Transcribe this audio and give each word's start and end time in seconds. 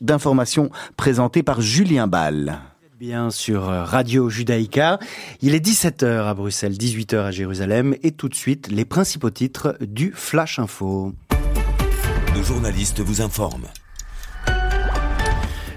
d'information 0.00 0.70
présenté 0.96 1.42
par 1.42 1.60
Julien 1.60 2.06
Ball. 2.06 2.58
Bien 2.98 3.30
sur 3.30 3.62
Radio 3.62 4.28
Judaïka. 4.28 4.98
Il 5.40 5.54
est 5.54 5.64
17h 5.64 6.26
à 6.26 6.34
Bruxelles, 6.34 6.72
18h 6.72 7.18
à 7.18 7.30
Jérusalem 7.30 7.94
et 8.02 8.10
tout 8.10 8.28
de 8.28 8.34
suite 8.34 8.68
les 8.72 8.84
principaux 8.84 9.30
titres 9.30 9.76
du 9.80 10.10
Flash 10.12 10.58
Info. 10.58 11.12
Nos 12.34 12.42
journalistes 12.42 12.98
vous 12.98 13.20
informent. 13.20 13.68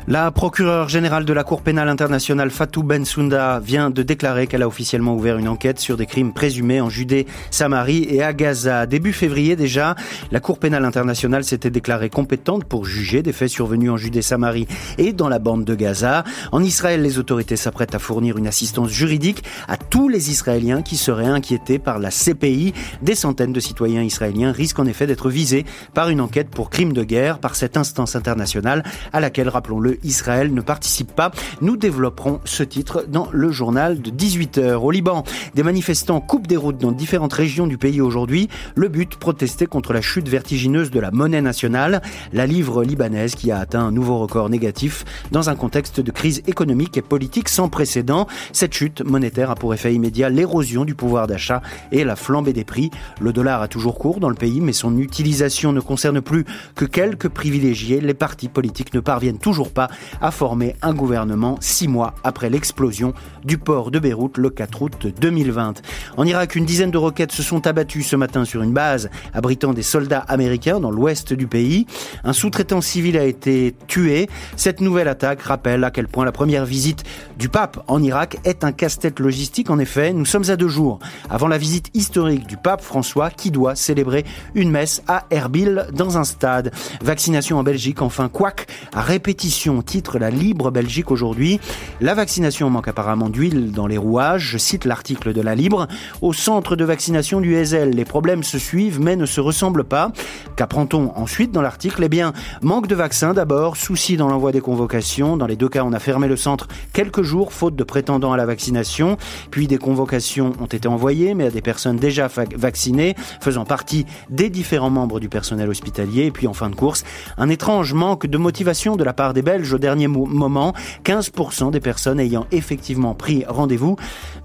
La 0.08 0.32
procureure 0.32 0.90
générale 0.90 1.26
de 1.26 1.34
la 1.34 1.44
Cour 1.44 1.62
pénale 1.62 1.88
internationale 1.88 2.50
Fatou 2.50 2.82
Bensouda 2.82 3.60
vient 3.60 3.92
de 3.92 4.02
déclarer 4.02 4.48
qu'elle 4.48 4.64
a 4.64 4.68
officiellement 4.68 5.16
ouvert 5.16 5.38
une 5.38 5.48
enquête 5.48 5.80
sur 5.80 5.96
des 5.96 6.08
crimes 6.08 6.34
présumés 6.34 6.82
en 6.82 6.90
Judée, 6.90 7.28
Samarie 7.52 8.08
et 8.10 8.24
à 8.24 8.34
Gaza. 8.34 8.88
Début 8.88 9.14
février 9.14 9.56
déjà, 9.56 9.96
la 10.32 10.40
Cour 10.40 10.58
pénale 10.58 10.86
internationale 10.86 11.44
s'était 11.44 11.70
déclarée 11.70 12.10
compétente 12.10 12.66
pour 12.66 12.86
juger 12.86 13.22
des 13.22 13.32
faits 13.32 13.50
survenus 13.50 13.92
en 13.92 13.98
Judée, 13.98 14.24
Samarie 14.24 14.68
et 14.98 15.14
dans 15.14 15.30
la 15.30 15.38
bande 15.38 15.66
de 15.66 15.76
Gaza. 15.76 16.24
En 16.52 16.64
Israël, 16.64 17.04
les 17.04 17.20
autorités 17.20 17.56
s'apprêtent 17.56 17.94
à 17.94 18.00
fournir 18.00 18.38
une 18.38 18.48
assistance 18.48 18.90
juridique 18.90 19.44
à 19.68 19.78
tous 19.78 20.10
les 20.10 20.32
Israéliens 20.32 20.82
qui 20.82 20.98
seraient 20.98 21.26
inquiétés 21.26 21.78
par 21.78 22.00
la 22.00 22.10
CPI. 22.10 22.74
Des 23.04 23.16
centaines 23.16 23.54
de 23.54 23.60
citoyens 23.60 24.02
israéliens 24.02 24.52
risquent 24.52 24.80
en 24.80 24.88
effet 24.88 25.06
d'être 25.06 25.30
visés 25.30 25.64
par 25.94 26.10
une 26.10 26.22
enquête 26.22 26.50
pour 26.50 26.72
crimes 26.72 26.94
de 26.94 27.04
guerre 27.04 27.38
par 27.38 27.56
cette 27.56 27.78
instance 27.78 28.16
internationale 28.16 28.84
à 29.14 29.20
laquelle, 29.20 29.48
rappelons-le, 29.48 29.91
Israël 30.04 30.54
ne 30.54 30.62
participe 30.62 31.14
pas. 31.14 31.32
Nous 31.62 31.78
développerons 31.78 32.40
ce 32.46 32.64
titre 32.64 33.06
dans 33.08 33.28
le 33.32 33.52
journal 33.52 34.02
de 34.02 34.12
18h. 34.12 34.76
Au 34.76 34.92
Liban, 34.92 35.24
des 35.56 35.64
manifestants 35.64 36.22
coupent 36.22 36.48
des 36.48 36.58
routes 36.58 36.78
dans 36.78 36.92
différentes 36.92 37.34
régions 37.34 37.68
du 37.68 37.78
pays 37.78 38.02
aujourd'hui. 38.02 38.50
Le 38.76 38.88
but, 38.88 39.16
protester 39.16 39.66
contre 39.66 39.94
la 39.94 40.02
chute 40.02 40.28
vertigineuse 40.28 40.92
de 40.92 41.00
la 41.00 41.12
monnaie 41.12 41.42
nationale, 41.42 42.02
la 42.34 42.46
livre 42.46 42.84
libanaise 42.84 43.36
qui 43.36 43.52
a 43.52 43.58
atteint 43.60 43.84
un 43.84 43.92
nouveau 43.92 44.18
record 44.18 44.50
négatif 44.50 45.06
dans 45.32 45.50
un 45.50 45.56
contexte 45.56 46.00
de 46.00 46.12
crise 46.12 46.42
économique 46.48 46.98
et 46.98 47.02
politique 47.02 47.50
sans 47.50 47.70
précédent. 47.70 48.28
Cette 48.54 48.74
chute 48.74 49.02
monétaire 49.02 49.52
a 49.52 49.56
pour 49.56 49.74
effet 49.74 49.94
immédiat 49.94 50.30
l'érosion 50.30 50.86
du 50.86 50.96
pouvoir 50.96 51.28
d'achat 51.28 51.62
et 51.92 52.04
la 52.04 52.16
flambée 52.16 52.54
des 52.54 52.64
prix. 52.64 52.92
Le 53.20 53.34
dollar 53.34 53.62
a 53.62 53.68
toujours 53.68 53.98
cours 53.98 54.20
dans 54.20 54.30
le 54.30 54.36
pays, 54.36 54.62
mais 54.62 54.74
son 54.74 54.98
utilisation 54.98 55.72
ne 55.74 55.80
concerne 55.80 56.22
plus 56.22 56.46
que 56.76 56.86
quelques 56.86 57.30
privilégiés. 57.30 58.02
Les 58.02 58.14
partis 58.14 58.50
politiques 58.50 58.94
ne 58.94 59.00
parviennent 59.00 59.38
toujours 59.38 59.72
pas 59.72 59.81
a 60.22 60.32
formé 60.32 60.76
un 60.82 60.94
gouvernement 60.94 61.58
six 61.60 61.88
mois 61.88 62.14
après 62.24 62.50
l'explosion 62.50 63.14
du 63.44 63.58
port 63.58 63.92
de 63.92 64.00
Beyrouth 64.00 64.38
le 64.38 64.50
4 64.50 64.82
août 64.82 65.08
2020. 65.20 65.82
En 66.18 66.26
Irak, 66.26 66.56
une 66.56 66.66
dizaine 66.66 66.92
de 66.92 66.98
roquettes 66.98 67.32
se 67.32 67.44
sont 67.44 67.66
abattues 67.68 68.04
ce 68.04 68.16
matin 68.16 68.46
sur 68.46 68.62
une 68.62 68.74
base 68.74 69.10
abritant 69.34 69.74
des 69.74 69.82
soldats 69.82 70.26
américains 70.28 70.80
dans 70.80 70.92
l'ouest 70.92 71.34
du 71.34 71.48
pays. 71.48 71.86
Un 72.24 72.34
sous-traitant 72.34 72.82
civil 72.82 73.18
a 73.18 73.26
été 73.26 73.76
tué. 73.88 74.30
Cette 74.56 74.82
nouvelle 74.82 75.08
attaque 75.08 75.42
rappelle 75.42 75.84
à 75.84 75.92
quel 75.92 76.08
point 76.08 76.26
la 76.26 76.32
première 76.32 76.66
visite 76.66 77.04
du 77.38 77.50
pape 77.50 77.84
en 77.88 78.02
Irak 78.04 78.38
est 78.44 78.64
un 78.64 78.72
casse-tête 78.72 79.20
logistique. 79.20 79.70
En 79.70 79.80
effet, 79.80 80.14
nous 80.14 80.26
sommes 80.26 80.50
à 80.50 80.56
deux 80.56 80.68
jours 80.68 81.00
avant 81.30 81.48
la 81.48 81.58
visite 81.58 81.90
historique 81.94 82.48
du 82.48 82.58
pape 82.58 82.82
François 82.82 83.30
qui 83.30 83.52
doit 83.52 83.76
célébrer 83.76 84.26
une 84.56 84.72
messe 84.72 85.02
à 85.08 85.26
Erbil 85.32 85.88
dans 85.94 86.18
un 86.18 86.24
stade. 86.24 86.72
Vaccination 87.02 87.58
en 87.58 87.64
Belgique, 87.64 88.02
enfin, 88.02 88.30
quoique 88.30 88.64
à 88.94 89.02
répétition 89.02 89.71
titre 89.82 90.20
La 90.20 90.30
Libre 90.30 90.72
Belgique 90.72 91.10
aujourd'hui. 91.10 91.62
La 92.02 92.14
vaccination 92.14 92.70
manque 92.70 92.90
apparemment 92.90 93.30
d'huile 93.30 93.72
dans 93.72 93.88
les 93.88 93.98
rouages. 93.98 94.50
Je 94.52 94.58
cite 94.58 94.84
l'article 94.84 95.32
de 95.32 95.40
La 95.40 95.56
Libre. 95.56 95.88
Au 96.22 96.34
centre 96.34 96.76
de 96.76 96.84
vaccination 96.84 97.40
du 97.40 97.56
Hazel, 97.56 97.92
les 97.92 98.04
problèmes 98.04 98.44
se 98.44 98.60
suivent 98.60 99.00
mais 99.00 99.16
ne 99.16 99.26
se 99.26 99.40
ressemblent 99.40 99.86
pas. 99.86 100.12
Qu'apprend-on 100.58 101.14
ensuite 101.16 101.52
dans 101.52 101.62
l'article? 101.62 102.04
Eh 102.04 102.10
bien, 102.10 102.34
manque 102.62 102.88
de 102.88 102.96
vaccins 102.96 103.34
d'abord, 103.34 103.78
souci 103.78 104.18
dans 104.18 104.28
l'envoi 104.28 104.52
des 104.52 104.62
convocations. 104.62 105.38
Dans 105.38 105.48
les 105.48 105.56
deux 105.56 105.70
cas, 105.70 105.84
on 105.86 105.94
a 105.94 106.00
fermé 106.00 106.28
le 106.28 106.36
centre 106.36 106.68
quelques 106.92 107.22
jours 107.22 107.54
faute 107.54 107.76
de 107.76 107.84
prétendants 107.84 108.34
à 108.34 108.38
la 108.38 108.46
vaccination. 108.46 109.18
Puis 109.52 109.68
des 109.68 109.78
convocations 109.78 110.54
ont 110.60 110.66
été 110.66 110.88
envoyées 110.88 111.34
mais 111.36 111.46
à 111.46 111.52
des 111.52 111.62
personnes 111.62 111.98
déjà 111.98 112.28
vaccinées, 112.58 113.16
faisant 113.40 113.66
partie 113.66 114.06
des 114.30 114.50
différents 114.50 114.90
membres 114.90 115.20
du 115.20 115.30
personnel 115.30 115.70
hospitalier. 115.70 116.26
Et 116.26 116.32
puis 116.32 116.48
en 116.48 116.54
fin 116.54 116.70
de 116.70 116.76
course, 116.76 117.04
un 117.38 117.50
étrange 117.50 117.94
manque 117.94 118.26
de 118.26 118.38
motivation 118.38 118.96
de 118.96 119.04
la 119.04 119.14
part 119.14 119.34
des 119.34 119.42
Belges 119.42 119.61
au 119.74 119.78
dernier 119.78 120.08
moment. 120.08 120.74
15% 121.04 121.72
des 121.72 121.80
personnes 121.80 122.20
ayant 122.20 122.46
effectivement 122.52 123.14
pris 123.14 123.46
rendez-vous 123.48 123.96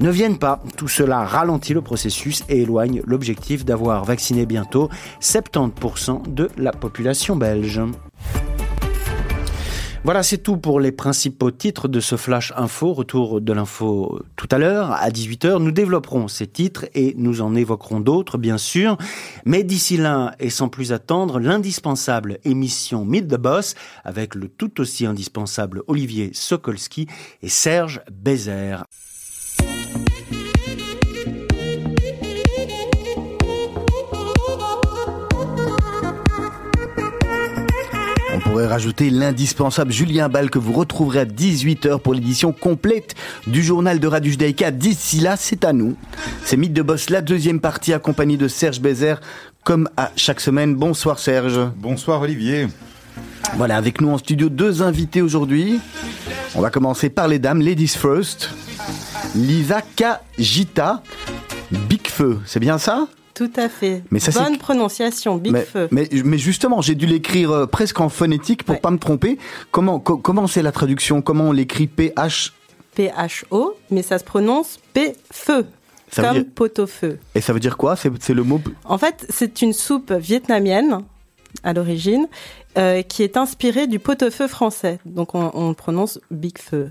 ne 0.00 0.10
viennent 0.10 0.38
pas. 0.38 0.62
Tout 0.77 0.88
cela 0.88 1.25
ralentit 1.25 1.75
le 1.75 1.82
processus 1.82 2.44
et 2.49 2.62
éloigne 2.62 3.03
l'objectif 3.06 3.65
d'avoir 3.65 4.05
vacciné 4.05 4.47
bientôt 4.47 4.88
70% 5.21 6.32
de 6.32 6.50
la 6.56 6.72
population 6.72 7.37
belge. 7.37 7.81
Voilà, 10.06 10.22
c'est 10.22 10.39
tout 10.39 10.56
pour 10.56 10.78
les 10.78 10.93
principaux 10.93 11.50
titres 11.50 11.89
de 11.89 11.99
ce 11.99 12.15
Flash 12.15 12.53
Info. 12.56 12.93
Retour 12.93 13.41
de 13.41 13.53
l'info 13.53 14.21
tout 14.37 14.47
à 14.53 14.59
l'heure, 14.59 14.93
à 14.93 15.11
18h. 15.11 15.59
Nous 15.59 15.72
développerons 15.72 16.28
ces 16.28 16.47
titres 16.47 16.87
et 16.94 17.15
nous 17.19 17.41
en 17.41 17.56
évoquerons 17.56 17.99
d'autres, 17.99 18.39
bien 18.39 18.56
sûr. 18.56 18.99
Mais 19.44 19.65
d'ici 19.65 19.97
là, 19.97 20.37
et 20.39 20.49
sans 20.49 20.69
plus 20.69 20.93
attendre, 20.93 21.41
l'indispensable 21.41 22.39
émission 22.44 23.05
Meet 23.05 23.27
the 23.27 23.34
Boss 23.34 23.75
avec 24.05 24.37
le 24.37 24.47
tout 24.47 24.81
aussi 24.81 25.06
indispensable 25.06 25.83
Olivier 25.89 26.31
Sokolski 26.33 27.09
et 27.43 27.49
Serge 27.49 28.00
Bézère. 28.12 28.84
Pourrait 38.47 38.67
rajouter 38.67 39.11
l'indispensable 39.11 39.93
Julien 39.93 40.29
Ball 40.29 40.51
que 40.51 40.59
vous 40.59 40.73
retrouverez 40.73 41.21
à 41.21 41.25
18h 41.25 41.99
pour 41.99 42.15
l'édition 42.15 42.53
complète 42.53 43.15
du 43.49 43.62
journal 43.62 43.99
de 43.99 44.07
Radio 44.07 44.31
Judaïka. 44.31 44.71
D'ici 44.71 45.19
là, 45.19 45.37
c'est 45.37 45.65
à 45.65 45.73
nous. 45.73 45.97
C'est 46.45 46.56
Mythe 46.56 46.73
de 46.73 46.83
Boss, 46.83 47.11
la 47.11 47.23
deuxième 47.23 47.59
partie 47.59 47.93
accompagnée 47.93 48.37
de 48.37 48.47
Serge 48.47 48.81
Bézère, 48.81 49.21
comme 49.65 49.89
à 49.97 50.12
chaque 50.15 50.41
semaine. 50.41 50.77
Bonsoir 50.77 51.19
Serge. 51.19 51.59
Bonsoir 51.77 52.21
Olivier. 52.21 52.69
Voilà, 53.56 53.77
avec 53.77 54.01
nous 54.01 54.11
en 54.11 54.19
studio 54.19 54.49
deux 54.49 54.81
invités 54.81 55.23
aujourd'hui. 55.23 55.81
On 56.55 56.61
va 56.61 56.71
commencer 56.71 57.11
par 57.11 57.27
les 57.27 57.41
dames, 57.41 57.61
Ladies 57.61 57.89
First. 57.89 58.51
Lisa 59.35 59.81
Kajita, 59.97 61.03
Big 61.89 62.06
Feu, 62.06 62.39
c'est 62.47 62.61
bien 62.61 62.79
ça? 62.79 63.09
Tout 63.37 63.53
à 63.57 63.69
fait. 63.69 64.03
Mais 64.11 64.19
ça, 64.19 64.33
Bonne 64.43 64.57
prononciation, 64.57 65.37
Big 65.37 65.53
mais, 65.53 65.63
Feu. 65.63 65.89
Mais, 65.91 66.09
mais, 66.25 66.39
justement, 66.39 66.81
j'ai 66.81 66.95
dû 66.95 67.05
l'écrire 67.05 67.51
euh, 67.51 67.67
presque 67.67 68.01
en 68.01 68.09
phonétique 68.09 68.65
pour 68.65 68.77
ne 68.77 68.81
pas 68.81 68.91
me 68.91 68.99
tromper. 68.99 69.37
Comment 69.71 70.01
comment 70.01 70.47
c'est 70.47 70.63
la 70.63 70.73
traduction? 70.73 71.21
Comment 71.21 71.51
on 71.51 71.53
l'écrit 71.53 71.87
PH 71.87 72.55
PHO, 72.97 73.77
mais 73.91 74.01
ça 74.01 74.19
se 74.19 74.25
prononce 74.25 74.79
P-Feu. 74.95 75.67
comme 76.15 76.45
pot-au-feu. 76.45 77.19
Et 77.35 77.43
ça 77.43 77.53
veut 77.53 77.61
dire 77.61 77.77
quoi? 77.77 77.95
C'est 77.95 78.33
le 78.33 78.43
mot 78.43 78.59
En 78.85 78.97
fait, 78.97 79.27
c'est 79.29 79.61
une 79.61 79.75
soupe 79.75 80.13
vietnamienne 80.13 81.03
à 81.63 81.75
l'origine 81.75 82.29
euh, 82.79 83.03
qui 83.03 83.23
est 83.23 83.37
inspirée 83.37 83.87
du 83.87 83.99
pot-au-feu 83.99 84.49
français. 84.49 84.99
Donc 85.05 85.35
on, 85.35 85.51
on 85.53 85.75
prononce 85.75 86.19
Big 86.31 86.59
Feu. 86.59 86.91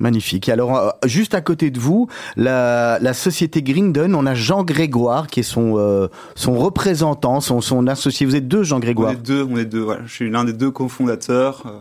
Magnifique. 0.00 0.48
Alors, 0.48 0.76
euh, 0.76 0.90
juste 1.06 1.34
à 1.34 1.40
côté 1.40 1.70
de 1.70 1.80
vous, 1.80 2.08
la, 2.36 2.98
la 3.00 3.14
société 3.14 3.62
Grindon, 3.62 4.14
on 4.14 4.26
a 4.26 4.34
Jean 4.34 4.62
Grégoire 4.62 5.26
qui 5.26 5.40
est 5.40 5.44
son, 5.44 5.76
euh, 5.76 6.06
son 6.36 6.56
représentant, 6.56 7.40
son, 7.40 7.60
son 7.60 7.86
associé. 7.88 8.24
Vous 8.24 8.36
êtes 8.36 8.46
deux, 8.46 8.62
Jean 8.62 8.78
Grégoire 8.78 9.10
On 9.10 9.14
est 9.14 9.16
deux, 9.16 9.42
on 9.50 9.56
est 9.56 9.64
deux. 9.64 9.86
Je 10.06 10.12
suis 10.12 10.30
l'un 10.30 10.44
des 10.44 10.52
deux 10.52 10.70
cofondateurs. 10.70 11.64
Euh, 11.66 11.78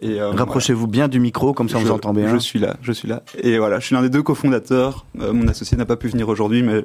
et 0.00 0.20
Rapprochez-vous 0.20 0.86
bien 0.86 1.08
du 1.08 1.20
micro, 1.20 1.54
comme 1.54 1.68
ça 1.68 1.78
on 1.78 1.80
vous 1.80 1.90
entend 1.90 2.12
bien. 2.12 2.28
Je 2.28 2.36
suis 2.36 2.58
là, 2.58 2.76
je 2.82 2.92
suis 2.92 3.08
là. 3.08 3.22
Et 3.42 3.58
voilà, 3.58 3.80
je 3.80 3.86
suis 3.86 3.94
l'un 3.94 4.02
des 4.02 4.10
deux 4.10 4.22
cofondateurs. 4.22 5.06
mon 5.14 5.48
associé 5.48 5.76
n'a 5.76 5.86
pas 5.86 5.96
pu 5.96 6.08
venir 6.08 6.28
aujourd'hui, 6.28 6.62
mais 6.62 6.84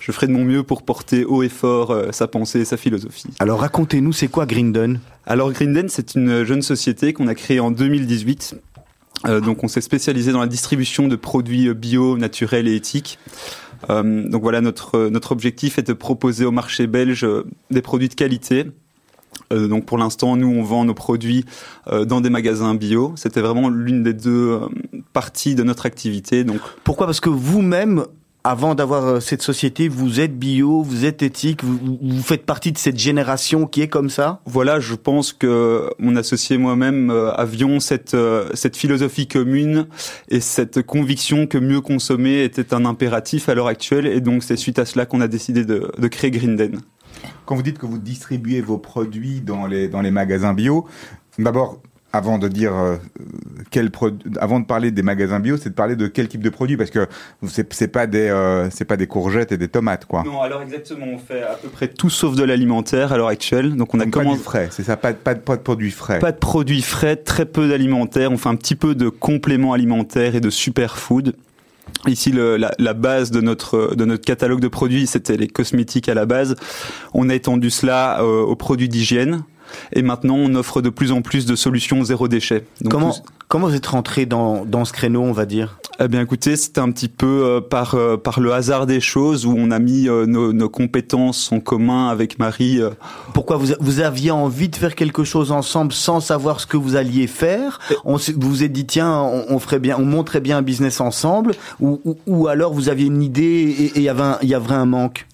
je 0.00 0.10
ferai 0.10 0.26
de 0.26 0.32
mon 0.32 0.44
mieux 0.44 0.64
pour 0.64 0.82
porter 0.82 1.24
haut 1.24 1.44
et 1.44 1.48
fort 1.48 1.96
sa 2.10 2.26
pensée 2.26 2.60
et 2.60 2.64
sa 2.64 2.76
philosophie. 2.76 3.28
Alors 3.38 3.60
racontez-nous, 3.60 4.12
c'est 4.12 4.26
quoi 4.26 4.44
Grindon? 4.44 4.98
Alors 5.24 5.52
Grindon, 5.52 5.86
c'est 5.88 6.16
une 6.16 6.42
jeune 6.44 6.62
société 6.62 7.12
qu'on 7.12 7.28
a 7.28 7.36
créée 7.36 7.60
en 7.60 7.70
2018 7.70 8.56
euh, 9.26 9.40
donc 9.40 9.64
on 9.64 9.68
s'est 9.68 9.80
spécialisé 9.80 10.32
dans 10.32 10.40
la 10.40 10.46
distribution 10.46 11.08
de 11.08 11.16
produits 11.16 11.72
bio, 11.74 12.16
naturels 12.16 12.68
et 12.68 12.74
éthiques. 12.74 13.18
Euh, 13.90 14.28
donc 14.28 14.42
voilà, 14.42 14.60
notre, 14.60 15.08
notre 15.08 15.32
objectif 15.32 15.78
est 15.78 15.86
de 15.86 15.92
proposer 15.92 16.44
au 16.44 16.50
marché 16.50 16.86
belge 16.86 17.24
euh, 17.24 17.44
des 17.70 17.82
produits 17.82 18.08
de 18.08 18.14
qualité. 18.14 18.66
donc 19.50 19.86
pour 19.86 19.98
l'instant, 19.98 20.36
nous, 20.36 20.48
on 20.48 20.62
vend 20.62 20.84
nos 20.84 20.94
produits 20.94 21.44
dans 21.86 22.20
des 22.20 22.28
magasins 22.28 22.74
bio. 22.74 23.14
C'était 23.16 23.40
vraiment 23.40 23.70
l'une 23.70 24.02
des 24.02 24.12
deux 24.12 24.60
parties 25.12 25.54
de 25.54 25.62
notre 25.62 25.86
activité. 25.86 26.44
Donc 26.44 26.60
pourquoi? 26.84 27.06
Parce 27.06 27.20
que 27.20 27.30
vous-même, 27.30 28.04
avant 28.48 28.74
d'avoir 28.74 29.04
euh, 29.04 29.20
cette 29.20 29.42
société, 29.42 29.88
vous 29.88 30.20
êtes 30.20 30.38
bio, 30.38 30.82
vous 30.82 31.04
êtes 31.04 31.22
éthique, 31.22 31.62
vous, 31.62 32.22
faites 32.22 32.46
partie 32.46 32.72
de 32.72 32.78
cette 32.78 32.98
génération 32.98 33.66
qui 33.66 33.82
est 33.82 33.88
comme 33.88 34.08
ça? 34.08 34.40
Voilà, 34.46 34.80
je 34.80 34.94
pense 34.94 35.34
que 35.34 35.90
mon 35.98 36.16
associé 36.16 36.56
et 36.56 36.58
moi-même 36.58 37.10
euh, 37.10 37.30
avions 37.34 37.78
cette, 37.78 38.14
euh, 38.14 38.48
cette 38.54 38.74
philosophie 38.74 39.28
commune 39.28 39.86
et 40.30 40.40
cette 40.40 40.80
conviction 40.80 41.46
que 41.46 41.58
mieux 41.58 41.82
consommer 41.82 42.42
était 42.42 42.72
un 42.72 42.86
impératif 42.86 43.50
à 43.50 43.54
l'heure 43.54 43.66
actuelle. 43.66 44.06
Et 44.06 44.22
donc 44.22 44.42
c'est 44.42 44.56
suite 44.56 44.78
à 44.78 44.86
cela 44.86 45.04
qu'on 45.04 45.20
a 45.20 45.28
décidé 45.28 45.66
de, 45.66 45.92
de 45.98 46.08
créer 46.08 46.30
Grinden. 46.30 46.80
Quand 47.44 47.54
vous 47.54 47.62
dites 47.62 47.78
que 47.78 47.86
vous 47.86 47.98
distribuez 47.98 48.62
vos 48.62 48.78
produits 48.78 49.42
dans 49.42 49.66
les, 49.66 49.88
dans 49.88 50.00
les 50.00 50.10
magasins 50.10 50.54
bio, 50.54 50.86
d'abord, 51.38 51.82
avant 52.12 52.38
de 52.38 52.48
dire 52.48 52.74
euh, 52.74 52.96
quel 53.70 53.90
avant 54.40 54.60
de 54.60 54.66
parler 54.66 54.90
des 54.90 55.02
magasins 55.02 55.40
bio, 55.40 55.56
c'est 55.56 55.70
de 55.70 55.74
parler 55.74 55.94
de 55.94 56.06
quel 56.06 56.28
type 56.28 56.42
de 56.42 56.48
produit 56.48 56.76
parce 56.76 56.90
que 56.90 57.06
c'est 57.46 57.72
c'est 57.74 57.88
pas 57.88 58.06
des 58.06 58.28
euh, 58.28 58.70
c'est 58.70 58.86
pas 58.86 58.96
des 58.96 59.06
courgettes 59.06 59.52
et 59.52 59.58
des 59.58 59.68
tomates 59.68 60.06
quoi. 60.06 60.22
Non, 60.24 60.40
alors 60.40 60.62
exactement, 60.62 61.06
on 61.06 61.18
fait 61.18 61.42
à 61.42 61.54
peu 61.54 61.68
près 61.68 61.88
tout 61.88 62.08
sauf 62.08 62.34
de 62.34 62.44
l'alimentaire 62.44 63.12
à 63.12 63.18
l'heure 63.18 63.28
actuelle. 63.28 63.76
Donc 63.76 63.94
on 63.94 64.00
a 64.00 64.06
commencé 64.06 64.30
pas 64.30 64.36
du 64.36 64.42
frais, 64.42 64.68
c'est 64.70 64.84
ça, 64.84 64.96
pas, 64.96 65.12
pas, 65.12 65.34
pas 65.34 65.56
de 65.56 65.62
produits 65.62 65.90
frais. 65.90 66.18
Pas 66.18 66.32
de 66.32 66.38
produits 66.38 66.82
frais, 66.82 67.16
très 67.16 67.44
peu 67.44 67.68
d'alimentaire. 67.68 68.32
On 68.32 68.38
fait 68.38 68.48
un 68.48 68.56
petit 68.56 68.76
peu 68.76 68.94
de 68.94 69.10
compléments 69.10 69.74
alimentaires 69.74 70.34
et 70.34 70.40
de 70.40 70.50
superfood. 70.50 71.34
Ici, 72.06 72.30
le, 72.32 72.56
la, 72.56 72.70
la, 72.78 72.94
base 72.94 73.30
de 73.30 73.40
notre 73.40 73.94
de 73.94 74.04
notre 74.04 74.24
catalogue 74.24 74.60
de 74.60 74.68
produits, 74.68 75.06
c'était 75.06 75.36
les 75.36 75.48
cosmétiques 75.48 76.08
à 76.08 76.14
la 76.14 76.26
base. 76.26 76.54
On 77.12 77.28
a 77.28 77.34
étendu 77.34 77.70
cela 77.70 78.22
euh, 78.22 78.42
aux 78.42 78.56
produits 78.56 78.88
d'hygiène. 78.88 79.42
Et 79.92 80.02
maintenant, 80.02 80.36
on 80.36 80.54
offre 80.54 80.82
de 80.82 80.90
plus 80.90 81.12
en 81.12 81.22
plus 81.22 81.46
de 81.46 81.56
solutions 81.56 82.04
zéro 82.04 82.28
déchet. 82.28 82.64
Donc, 82.80 82.92
comment, 82.92 83.14
comment 83.48 83.68
vous 83.68 83.74
êtes 83.74 83.86
rentré 83.86 84.26
dans, 84.26 84.64
dans 84.64 84.84
ce 84.84 84.92
créneau, 84.92 85.22
on 85.22 85.32
va 85.32 85.46
dire? 85.46 85.78
Eh 86.00 86.06
bien, 86.06 86.20
écoutez, 86.20 86.54
c'était 86.54 86.80
un 86.80 86.92
petit 86.92 87.08
peu 87.08 87.26
euh, 87.44 87.60
par 87.60 87.96
euh, 87.96 88.16
par 88.16 88.38
le 88.38 88.52
hasard 88.52 88.86
des 88.86 89.00
choses 89.00 89.46
où 89.46 89.54
on 89.58 89.72
a 89.72 89.80
mis 89.80 90.08
euh, 90.08 90.26
nos, 90.26 90.52
nos, 90.52 90.68
compétences 90.68 91.50
en 91.50 91.58
commun 91.58 92.08
avec 92.08 92.38
Marie. 92.38 92.80
Pourquoi 93.34 93.56
vous 93.56 93.72
vous 93.80 93.98
aviez 93.98 94.30
envie 94.30 94.68
de 94.68 94.76
faire 94.76 94.94
quelque 94.94 95.24
chose 95.24 95.50
ensemble 95.50 95.92
sans 95.92 96.20
savoir 96.20 96.60
ce 96.60 96.66
que 96.66 96.76
vous 96.76 96.94
alliez 96.94 97.26
faire? 97.26 97.80
On 98.04 98.14
vous 98.16 98.48
vous 98.48 98.62
êtes 98.62 98.72
dit 98.72 98.86
tiens, 98.86 99.12
on, 99.20 99.46
on, 99.48 99.58
ferait 99.58 99.80
bien, 99.80 99.96
on 99.98 100.04
montrait 100.04 100.40
bien 100.40 100.58
un 100.58 100.62
business 100.62 101.00
ensemble, 101.00 101.54
ou, 101.80 102.00
ou, 102.04 102.16
ou 102.28 102.46
alors 102.46 102.72
vous 102.72 102.88
aviez 102.88 103.06
une 103.06 103.22
idée 103.22 103.42
et 103.42 103.92
il 103.96 104.02
y 104.02 104.08
avait 104.08 104.36
il 104.42 104.48
y 104.48 104.54
avait 104.54 104.74
un 104.74 104.86
manque? 104.86 105.26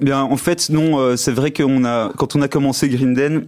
Bien, 0.00 0.22
en 0.22 0.36
fait, 0.36 0.70
non. 0.70 1.16
c'est 1.16 1.32
vrai 1.32 1.52
qu'on 1.52 1.84
a 1.84 2.10
quand 2.16 2.34
on 2.34 2.42
a 2.42 2.48
commencé 2.48 2.88
Grinden, 2.88 3.44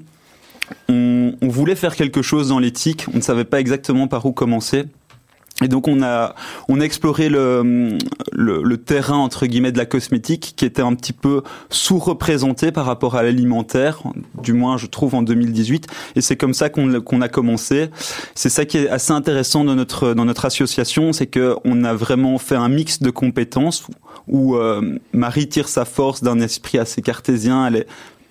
on, 0.89 1.33
voulait 1.43 1.75
faire 1.75 1.97
quelque 1.97 2.23
chose 2.23 2.49
dans 2.49 2.59
l'éthique, 2.59 3.07
on 3.13 3.17
ne 3.17 3.23
savait 3.23 3.45
pas 3.45 3.61
exactement 3.61 4.09
par 4.09 4.25
où 4.27 4.33
commencer. 4.33 4.85
Et 5.63 5.69
donc 5.69 5.87
on 5.87 6.03
a 6.03 6.35
on 6.69 6.81
a 6.81 6.85
exploré 6.85 7.29
le, 7.29 7.99
le, 8.33 8.77
terrain 8.79 9.19
entre 9.19 9.47
guillemets 9.47 9.71
de 9.71 9.79
la 9.79 9.85
cosmétique 9.85 10.55
qui 10.57 10.65
était 10.65 10.83
un 10.83 10.95
petit 10.95 11.13
peu 11.13 11.43
sous-représenté 11.71 12.73
par 12.73 12.87
rapport 12.87 13.17
à 13.17 13.23
l'alimentaire, 13.23 14.03
du 14.43 14.55
moins 14.55 14.77
je 14.77 14.87
trouve 14.87 15.15
en 15.15 15.23
2018. 15.23 15.87
Et 16.17 16.21
c'est 16.21 16.37
comme 16.37 16.55
ça 16.55 16.69
qu'on 16.71 17.21
a 17.21 17.29
commencé. 17.29 17.91
C'est 18.35 18.49
ça 18.49 18.65
qui 18.65 18.79
est 18.79 18.89
assez 18.89 19.13
intéressant 19.13 19.63
dans 19.63 19.77
notre 19.77 20.15
dans 20.15 20.25
notre 20.25 20.47
association, 20.47 21.13
c'est 21.13 21.27
que 21.27 21.55
on 21.65 21.85
a 21.85 21.95
vraiment 21.95 22.39
fait 22.39 22.57
un 22.57 22.69
mix 22.69 23.01
de 23.01 23.11
compétences 23.11 23.87
où 24.29 24.57
euh, 24.57 24.99
Marie 25.13 25.49
tire 25.49 25.69
sa 25.69 25.85
force 25.85 26.23
d'un 26.23 26.41
esprit 26.41 26.79
assez 26.79 27.03
cartésien. 27.03 27.71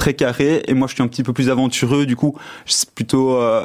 Très 0.01 0.15
carré 0.15 0.63
et 0.68 0.74
moi 0.74 0.88
je 0.88 0.95
suis 0.95 1.03
un 1.03 1.07
petit 1.07 1.21
peu 1.21 1.31
plus 1.31 1.51
aventureux 1.51 2.07
du 2.07 2.15
coup 2.15 2.36
c'est 2.65 2.89
plutôt 2.89 3.36
euh, 3.36 3.63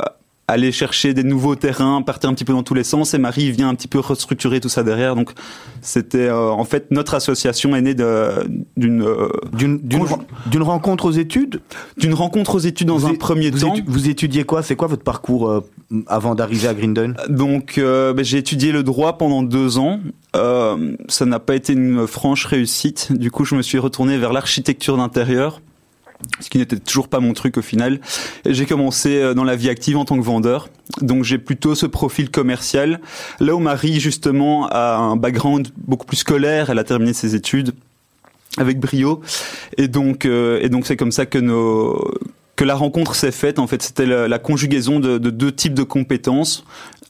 aller 0.49 0.71
chercher 0.71 1.13
des 1.13 1.25
nouveaux 1.25 1.57
terrains, 1.57 2.03
partir 2.03 2.31
un 2.31 2.35
petit 2.35 2.45
peu 2.45 2.53
dans 2.53 2.63
tous 2.63 2.75
les 2.75 2.85
sens. 2.85 3.15
Et 3.15 3.19
Marie 3.19 3.51
vient 3.51 3.69
un 3.69 3.75
petit 3.75 3.89
peu 3.89 3.99
restructurer 3.99 4.61
tout 4.61 4.69
ça 4.69 4.83
derrière. 4.83 5.17
Donc, 5.17 5.31
c'était 5.81 6.29
euh, 6.29 6.51
en 6.51 6.65
fait 6.65 6.91
notre 6.91 7.15
association 7.15 7.75
est 7.75 7.83
née 7.83 7.95
d'une 7.95 9.03
euh, 9.03 9.29
d'une 9.55 10.63
rencontre 10.63 11.07
aux 11.07 11.11
études, 11.11 11.61
d'une 11.97 12.15
rencontre 12.15 12.57
aux 12.57 12.61
études 12.61 12.89
dans 12.89 13.07
un 13.07 13.15
premier 13.15 13.51
vous 13.51 13.61
temps. 13.61 13.75
vous 13.87 14.09
étudiez 14.09 14.45
quoi? 14.45 14.63
C'est 14.63 14.77
quoi 14.77 14.89
votre 14.89 15.03
parcours 15.03 15.51
euh, 15.51 15.61
avant 16.07 16.35
d'arriver 16.35 16.69
à 16.69 16.75
Grindon 16.75 17.15
Donc, 17.29 17.79
ben, 17.79 18.25
j'ai 18.25 18.39
étudié 18.39 18.73
le 18.73 18.83
droit 18.83 19.19
pendant 19.19 19.43
deux 19.43 19.79
ans. 19.79 20.01
ça 20.35 21.27
n'a 21.27 21.39
pas 21.41 21.57
été 21.57 21.73
une 21.73 22.07
franche 22.07 22.45
réussite. 22.45 23.13
Du 23.13 23.31
coup, 23.31 23.45
je 23.45 23.55
me 23.55 23.63
suis 23.63 23.79
retourné 23.79 24.19
vers 24.19 24.33
l'architecture 24.33 24.97
d'intérieur 24.97 25.61
ce 26.41 26.51
qui 26.51 26.59
n'était 26.59 26.79
toujours 26.79 27.09
pas 27.09 27.21
mon 27.21 27.33
truc 27.33 27.57
au 27.57 27.63
final. 27.63 28.01
J'ai 28.45 28.67
commencé 28.67 29.17
euh, 29.17 29.35
dans 29.35 29.45
la 29.45 29.57
vie 29.57 29.69
active 29.69 29.97
en 29.97 30.05
tant 30.05 30.17
que 30.17 30.25
vendeur, 30.25 30.69
donc 31.01 31.25
j'ai 31.25 31.39
plutôt 31.39 31.75
ce 31.75 31.87
profil 31.87 32.31
commercial. 32.31 33.01
Là 33.41 33.55
où 33.55 33.59
Marie 33.59 34.01
justement 34.01 34.69
a 34.69 34.97
un 34.97 35.17
background 35.17 35.69
beaucoup 35.77 36.07
plus 36.07 36.19
scolaire, 36.19 36.71
elle 36.71 36.79
a 36.79 36.85
terminé 36.85 37.13
ses 37.13 37.35
études 37.35 37.75
avec 38.59 38.81
brio, 38.81 39.21
et 39.77 39.89
donc 39.89 40.25
euh, 40.25 40.61
et 40.63 40.69
donc 40.69 40.87
c'est 40.87 40.97
comme 40.97 41.13
ça 41.13 41.27
que 41.27 41.39
nos 41.39 42.15
que 42.57 42.65
la 42.65 42.75
rencontre 42.75 43.15
s'est 43.15 43.33
faite. 43.33 43.59
En 43.59 43.67
fait, 43.67 43.83
c'était 43.83 44.07
la, 44.07 44.29
la, 44.29 44.39
conjugaison 44.39 44.99
de, 44.99 45.19
de, 45.19 45.31
deux 45.31 45.53
types 45.53 45.75
de 45.75 45.83
compétences 45.83 46.65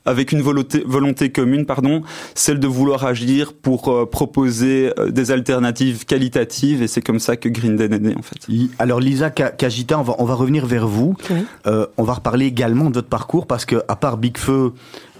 avec 0.06 0.32
une 0.32 0.40
volonté, 0.40 0.84
volonté 0.87 1.31
commune, 1.31 1.66
pardon, 1.66 2.02
celle 2.34 2.60
de 2.60 2.66
vouloir 2.66 3.04
agir 3.04 3.52
pour 3.52 3.88
euh, 3.88 4.06
proposer 4.06 4.93
euh, 4.98 5.10
des 5.10 5.32
alternatives 5.32 6.06
qualitatives, 6.06 6.81
et 6.81 6.87
c'est 6.87 7.02
comme 7.02 7.19
ça 7.19 7.37
que 7.37 7.48
Grinden 7.48 7.93
est 7.93 7.98
né 7.98 8.14
en 8.16 8.22
fait. 8.22 8.37
Alors 8.78 9.00
Lisa 9.00 9.31
Kajita, 9.31 9.98
on 9.98 10.02
va, 10.02 10.14
on 10.19 10.25
va 10.25 10.34
revenir 10.34 10.64
vers 10.64 10.87
vous. 10.87 11.16
Oui. 11.28 11.44
Euh, 11.66 11.87
on 11.96 12.04
va 12.04 12.14
reparler 12.14 12.46
également 12.46 12.88
de 12.88 12.94
votre 12.94 13.08
parcours 13.08 13.46
parce 13.46 13.64
que 13.64 13.82
à 13.88 13.96
part 13.96 14.16
Big 14.16 14.38
Feu, 14.38 14.72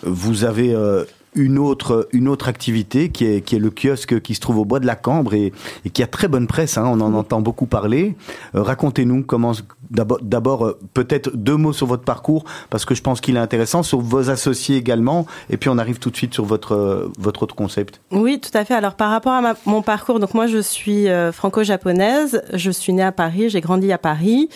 vous 0.03 0.45
avez 0.45 0.73
euh, 0.73 1.05
une 1.37 1.59
autre 1.59 2.09
une 2.13 2.29
autre 2.29 2.49
activité 2.49 3.11
qui 3.11 3.25
est 3.25 3.41
qui 3.43 3.57
est 3.57 3.59
le 3.59 3.71
kiosque 3.71 4.21
qui 4.21 4.35
se 4.35 4.41
trouve 4.41 4.59
au 4.59 4.65
bois 4.65 4.81
de 4.81 4.87
la 4.87 4.97
Cambre 4.97 5.35
et, 5.35 5.53
et 5.85 5.91
qui 5.91 6.03
a 6.03 6.07
très 6.07 6.29
bonne 6.29 6.47
presse. 6.47 6.79
Hein, 6.79 6.85
on 6.87 7.01
en 7.01 7.15
entend 7.15 7.41
beaucoup 7.41 7.67
parler. 7.67 8.17
Euh, 8.55 8.63
Racontez-nous 8.63 9.23
comment 9.23 9.53
d'abord 9.91 10.19
d'abord 10.23 10.67
euh, 10.67 10.79
peut-être 10.95 11.31
deux 11.37 11.57
mots 11.57 11.73
sur 11.73 11.87
votre 11.87 12.05
parcours 12.05 12.45
parce 12.71 12.85
que 12.85 12.95
je 12.95 13.03
pense 13.03 13.21
qu'il 13.21 13.37
est 13.37 13.41
intéressant 13.41 13.83
sur 13.83 14.01
vos 14.01 14.31
associés 14.31 14.77
également 14.77 15.27
et 15.51 15.57
puis 15.57 15.69
on 15.69 15.79
arrive 15.79 15.99
tout 15.99 16.11
de 16.11 16.17
suite 16.17 16.35
sur 16.35 16.45
votre 16.45 16.75
euh, 16.75 17.13
votre 17.19 17.43
autre 17.43 17.55
concept. 17.55 18.01
Oui, 18.11 18.41
tout 18.41 18.57
à 18.57 18.65
fait. 18.65 18.75
Alors 18.75 18.95
par 18.95 19.11
rapport 19.11 19.33
à 19.33 19.41
ma, 19.41 19.55
mon 19.67 19.83
parcours, 19.83 20.21
donc 20.21 20.35
moi 20.35 20.47
je 20.47 20.59
suis 20.59 21.09
euh, 21.09 21.33
franco-japonaise. 21.33 22.43
Je 22.53 22.71
suis 22.71 22.93
née 22.93 23.03
à 23.03 23.13
Paris, 23.13 23.51
j'ai 23.51 23.61
grandi 23.61 23.93
à 23.93 23.99
Paris. 23.99 24.49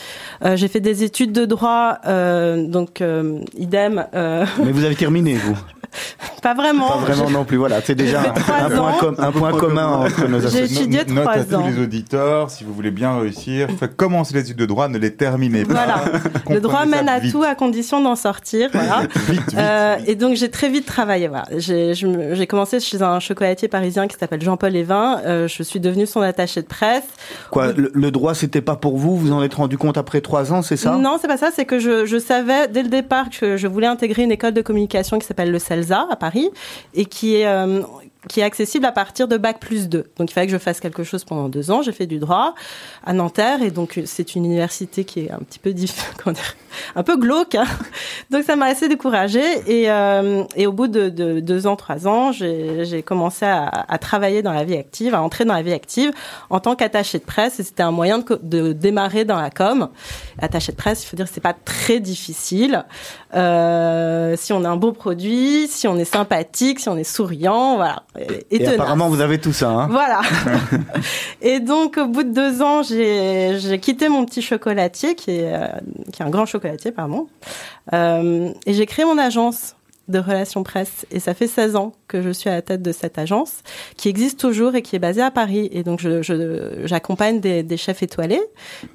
Euh, 0.44 0.56
j'ai 0.56 0.68
fait 0.68 0.80
des 0.80 1.04
études 1.04 1.32
de 1.32 1.44
droit, 1.44 1.98
donc 2.04 3.02
idem. 3.56 4.06
Mais 4.12 4.72
vous 4.72 4.84
avez 4.84 4.96
terminé 4.96 5.34
vous. 5.34 5.56
Pas 6.42 6.54
vraiment. 6.54 6.88
Pas 6.88 6.96
vraiment 7.12 7.30
non 7.30 7.44
plus. 7.44 7.56
Voilà, 7.58 7.80
c'est 7.82 7.94
déjà 7.94 8.22
un, 8.22 8.64
un, 8.64 8.70
point, 8.70 8.92
com 8.98 9.14
un, 9.18 9.30
point, 9.32 9.52
commun 9.52 9.86
entre 9.86 10.26
nos 10.26 10.40
J'ai 10.40 10.64
étudié 10.64 11.04
Note 11.04 11.26
à 11.26 11.40
ans. 11.56 11.62
tous 11.62 11.68
les 11.68 11.82
auditeurs, 11.82 12.50
si 12.50 12.64
vous 12.64 12.72
voulez 12.72 12.90
bien 12.90 13.18
réussir, 13.18 13.68
commencez 13.96 14.34
les 14.34 14.40
études 14.40 14.56
de 14.56 14.66
droit, 14.66 14.88
ne 14.88 14.98
les 14.98 15.14
terminez 15.14 15.64
pas. 15.64 15.74
Voilà. 15.74 16.04
Le 16.48 16.60
droit 16.60 16.86
mène 16.86 17.08
à 17.08 17.18
vite. 17.18 17.32
tout 17.32 17.42
à 17.42 17.54
condition 17.54 18.02
d'en 18.02 18.16
sortir. 18.16 18.70
Voilà. 18.72 19.00
vite, 19.28 19.40
vite, 19.40 19.54
euh, 19.56 19.96
et 20.06 20.14
donc 20.14 20.36
j'ai 20.36 20.50
très 20.50 20.68
vite 20.70 20.86
travaillé. 20.86 21.28
Voilà. 21.28 21.44
J'ai 21.58 22.46
commencé 22.46 22.80
chez 22.80 23.02
un 23.02 23.20
chocolatier 23.20 23.68
parisien 23.68 24.08
qui 24.08 24.16
s'appelle 24.18 24.42
Jean-Paul 24.42 24.74
Evin. 24.74 25.20
Euh, 25.26 25.46
je 25.48 25.62
suis 25.62 25.80
devenue 25.80 26.06
son 26.06 26.22
attaché 26.22 26.62
de 26.62 26.66
presse. 26.66 27.04
Quoi, 27.50 27.72
le, 27.72 27.90
le 27.92 28.10
droit 28.10 28.34
c'était 28.34 28.62
pas 28.62 28.76
pour 28.76 28.96
vous? 28.96 29.16
Vous 29.16 29.32
en 29.32 29.42
êtes 29.42 29.54
rendu 29.54 29.76
compte 29.76 29.98
après 29.98 30.20
trois 30.22 30.52
ans, 30.52 30.62
c'est 30.62 30.76
ça? 30.78 30.96
Non, 30.96 31.18
c'est 31.20 31.28
pas 31.28 31.36
ça. 31.36 31.50
C'est 31.54 31.66
que 31.66 31.78
je, 31.78 32.06
je 32.06 32.18
savais 32.18 32.68
dès 32.68 32.82
le 32.82 32.88
départ 32.88 33.26
que 33.28 33.56
je 33.58 33.66
voulais 33.66 33.86
intégrer 33.86 34.22
une 34.22 34.32
école 34.32 34.52
de 34.52 34.62
communication 34.62 35.18
qui 35.18 35.26
s'appelle 35.26 35.50
le 35.50 35.58
CELSA 35.82 36.06
à 36.10 36.16
Paris 36.16 36.50
et 36.94 37.04
qui 37.04 37.36
est 37.36 37.46
euh, 37.46 37.82
qui 38.28 38.40
est 38.40 38.42
accessible 38.42 38.84
à 38.84 38.92
partir 38.92 39.28
de 39.28 39.36
bac 39.36 39.60
plus 39.60 39.88
2. 39.88 40.04
Donc 40.18 40.30
il 40.30 40.34
fallait 40.34 40.46
que 40.46 40.52
je 40.52 40.58
fasse 40.58 40.80
quelque 40.80 41.04
chose 41.04 41.24
pendant 41.24 41.48
deux 41.48 41.70
ans. 41.70 41.82
J'ai 41.82 41.92
fait 41.92 42.06
du 42.06 42.18
droit 42.18 42.54
à 43.04 43.12
Nanterre 43.12 43.62
et 43.62 43.70
donc 43.70 44.00
c'est 44.04 44.34
une 44.34 44.44
université 44.44 45.04
qui 45.04 45.20
est 45.20 45.30
un 45.30 45.38
petit 45.38 45.58
peu 45.58 45.72
diff... 45.72 46.14
un 46.94 47.02
peu 47.02 47.16
glauque. 47.16 47.54
Hein 47.54 47.66
donc 48.30 48.44
ça 48.44 48.56
m'a 48.56 48.66
assez 48.66 48.88
découragée 48.88 49.40
et, 49.66 49.90
euh, 49.90 50.44
et 50.54 50.66
au 50.66 50.72
bout 50.72 50.86
de, 50.86 51.08
de, 51.08 51.40
deux 51.40 51.66
ans, 51.66 51.76
trois 51.76 52.06
ans, 52.06 52.32
j'ai 52.32 53.02
commencé 53.02 53.46
à, 53.46 53.98
travailler 54.00 54.42
dans 54.42 54.52
la 54.52 54.64
vie 54.64 54.76
active, 54.76 55.14
à 55.14 55.22
entrer 55.22 55.44
dans 55.44 55.54
la 55.54 55.62
vie 55.62 55.72
active 55.72 56.12
en 56.48 56.60
tant 56.60 56.74
qu'attaché 56.76 57.18
de 57.18 57.24
presse 57.24 57.60
et 57.60 57.62
c'était 57.62 57.82
un 57.82 57.90
moyen 57.90 58.18
de, 58.18 58.38
de, 58.42 58.72
démarrer 58.72 59.24
dans 59.24 59.40
la 59.40 59.50
com. 59.50 59.88
Attaché 60.38 60.72
de 60.72 60.76
presse, 60.76 61.04
il 61.04 61.06
faut 61.06 61.16
dire 61.16 61.26
que 61.26 61.32
c'est 61.32 61.40
pas 61.40 61.54
très 61.54 62.00
difficile. 62.00 62.84
Euh, 63.34 64.36
si 64.36 64.52
on 64.52 64.64
a 64.64 64.68
un 64.68 64.76
beau 64.76 64.92
produit, 64.92 65.68
si 65.68 65.86
on 65.86 65.96
est 65.96 66.04
sympathique, 66.04 66.80
si 66.80 66.88
on 66.88 66.96
est 66.96 67.04
souriant, 67.04 67.76
voilà. 67.76 68.02
Et, 68.50 68.66
apparemment, 68.66 69.08
vous 69.08 69.20
avez 69.20 69.38
tout 69.38 69.52
ça. 69.52 69.70
Hein 69.70 69.88
voilà. 69.88 70.20
et 71.42 71.60
donc, 71.60 71.96
au 71.96 72.06
bout 72.06 72.24
de 72.24 72.32
deux 72.32 72.62
ans, 72.62 72.82
j'ai 72.82 73.78
quitté 73.80 74.08
mon 74.08 74.24
petit 74.24 74.42
chocolatier, 74.42 75.14
qui 75.14 75.30
est, 75.30 75.54
euh, 75.54 75.68
qui 76.12 76.22
est 76.22 76.24
un 76.24 76.30
grand 76.30 76.46
chocolatier, 76.46 76.90
pardon. 76.90 77.28
Euh, 77.92 78.50
et 78.66 78.74
j'ai 78.74 78.86
créé 78.86 79.04
mon 79.04 79.18
agence 79.18 79.76
de 80.08 80.18
relations 80.18 80.64
presse. 80.64 81.06
Et 81.12 81.20
ça 81.20 81.34
fait 81.34 81.46
16 81.46 81.76
ans 81.76 81.92
que 82.08 82.20
je 82.20 82.30
suis 82.30 82.50
à 82.50 82.54
la 82.54 82.62
tête 82.62 82.82
de 82.82 82.90
cette 82.90 83.16
agence, 83.16 83.58
qui 83.96 84.08
existe 84.08 84.40
toujours 84.40 84.74
et 84.74 84.82
qui 84.82 84.96
est 84.96 85.00
basée 85.00 85.22
à 85.22 85.30
Paris. 85.30 85.68
Et 85.70 85.84
donc, 85.84 86.00
j'accompagne 86.00 87.36
je, 87.36 87.40
des, 87.40 87.62
des, 87.62 87.76
chefs 87.76 88.02
étoilés, 88.02 88.42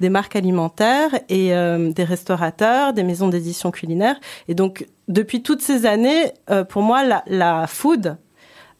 des 0.01 0.09
marques 0.09 0.35
alimentaires 0.35 1.11
et 1.29 1.55
euh, 1.55 1.89
des 1.93 2.03
restaurateurs, 2.03 2.91
des 2.91 3.03
maisons 3.03 3.29
d'édition 3.29 3.71
culinaire. 3.71 4.17
Et 4.49 4.55
donc, 4.55 4.87
depuis 5.07 5.41
toutes 5.41 5.61
ces 5.61 5.85
années, 5.85 6.33
pour 6.67 6.81
moi, 6.81 7.05
la, 7.05 7.23
la 7.27 7.65
food 7.65 8.17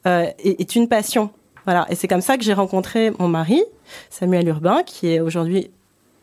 euh, 0.08 0.26
est, 0.40 0.60
est, 0.60 0.76
une 0.76 0.88
passion. 0.88 1.30
Voilà. 1.66 1.86
Et 1.90 1.96
c'est 1.96 2.08
comme 2.08 2.22
ça 2.22 2.38
que 2.38 2.44
j'ai 2.44 2.54
rencontré 2.54 3.12
mon 3.20 3.28
mari, 3.28 3.64
Samuel 4.10 4.48
Urbain, 4.48 4.84
qui 4.84 5.12
est 5.12 5.20
aujourd'hui 5.20 5.72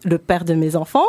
le 0.05 0.19
père 0.19 0.45
de 0.45 0.55
mes 0.55 0.77
enfants. 0.77 1.07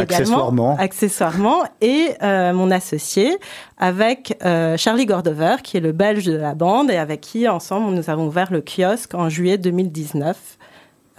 Accessoirement. 0.00 0.76
Accessoirement. 0.78 1.62
Et 1.80 2.10
euh, 2.22 2.52
mon 2.52 2.70
associé 2.70 3.36
avec 3.78 4.38
euh, 4.44 4.76
Charlie 4.76 5.06
Gordover, 5.06 5.56
qui 5.62 5.76
est 5.76 5.80
le 5.80 5.92
belge 5.92 6.24
de 6.24 6.36
la 6.36 6.54
bande, 6.54 6.90
et 6.90 6.96
avec 6.96 7.20
qui, 7.20 7.48
ensemble, 7.48 7.94
nous 7.94 8.08
avons 8.08 8.26
ouvert 8.26 8.52
le 8.52 8.62
kiosque 8.62 9.14
en 9.14 9.28
juillet 9.28 9.58
2019. 9.58 10.58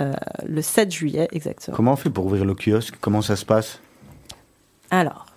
Euh, 0.01 0.11
le 0.45 0.61
7 0.63 0.91
juillet 0.91 1.27
exactement. 1.31 1.77
Comment 1.77 1.93
on 1.93 1.95
fait 1.95 2.09
pour 2.09 2.25
ouvrir 2.25 2.45
le 2.45 2.55
kiosque? 2.55 2.95
Comment 2.99 3.21
ça 3.21 3.35
se 3.35 3.45
passe? 3.45 3.79
Alors, 4.89 5.27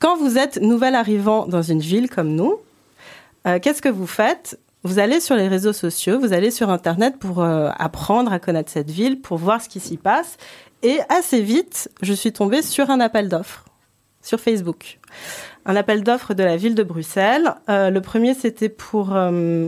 quand 0.00 0.16
vous 0.16 0.36
êtes 0.36 0.60
nouvel 0.60 0.96
arrivant 0.96 1.46
dans 1.46 1.62
une 1.62 1.78
ville 1.78 2.10
comme 2.10 2.34
nous, 2.34 2.58
euh, 3.46 3.58
qu'est-ce 3.60 3.82
que 3.82 3.88
vous 3.88 4.06
faites? 4.06 4.58
Vous 4.82 4.98
allez 4.98 5.20
sur 5.20 5.34
les 5.34 5.48
réseaux 5.48 5.72
sociaux, 5.72 6.20
vous 6.20 6.32
allez 6.32 6.50
sur 6.50 6.70
Internet 6.70 7.18
pour 7.18 7.42
euh, 7.42 7.70
apprendre 7.78 8.32
à 8.32 8.38
connaître 8.38 8.70
cette 8.70 8.90
ville, 8.90 9.20
pour 9.20 9.38
voir 9.38 9.62
ce 9.62 9.68
qui 9.68 9.80
s'y 9.80 9.96
passe. 9.96 10.36
Et 10.82 10.98
assez 11.08 11.40
vite, 11.40 11.90
je 12.02 12.12
suis 12.12 12.32
tombée 12.32 12.62
sur 12.62 12.90
un 12.90 13.00
appel 13.00 13.28
d'offres 13.28 13.64
sur 14.20 14.40
Facebook. 14.40 15.00
Un 15.66 15.76
appel 15.76 16.02
d'offres 16.02 16.32
de 16.32 16.42
la 16.42 16.56
ville 16.56 16.74
de 16.74 16.82
Bruxelles. 16.82 17.54
Euh, 17.68 17.90
le 17.90 18.00
premier, 18.00 18.32
c'était 18.32 18.70
pour 18.70 19.10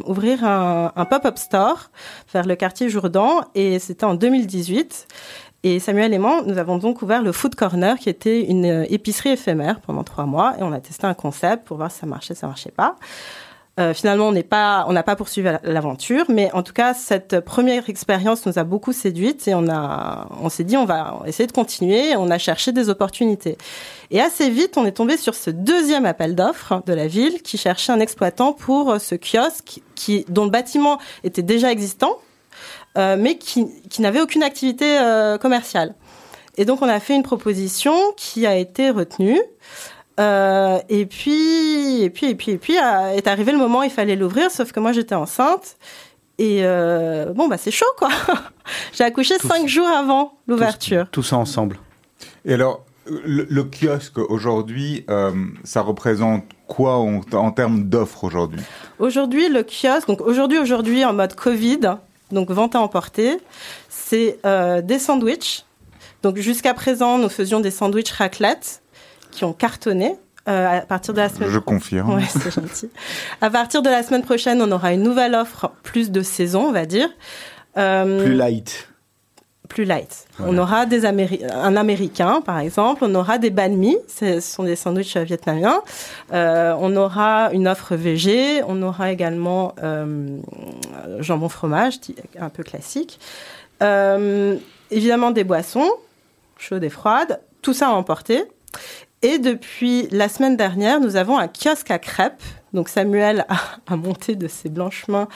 ouvrir 0.06 0.44
un, 0.44 0.92
un 0.96 1.04
pop-up 1.04 1.36
store 1.36 1.90
vers 2.32 2.46
le 2.46 2.56
quartier 2.56 2.88
Jourdan 2.88 3.42
et 3.54 3.78
c'était 3.78 4.04
en 4.04 4.14
2018. 4.14 5.08
Et 5.62 5.80
Samuel 5.80 6.14
et 6.14 6.18
moi, 6.18 6.42
nous 6.46 6.58
avons 6.58 6.78
donc 6.78 7.02
ouvert 7.02 7.22
le 7.22 7.32
Food 7.32 7.54
Corner, 7.54 7.98
qui 7.98 8.08
était 8.08 8.42
une 8.42 8.86
épicerie 8.88 9.30
éphémère 9.30 9.80
pendant 9.80 10.04
trois 10.04 10.24
mois, 10.24 10.54
et 10.58 10.62
on 10.62 10.72
a 10.72 10.78
testé 10.80 11.06
un 11.06 11.14
concept 11.14 11.66
pour 11.66 11.76
voir 11.76 11.90
si 11.90 11.98
ça 11.98 12.06
marchait, 12.06 12.34
ça 12.34 12.46
marchait 12.46 12.70
pas. 12.70 12.96
Euh, 13.78 13.92
finalement, 13.92 14.28
on 14.28 14.32
n'est 14.32 14.42
pas, 14.42 14.86
on 14.88 14.94
n'a 14.94 15.02
pas 15.02 15.16
poursuivi 15.16 15.46
la- 15.48 15.60
l'aventure, 15.62 16.24
mais 16.30 16.50
en 16.52 16.62
tout 16.62 16.72
cas, 16.72 16.94
cette 16.94 17.40
première 17.40 17.90
expérience 17.90 18.46
nous 18.46 18.58
a 18.58 18.64
beaucoup 18.64 18.94
séduite 18.94 19.46
et 19.48 19.54
on 19.54 19.68
a, 19.68 20.28
on 20.40 20.48
s'est 20.48 20.64
dit, 20.64 20.78
on 20.78 20.86
va 20.86 21.22
essayer 21.26 21.46
de 21.46 21.52
continuer. 21.52 22.16
On 22.16 22.30
a 22.30 22.38
cherché 22.38 22.72
des 22.72 22.88
opportunités. 22.88 23.58
Et 24.10 24.20
assez 24.20 24.48
vite, 24.48 24.78
on 24.78 24.86
est 24.86 24.92
tombé 24.92 25.18
sur 25.18 25.34
ce 25.34 25.50
deuxième 25.50 26.06
appel 26.06 26.34
d'offres 26.34 26.82
de 26.86 26.94
la 26.94 27.06
ville 27.06 27.42
qui 27.42 27.58
cherchait 27.58 27.92
un 27.92 28.00
exploitant 28.00 28.54
pour 28.54 28.92
euh, 28.92 28.98
ce 28.98 29.14
kiosque 29.14 29.80
qui, 29.94 30.24
dont 30.30 30.44
le 30.44 30.50
bâtiment 30.50 30.98
était 31.22 31.42
déjà 31.42 31.70
existant, 31.70 32.16
euh, 32.96 33.16
mais 33.18 33.36
qui, 33.36 33.66
qui 33.90 34.00
n'avait 34.00 34.22
aucune 34.22 34.42
activité 34.42 34.98
euh, 34.98 35.36
commerciale. 35.36 35.94
Et 36.56 36.64
donc, 36.64 36.80
on 36.80 36.88
a 36.88 36.98
fait 36.98 37.14
une 37.14 37.22
proposition 37.22 37.94
qui 38.16 38.46
a 38.46 38.56
été 38.56 38.88
retenue. 38.88 39.38
Euh, 40.18 40.78
et 40.88 41.06
puis, 41.06 42.02
et 42.02 42.10
puis, 42.10 42.26
et 42.30 42.34
puis, 42.34 42.52
et 42.52 42.58
puis, 42.58 42.78
euh, 42.78 43.10
est 43.10 43.26
arrivé 43.26 43.52
le 43.52 43.58
moment 43.58 43.80
où 43.80 43.82
il 43.84 43.90
fallait 43.90 44.16
l'ouvrir, 44.16 44.50
sauf 44.50 44.72
que 44.72 44.80
moi 44.80 44.92
j'étais 44.92 45.14
enceinte. 45.14 45.76
Et 46.38 46.60
euh, 46.64 47.32
bon, 47.34 47.48
bah 47.48 47.56
c'est 47.58 47.70
chaud 47.70 47.86
quoi. 47.96 48.08
J'ai 48.92 49.04
accouché 49.04 49.36
Tous- 49.38 49.48
cinq 49.48 49.68
jours 49.68 49.88
avant 49.88 50.34
l'ouverture. 50.46 51.06
Tout 51.10 51.22
ça 51.22 51.36
ensemble. 51.36 51.78
Et 52.44 52.54
alors, 52.54 52.84
le, 53.06 53.46
le 53.48 53.64
kiosque 53.64 54.18
aujourd'hui, 54.18 55.04
euh, 55.10 55.32
ça 55.64 55.80
représente 55.82 56.44
quoi 56.66 56.96
en, 56.98 57.20
en 57.32 57.50
termes 57.52 57.84
d'offres 57.84 58.24
aujourd'hui? 58.24 58.60
Aujourd'hui, 58.98 59.48
le 59.48 59.62
kiosque, 59.62 60.08
donc 60.08 60.20
aujourd'hui, 60.20 60.58
aujourd'hui 60.58 61.04
en 61.04 61.12
mode 61.12 61.34
Covid, 61.34 61.80
donc 62.32 62.50
vente 62.50 62.74
à 62.74 62.80
emporter, 62.80 63.38
c'est 63.88 64.38
des 64.82 64.98
sandwichs. 64.98 65.64
Donc 66.22 66.38
jusqu'à 66.38 66.74
présent, 66.74 67.18
nous 67.18 67.28
faisions 67.28 67.60
des 67.60 67.70
sandwichs 67.70 68.10
raclette 68.12 68.82
qui 69.36 69.44
ont 69.44 69.52
cartonné. 69.52 70.16
Euh, 70.48 70.78
à 70.78 70.80
partir 70.82 71.12
de 71.12 71.18
la 71.20 71.28
semaine 71.28 71.50
Je 71.50 71.58
confirme. 71.58 72.14
Ouais, 72.14 72.22
c'est 72.28 72.52
gentil. 72.52 72.88
À 73.40 73.50
partir 73.50 73.82
de 73.82 73.88
la 73.90 74.02
semaine 74.04 74.22
prochaine, 74.22 74.62
on 74.62 74.70
aura 74.70 74.92
une 74.92 75.02
nouvelle 75.02 75.34
offre, 75.34 75.72
plus 75.82 76.10
de 76.12 76.22
saison, 76.22 76.66
on 76.68 76.72
va 76.72 76.86
dire. 76.86 77.08
Euh, 77.76 78.22
Plus 78.24 78.34
light. 78.34 78.88
plus 79.68 79.84
light. 79.84 80.26
On 80.38 80.56
aura 80.56 80.86
des 80.86 81.04
Améri- 81.04 81.44
un 81.52 81.74
américain, 81.76 82.40
par 82.42 82.60
exemple. 82.60 83.02
On 83.04 83.12
aura 83.16 83.38
des 83.38 83.50
banh 83.50 83.74
mi, 83.76 83.96
ce 84.06 84.38
sont 84.38 84.62
des 84.62 84.76
sandwichs 84.76 85.16
vietnamiens. 85.16 85.82
Euh, 86.32 86.74
on 86.78 86.94
aura 86.94 87.50
une 87.52 87.66
offre 87.66 87.96
VG. 87.96 88.62
On 88.68 88.80
aura 88.82 89.10
également 89.10 89.74
euh, 89.82 90.38
jambon 91.18 91.48
fromage, 91.48 91.94
un 92.38 92.50
peu 92.50 92.62
classique. 92.62 93.18
Euh, 93.82 94.56
évidemment 94.92 95.32
des 95.32 95.42
boissons, 95.42 95.90
chaudes 96.56 96.84
et 96.84 96.88
froides. 96.88 97.40
Tout 97.62 97.72
ça 97.74 97.88
à 97.88 97.90
emporter. 97.90 98.44
Et 99.22 99.38
depuis 99.38 100.08
la 100.10 100.28
semaine 100.28 100.56
dernière, 100.56 101.00
nous 101.00 101.16
avons 101.16 101.38
un 101.38 101.48
kiosque 101.48 101.90
à 101.90 101.98
crêpes. 101.98 102.42
Donc 102.72 102.88
Samuel 102.88 103.46
a, 103.48 103.56
a 103.86 103.96
monté 103.96 104.36
de 104.36 104.48
ses 104.48 104.68
blanches 104.68 105.08
mains 105.08 105.28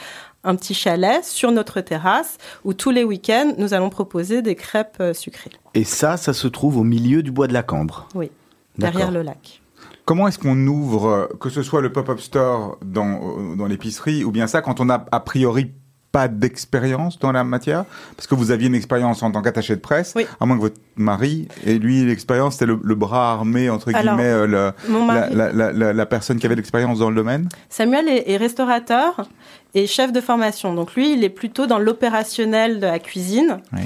un 0.43 0.55
petit 0.55 0.73
chalet 0.73 1.23
sur 1.23 1.51
notre 1.51 1.81
terrasse 1.81 2.37
où 2.63 2.73
tous 2.73 2.91
les 2.91 3.03
week-ends, 3.03 3.53
nous 3.57 3.73
allons 3.73 3.89
proposer 3.89 4.41
des 4.41 4.55
crêpes 4.55 4.97
euh, 4.99 5.13
sucrées. 5.13 5.51
Et 5.73 5.83
ça, 5.83 6.17
ça 6.17 6.33
se 6.33 6.47
trouve 6.47 6.77
au 6.77 6.83
milieu 6.83 7.23
du 7.23 7.31
bois 7.31 7.47
de 7.47 7.53
la 7.53 7.63
Cambre. 7.63 8.07
Oui, 8.15 8.31
derrière 8.77 9.11
le 9.11 9.21
lac. 9.21 9.61
Comment 10.05 10.27
est-ce 10.27 10.39
qu'on 10.39 10.67
ouvre, 10.67 11.07
euh, 11.07 11.27
que 11.39 11.49
ce 11.49 11.61
soit 11.61 11.81
le 11.81 11.91
pop-up 11.91 12.19
store 12.19 12.77
dans, 12.83 13.19
euh, 13.21 13.55
dans 13.55 13.67
l'épicerie, 13.67 14.23
ou 14.23 14.31
bien 14.31 14.47
ça 14.47 14.61
quand 14.61 14.79
on 14.79 14.89
a 14.89 15.05
a 15.11 15.19
priori 15.19 15.71
pas 16.11 16.27
d'expérience 16.27 17.19
dans 17.19 17.31
la 17.31 17.43
matière 17.43 17.85
Parce 18.17 18.27
que 18.27 18.35
vous 18.35 18.51
aviez 18.51 18.67
une 18.67 18.75
expérience 18.75 19.23
en 19.23 19.31
tant 19.31 19.41
qu'attaché 19.41 19.75
de 19.75 19.79
presse, 19.81 20.13
Oui. 20.15 20.25
à 20.39 20.45
moins 20.45 20.57
que 20.57 20.61
votre 20.61 20.79
mari, 20.95 21.47
et 21.65 21.79
lui, 21.79 22.03
l'expérience, 22.05 22.53
c'était 22.53 22.65
le, 22.65 22.79
le 22.83 22.95
bras 22.95 23.31
armé, 23.31 23.69
entre 23.69 23.93
Alors, 23.95 24.15
guillemets, 24.15 24.29
euh, 24.29 24.45
le- 24.47 24.73
la, 24.89 24.99
mari, 25.05 25.33
la, 25.35 25.51
la, 25.53 25.71
la- 25.71 25.93
la 25.93 26.05
personne 26.05 26.37
qui 26.37 26.45
avait 26.45 26.55
l'expérience 26.55 26.99
dans 26.99 27.09
le 27.09 27.15
domaine 27.15 27.47
Samuel 27.69 28.07
est, 28.09 28.29
est 28.29 28.37
restaurateur 28.37 29.27
et 29.73 29.87
chef 29.87 30.11
de 30.11 30.19
formation. 30.19 30.73
Donc 30.73 30.95
lui, 30.95 31.13
il 31.13 31.23
est 31.23 31.29
plutôt 31.29 31.65
dans 31.65 31.79
l'opérationnel 31.79 32.79
de 32.79 32.87
la 32.87 32.99
cuisine. 32.99 33.59
Oui. 33.73 33.79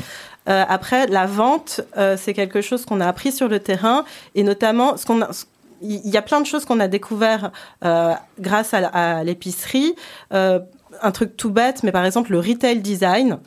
Euh, 0.48 0.64
après, 0.68 1.08
la 1.08 1.26
vente, 1.28 1.82
euh, 1.98 2.18
c'est 2.20 2.34
quelque 2.34 2.62
chose 2.62 2.86
qu'on 2.86 3.02
a 3.02 3.08
appris 3.08 3.32
sur 3.32 3.48
le 3.48 3.60
terrain 3.60 4.04
et 4.36 4.44
notamment 4.44 4.98
ce 4.98 5.06
qu'on 5.06 5.22
a. 5.22 5.32
ce- 5.34 5.46
il 5.82 6.08
y 6.10 6.18
a 6.18 6.22
plein 6.22 6.40
de 6.40 6.46
choses 6.46 6.64
qu'on 6.66 6.80
a 6.80 6.88
découvert 6.88 7.52
euh, 7.84 8.14
grâce 8.40 8.74
à, 8.74 9.24
l'épicerie. 9.24 9.94
Euh, 10.34 10.60
un 11.02 11.12
truc 11.12 11.38
tout 11.38 11.50
bête, 11.50 11.84
mais 11.84 11.92
par 11.92 12.06
exemple 12.06 12.32
le 12.32 12.40
retail 12.40 12.80
design, 12.80 13.40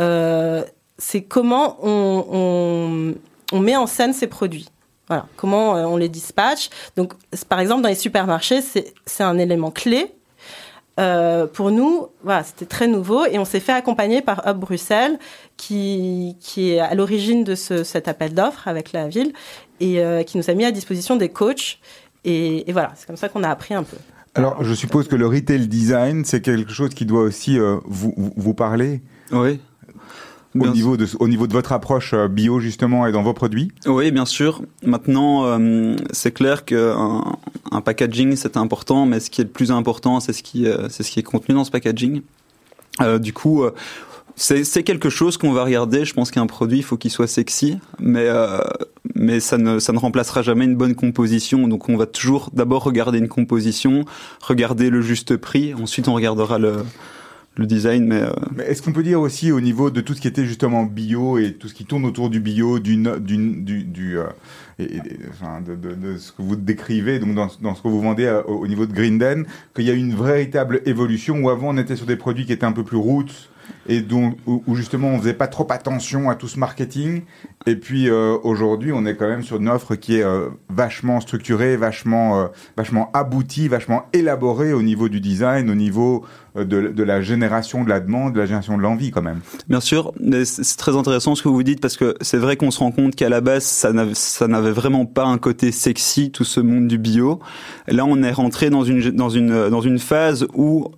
euh, 0.00 0.62
c'est 0.98 1.22
comment 1.22 1.78
on, 1.82 3.14
on, 3.52 3.60
met 3.60 3.76
en 3.76 3.86
scène 3.86 4.12
ces 4.12 4.26
produits. 4.26 4.68
Voilà, 5.08 5.26
comment 5.36 5.76
euh, 5.76 5.84
on 5.84 5.96
les 5.96 6.08
dispatche. 6.08 6.70
Donc, 6.96 7.12
par 7.48 7.60
exemple, 7.60 7.82
dans 7.82 7.88
les 7.88 7.94
supermarchés, 7.94 8.60
c'est 8.62 9.22
un 9.22 9.38
élément 9.38 9.70
clé. 9.70 10.14
Euh, 11.00 11.46
pour 11.46 11.70
nous, 11.70 12.08
voilà, 12.22 12.44
c'était 12.44 12.66
très 12.66 12.86
nouveau 12.86 13.24
et 13.26 13.38
on 13.38 13.44
s'est 13.44 13.60
fait 13.60 13.72
accompagner 13.72 14.20
par 14.20 14.46
Hub 14.46 14.58
Bruxelles, 14.58 15.18
qui, 15.56 16.36
qui 16.40 16.72
est 16.72 16.80
à 16.80 16.94
l'origine 16.94 17.44
de 17.44 17.54
ce, 17.54 17.82
cet 17.82 18.08
appel 18.08 18.34
d'offres 18.34 18.68
avec 18.68 18.92
la 18.92 19.08
ville 19.08 19.32
et 19.80 20.00
qui 20.26 20.38
nous 20.38 20.48
a 20.48 20.54
mis 20.54 20.64
à 20.64 20.70
disposition 20.70 21.16
des 21.16 21.28
coachs. 21.28 21.78
Et 22.24 22.70
voilà, 22.72 22.92
c'est 22.94 23.06
comme 23.06 23.16
ça 23.16 23.28
qu'on 23.28 23.42
a 23.42 23.50
appris 23.50 23.74
un 23.74 23.82
peu. 23.82 23.96
Alors, 24.34 24.64
je 24.64 24.74
suppose 24.74 25.08
que 25.08 25.16
le 25.16 25.26
retail 25.26 25.68
design, 25.68 26.24
c'est 26.24 26.40
quelque 26.40 26.72
chose 26.72 26.90
qui 26.94 27.04
doit 27.04 27.22
aussi 27.22 27.58
euh, 27.58 27.76
vous, 27.84 28.14
vous- 28.36 28.54
parler 28.54 29.02
Oui. 29.30 29.60
au 30.58 30.68
niveau, 30.68 30.96
de, 30.96 31.06
au 31.20 31.28
niveau 31.28 31.46
de 31.46 31.52
votre 31.52 31.72
approche 31.72 32.14
euh, 32.14 32.28
bio, 32.28 32.58
justement, 32.58 33.06
et 33.06 33.12
dans 33.12 33.22
vos 33.22 33.34
produits 33.34 33.72
Oui, 33.86 34.10
bien 34.10 34.24
sûr. 34.24 34.62
Maintenant, 34.84 35.44
euh, 35.44 35.96
c'est 36.12 36.32
clair 36.32 36.64
qu'un 36.64 37.24
un 37.70 37.80
packaging, 37.82 38.34
c'est 38.36 38.56
important, 38.56 39.04
mais 39.04 39.20
ce 39.20 39.28
qui 39.28 39.42
est 39.42 39.44
le 39.44 39.50
plus 39.50 39.70
important, 39.70 40.18
c'est 40.20 40.32
ce 40.32 40.42
qui, 40.42 40.66
euh, 40.66 40.88
c'est 40.88 41.02
ce 41.02 41.10
qui 41.10 41.20
est 41.20 41.24
contenu 41.24 41.54
dans 41.54 41.64
ce 41.64 41.70
packaging. 41.70 42.22
Euh, 43.02 43.18
du 43.18 43.32
coup, 43.34 43.62
euh, 43.62 43.72
c'est 44.36 44.82
quelque 44.82 45.10
chose 45.10 45.36
qu'on 45.36 45.52
va 45.52 45.64
regarder. 45.64 46.04
Je 46.04 46.14
pense 46.14 46.30
qu'un 46.30 46.46
produit, 46.46 46.78
il 46.78 46.82
faut 46.82 46.96
qu'il 46.96 47.10
soit 47.10 47.26
sexy, 47.26 47.78
mais 47.98 48.26
euh, 48.26 48.58
mais 49.14 49.40
ça 49.40 49.58
ne 49.58 49.78
ça 49.78 49.92
ne 49.92 49.98
remplacera 49.98 50.42
jamais 50.42 50.64
une 50.64 50.76
bonne 50.76 50.94
composition. 50.94 51.68
Donc, 51.68 51.88
on 51.88 51.96
va 51.96 52.06
toujours 52.06 52.50
d'abord 52.52 52.82
regarder 52.84 53.18
une 53.18 53.28
composition, 53.28 54.04
regarder 54.40 54.90
le 54.90 55.02
juste 55.02 55.36
prix. 55.36 55.74
Ensuite, 55.74 56.08
on 56.08 56.14
regardera 56.14 56.58
le 56.58 56.76
le 57.56 57.66
design, 57.66 58.06
mais 58.06 58.22
euh, 58.22 58.30
est-ce 58.66 58.80
qu'on 58.80 58.92
peut 58.92 59.02
dire 59.02 59.20
aussi 59.20 59.52
au 59.52 59.60
niveau 59.60 59.90
de 59.90 60.00
tout 60.00 60.14
ce 60.14 60.22
qui 60.22 60.28
était 60.28 60.46
justement 60.46 60.84
bio 60.84 61.36
et 61.38 61.52
tout 61.52 61.68
ce 61.68 61.74
qui 61.74 61.84
tourne 61.84 62.06
autour 62.06 62.30
du 62.30 62.40
bio, 62.40 62.78
du, 62.78 62.96
du, 62.96 63.36
du, 63.36 63.84
du, 63.84 64.18
euh, 64.18 64.24
de, 64.78 66.16
ce 66.16 66.32
que 66.32 66.40
vous 66.40 66.56
décrivez, 66.56 67.18
donc 67.18 67.34
dans, 67.34 67.48
dans 67.60 67.74
ce 67.74 67.82
que 67.82 67.88
vous 67.88 68.00
vendez 68.00 68.26
au, 68.48 68.54
au 68.54 68.66
niveau 68.66 68.86
de 68.86 68.94
Grinden, 68.94 69.44
qu'il 69.74 69.84
y 69.84 69.90
a 69.90 69.92
une 69.92 70.14
véritable 70.14 70.80
évolution 70.86 71.40
où 71.42 71.50
avant 71.50 71.74
on 71.74 71.76
était 71.76 71.96
sur 71.96 72.06
des 72.06 72.16
produits 72.16 72.46
qui 72.46 72.54
étaient 72.54 72.64
un 72.64 72.72
peu 72.72 72.84
plus 72.84 72.96
roots 72.96 73.50
et 73.88 74.00
donc 74.00 74.36
où, 74.46 74.62
justement 74.74 75.08
on 75.08 75.18
faisait 75.18 75.34
pas 75.34 75.48
trop 75.48 75.66
attention 75.70 76.30
à 76.30 76.34
tout 76.34 76.48
ce 76.48 76.58
marketing 76.58 77.22
et 77.66 77.76
puis 77.76 78.08
euh, 78.08 78.36
aujourd'hui 78.42 78.92
on 78.92 79.04
est 79.06 79.16
quand 79.16 79.28
même 79.28 79.42
sur 79.42 79.56
une 79.56 79.68
offre 79.68 79.94
qui 79.96 80.16
est 80.16 80.22
euh, 80.22 80.48
vachement 80.68 81.20
structurée, 81.20 81.76
vachement 81.76 82.40
euh, 82.40 82.46
vachement 82.76 83.10
aboutie, 83.12 83.68
vachement 83.68 84.06
élaborée 84.12 84.72
au 84.72 84.82
niveau 84.82 85.08
du 85.08 85.20
design, 85.20 85.70
au 85.70 85.74
niveau 85.74 86.24
de, 86.54 87.02
la 87.02 87.22
génération 87.22 87.82
de 87.82 87.88
la 87.88 87.98
demande, 88.00 88.34
de 88.34 88.38
la 88.38 88.44
génération 88.44 88.76
de 88.76 88.82
l'envie 88.82 89.10
quand 89.10 89.22
même. 89.22 89.40
Bien 89.68 89.80
sûr, 89.80 90.12
c'est 90.44 90.76
très 90.76 90.94
intéressant 90.94 91.34
ce 91.34 91.42
que 91.42 91.48
vous 91.48 91.62
dites 91.62 91.80
parce 91.80 91.96
que 91.96 92.14
c'est 92.20 92.36
vrai 92.36 92.56
qu'on 92.56 92.70
se 92.70 92.78
rend 92.80 92.90
compte 92.90 93.16
qu'à 93.16 93.30
la 93.30 93.40
base 93.40 93.64
ça 93.64 94.48
n'avait 94.48 94.70
vraiment 94.70 95.06
pas 95.06 95.24
un 95.24 95.38
côté 95.38 95.72
sexy 95.72 96.30
tout 96.30 96.44
ce 96.44 96.60
monde 96.60 96.88
du 96.88 96.98
bio. 96.98 97.40
Là, 97.88 98.04
on 98.04 98.22
est 98.22 98.32
rentré 98.32 98.68
dans 98.68 98.84
une 98.84 99.10
dans 99.12 99.30
une 99.30 99.70
dans 99.70 99.80
une 99.80 99.98
phase 99.98 100.46
où 100.54 100.90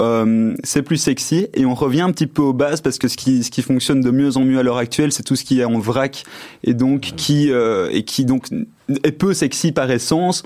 c'est 0.64 0.82
plus 0.82 0.96
sexy 0.96 1.46
et 1.54 1.64
on 1.64 1.74
revient 1.74 2.02
un 2.02 2.10
petit 2.10 2.26
peu 2.26 2.42
aux 2.42 2.52
parce 2.82 2.98
que 2.98 3.08
ce 3.08 3.16
qui 3.16 3.42
ce 3.42 3.50
qui 3.50 3.62
fonctionne 3.62 4.00
de 4.00 4.10
mieux 4.10 4.36
en 4.36 4.44
mieux 4.44 4.58
à 4.58 4.62
l'heure 4.62 4.78
actuelle, 4.78 5.12
c'est 5.12 5.22
tout 5.22 5.36
ce 5.36 5.44
qui 5.44 5.60
est 5.60 5.64
en 5.64 5.78
vrac 5.78 6.24
et 6.62 6.74
donc 6.74 7.12
qui 7.16 7.50
euh, 7.50 7.88
et 7.92 8.04
qui 8.04 8.24
donc 8.24 8.46
est 9.02 9.12
peu 9.12 9.34
sexy 9.34 9.72
par 9.72 9.90
essence. 9.90 10.42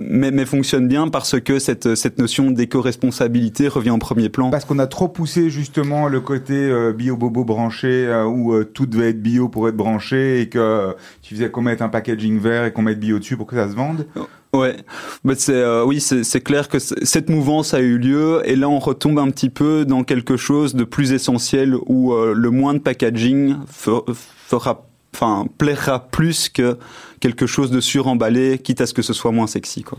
Mais, 0.00 0.30
mais 0.30 0.44
fonctionne 0.44 0.86
bien 0.86 1.08
parce 1.08 1.40
que 1.40 1.58
cette, 1.58 1.94
cette 1.94 2.18
notion 2.18 2.50
d'éco-responsabilité 2.50 3.68
revient 3.68 3.90
en 3.90 3.98
premier 3.98 4.28
plan. 4.28 4.50
Parce 4.50 4.64
qu'on 4.64 4.78
a 4.78 4.86
trop 4.86 5.08
poussé 5.08 5.50
justement 5.50 6.08
le 6.08 6.20
côté 6.20 6.54
euh, 6.54 6.92
bio-bobo 6.92 7.44
branché, 7.44 8.06
euh, 8.06 8.24
où 8.24 8.52
euh, 8.52 8.64
tout 8.64 8.86
devait 8.86 9.10
être 9.10 9.22
bio 9.22 9.48
pour 9.48 9.68
être 9.68 9.76
branché, 9.76 10.40
et 10.40 10.48
que 10.48 10.94
tu 11.22 11.34
faisais 11.34 11.50
qu'on 11.50 11.62
mette 11.62 11.82
un 11.82 11.88
packaging 11.88 12.38
vert 12.38 12.64
et 12.66 12.72
qu'on 12.72 12.82
mette 12.82 13.00
bio 13.00 13.18
dessus 13.18 13.36
pour 13.36 13.46
que 13.46 13.56
ça 13.56 13.68
se 13.68 13.74
vende. 13.74 14.06
Ouais, 14.54 14.76
bah 15.24 15.34
c'est 15.36 15.52
euh, 15.52 15.84
oui, 15.84 16.00
c'est 16.00 16.40
clair 16.40 16.68
que 16.70 16.78
cette 16.78 17.28
mouvance 17.28 17.74
a 17.74 17.80
eu 17.80 17.98
lieu 17.98 18.40
et 18.46 18.56
là 18.56 18.66
on 18.70 18.78
retombe 18.78 19.18
un 19.18 19.28
petit 19.28 19.50
peu 19.50 19.84
dans 19.84 20.04
quelque 20.04 20.38
chose 20.38 20.74
de 20.74 20.84
plus 20.84 21.12
essentiel 21.12 21.74
où 21.84 22.14
euh, 22.14 22.32
le 22.34 22.50
moins 22.50 22.72
de 22.72 22.78
packaging 22.78 23.56
fe- 23.70 24.02
fera 24.14 24.87
enfin 25.14 25.46
plaira 25.58 26.06
plus 26.10 26.48
que 26.48 26.76
quelque 27.20 27.46
chose 27.46 27.70
de 27.72 27.80
suremballé 27.80 28.58
quitte 28.58 28.80
à 28.80 28.86
ce 28.86 28.94
que 28.94 29.02
ce 29.02 29.12
soit 29.12 29.32
moins 29.32 29.46
sexy 29.48 29.82
quoi. 29.82 29.98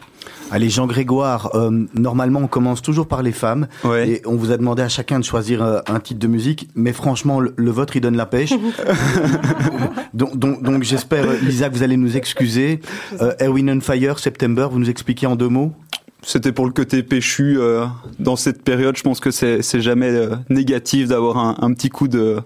Allez, 0.51 0.70
Jean 0.70 0.88
Grégoire, 0.88 1.51
euh, 1.56 1.86
normalement 1.94 2.39
on 2.39 2.48
commence 2.48 2.82
toujours 2.82 3.08
par 3.08 3.22
les 3.24 3.32
femmes 3.34 3.68
Ouais. 3.84 4.10
et 4.10 4.22
on 4.25 4.36
vous 4.36 4.51
a 4.51 4.58
demandé 4.58 4.82
à 4.82 4.89
chacun 4.89 5.20
de 5.20 5.25
choisir 5.25 5.62
euh, 5.62 5.80
un 5.88 6.00
titre 6.00 6.20
de 6.20 6.28
musique, 6.28 6.70
mais 6.75 6.94
franchement 6.94 7.39
le, 7.39 7.54
le 7.58 7.72
vôtre 7.72 7.96
il 7.98 8.01
donne 8.01 8.16
la 8.18 8.25
pêche. 8.25 8.54
donc 10.13 10.38
donc, 10.38 10.62
donc 10.63 10.84
j'espère 10.84 11.25
euh, 11.30 11.38
Lisa 11.42 11.70
que 11.70 11.75
vous 11.75 11.84
allez 11.84 11.98
nous 11.98 12.18
excuser. 12.18 12.80
Euh, 13.22 13.34
Erwin 13.42 13.70
on 13.70 13.82
Fire, 13.82 14.20
September, 14.20 14.68
vous 14.72 14.80
nous 14.80 14.89
expliquez 14.89 15.28
en 15.28 15.36
deux 15.36 15.50
mots? 15.50 15.74
C'était 16.22 16.51
pour 16.51 16.66
le 16.66 16.74
côté 16.74 17.01
péchu 17.01 17.58
euh, 17.58 17.86
dans 18.20 18.36
cette 18.36 18.62
période, 18.63 18.98
je 18.98 19.04
pense 19.04 19.22
que 19.22 19.32
c'est 19.32 19.62
c'est 19.62 19.80
jamais 19.80 20.10
euh, 20.10 20.36
négatif 20.50 21.08
d'avoir 21.08 21.38
un, 21.38 21.56
un 21.62 21.74
petit 21.74 21.88
coup 21.89 22.08
de 22.10 22.39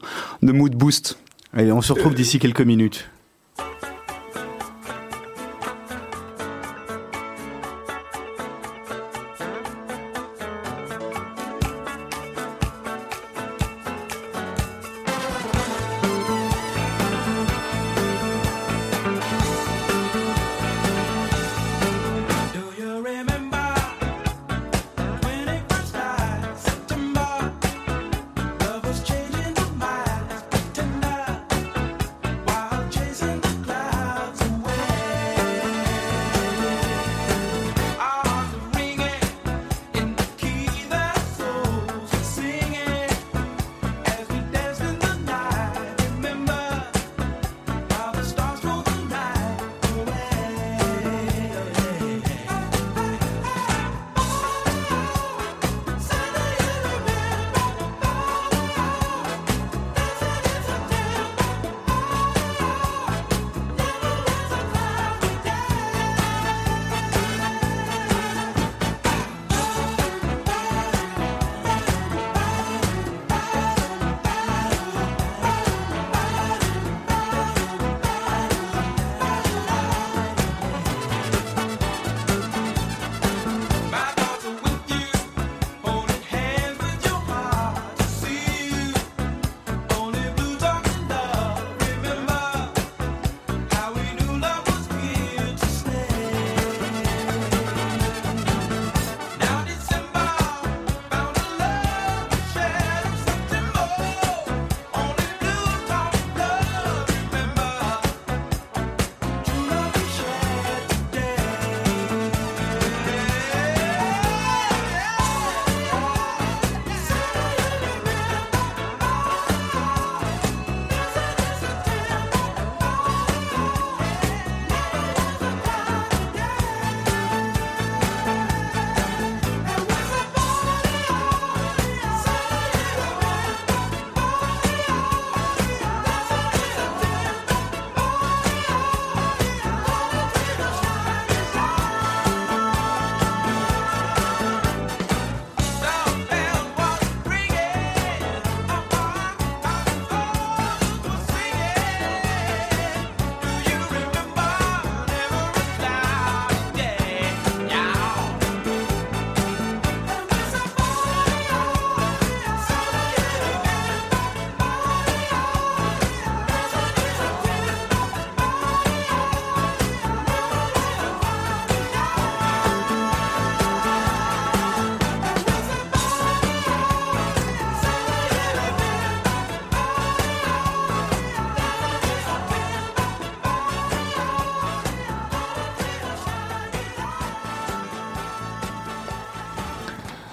de 0.43 0.51
mood 0.51 0.75
boost. 0.75 1.17
Allez, 1.55 1.71
on 1.71 1.81
se 1.81 1.93
retrouve 1.93 2.15
d'ici 2.15 2.39
quelques 2.39 2.61
minutes. 2.61 3.07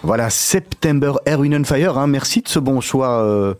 Voilà, 0.03 0.31
September 0.31 1.13
Erwin 1.29 1.55
on 1.61 1.65
Fire. 1.65 1.99
Hein. 1.99 2.07
Merci 2.07 2.41
de 2.41 2.49
ce 2.49 2.59
bon 2.59 2.81
choix, 2.81 3.23
euh, 3.23 3.55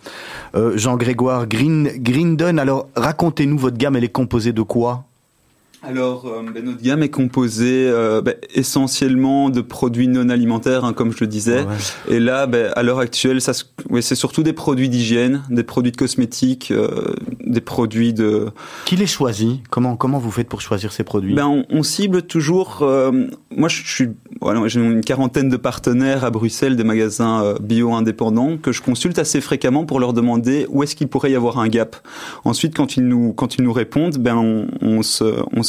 euh, 0.55 0.77
Jean-Grégoire 0.77 1.47
Green. 1.47 2.37
Alors, 2.59 2.89
racontez-nous, 2.97 3.59
votre 3.59 3.77
gamme, 3.77 3.97
elle 3.97 4.05
est 4.05 4.09
composée 4.09 4.53
de 4.53 4.63
quoi? 4.63 5.05
Alors, 5.83 6.27
euh, 6.27 6.43
ben, 6.53 6.63
notre 6.63 6.83
gamme 6.83 7.03
est 7.03 7.09
composée 7.09 7.87
euh, 7.89 8.21
ben, 8.21 8.35
essentiellement 8.55 9.49
de 9.49 9.63
produits 9.63 10.09
non 10.09 10.29
alimentaires, 10.29 10.85
hein, 10.85 10.93
comme 10.93 11.11
je 11.11 11.19
le 11.21 11.27
disais. 11.27 11.61
Ouais. 11.61 12.15
Et 12.17 12.21
là, 12.21 12.47
ben, 12.47 12.71
à 12.77 12.83
l'heure 12.83 12.99
actuelle, 12.99 13.41
ça, 13.41 13.53
c'est 14.01 14.15
surtout 14.15 14.43
des 14.43 14.53
produits 14.53 14.91
d'hygiène, 14.91 15.43
des 15.49 15.63
produits 15.63 15.91
de 15.91 15.97
cosmétiques, 15.97 16.71
euh, 16.71 17.15
des 17.47 17.63
produits 17.63 18.13
de. 18.13 18.49
Qui 18.85 18.97
les 18.97 19.07
choisit? 19.07 19.61
Comment, 19.71 19.97
comment 19.97 20.19
vous 20.19 20.31
faites 20.31 20.49
pour 20.49 20.61
choisir 20.61 20.93
ces 20.93 21.03
produits? 21.03 21.35
Ben, 21.35 21.47
on, 21.47 21.65
on 21.71 21.83
cible 21.83 22.23
toujours. 22.23 22.87
moi, 23.57 23.69
je 23.69 23.83
suis. 23.83 24.09
Voilà, 24.43 24.67
j'ai 24.69 24.81
une 24.81 25.03
quarantaine 25.03 25.49
de 25.49 25.57
partenaires 25.57 26.25
à 26.25 26.31
Bruxelles, 26.31 26.77
des 26.77 26.85
magasins 26.85 27.55
bio 27.61 27.93
indépendants 27.93 28.59
que 28.59 28.73
je 28.73 28.83
consulte 28.83 29.19
assez 29.19 29.41
fréquemment 29.41 29.85
pour 29.87 30.01
leur 30.01 30.13
demander 30.13 30.67
où 30.69 30.83
est-ce 30.83 30.95
qu'il 30.95 31.09
pourrait 31.09 31.31
y 31.31 31.37
avoir 31.37 31.59
un 31.59 31.69
gap. 31.69 31.97
Ensuite, 32.45 32.77
quand 32.77 32.97
ils 32.97 33.07
nous 33.07 33.33
quand 33.33 33.57
ils 33.57 33.65
nous 33.65 33.73
répondent, 33.73 34.19
ben 34.19 34.37
on, 34.37 34.69
on 34.83 35.03
se 35.03 35.25
on 35.53 35.63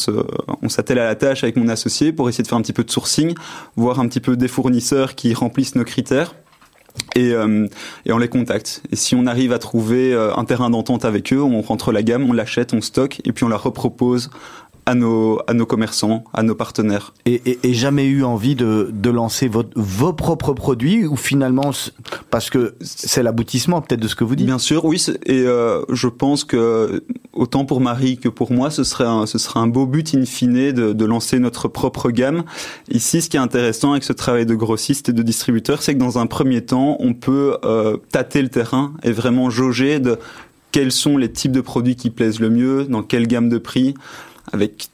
on 0.61 0.69
s'attelle 0.69 0.99
à 0.99 1.05
la 1.05 1.15
tâche 1.15 1.43
avec 1.43 1.55
mon 1.55 1.67
associé 1.67 2.13
pour 2.13 2.29
essayer 2.29 2.43
de 2.43 2.47
faire 2.47 2.57
un 2.57 2.61
petit 2.61 2.73
peu 2.73 2.83
de 2.83 2.91
sourcing, 2.91 3.33
voir 3.75 3.99
un 3.99 4.07
petit 4.07 4.19
peu 4.19 4.35
des 4.35 4.47
fournisseurs 4.47 5.15
qui 5.15 5.33
remplissent 5.33 5.75
nos 5.75 5.83
critères. 5.83 6.35
Et, 7.15 7.31
euh, 7.31 7.67
et 8.05 8.11
on 8.11 8.17
les 8.17 8.27
contacte. 8.27 8.83
Et 8.91 8.95
si 8.95 9.15
on 9.15 9.25
arrive 9.25 9.53
à 9.53 9.59
trouver 9.59 10.13
euh, 10.13 10.35
un 10.35 10.43
terrain 10.43 10.69
d'entente 10.69 11.05
avec 11.05 11.31
eux, 11.31 11.41
on 11.41 11.61
rentre 11.61 11.91
la 11.91 12.03
gamme, 12.03 12.29
on 12.29 12.33
l'achète, 12.33 12.73
on 12.73 12.81
stocke, 12.81 13.21
et 13.23 13.31
puis 13.31 13.45
on 13.45 13.49
la 13.49 13.57
repropose 13.57 14.29
à 14.85 14.95
nos, 14.95 15.39
à 15.47 15.53
nos 15.53 15.65
commerçants, 15.65 16.23
à 16.33 16.43
nos 16.43 16.55
partenaires. 16.55 17.13
Et, 17.25 17.41
et- 17.45 17.59
et 17.63 17.73
jamais 17.73 18.05
eu 18.05 18.23
envie 18.23 18.55
de, 18.55 18.89
de 18.91 19.09
lancer 19.09 19.47
votre, 19.47 19.69
vos 19.75 20.11
propres 20.13 20.53
produits 20.53 21.05
ou 21.05 21.15
finalement, 21.15 21.71
parce 22.29 22.49
que 22.49 22.73
c'est 22.81 23.21
l'aboutissement 23.23 23.81
peut-être 23.81 23.99
de 24.01 24.07
ce 24.07 24.15
que 24.15 24.23
vous 24.23 24.35
dites? 24.35 24.45
Bien 24.47 24.57
sûr, 24.59 24.85
oui, 24.85 25.03
et 25.25 25.43
euh, 25.45 25.81
je 25.89 26.07
pense 26.07 26.43
que 26.43 27.03
autant 27.33 27.65
pour 27.65 27.79
Marie 27.79 28.17
que 28.17 28.27
pour 28.29 28.51
moi, 28.51 28.71
ce 28.71 28.83
serait 28.83 29.05
un, 29.05 29.25
ce 29.25 29.37
serait 29.37 29.59
un 29.59 29.67
beau 29.67 29.85
but 29.85 30.15
in 30.15 30.25
fine 30.25 30.71
de, 30.71 30.93
de 30.93 31.05
lancer 31.05 31.39
notre 31.39 31.67
propre 31.67 32.09
gamme. 32.09 32.43
Ici, 32.89 33.21
ce 33.21 33.29
qui 33.29 33.37
est 33.37 33.41
intéressant 33.41 33.91
avec 33.91 34.03
ce 34.03 34.13
travail 34.13 34.45
de 34.45 34.55
grossiste 34.55 35.09
et 35.09 35.13
de 35.13 35.21
distributeur, 35.23 35.81
c'est 35.83 35.93
que 35.93 35.99
dans 35.99 36.17
un 36.17 36.25
premier 36.25 36.61
temps, 36.61 36.97
on 36.99 37.13
peut 37.13 37.57
euh, 37.63 37.97
tâter 38.11 38.41
le 38.41 38.49
terrain 38.49 38.93
et 39.03 39.11
vraiment 39.11 39.49
jauger 39.49 39.99
de 39.99 40.17
quels 40.71 40.91
sont 40.91 41.17
les 41.17 41.31
types 41.31 41.51
de 41.51 41.61
produits 41.61 41.95
qui 41.95 42.09
plaisent 42.09 42.39
le 42.39 42.49
mieux, 42.49 42.85
dans 42.85 43.03
quelle 43.03 43.27
gamme 43.27 43.49
de 43.49 43.57
prix, 43.57 43.93
avec 44.51 44.89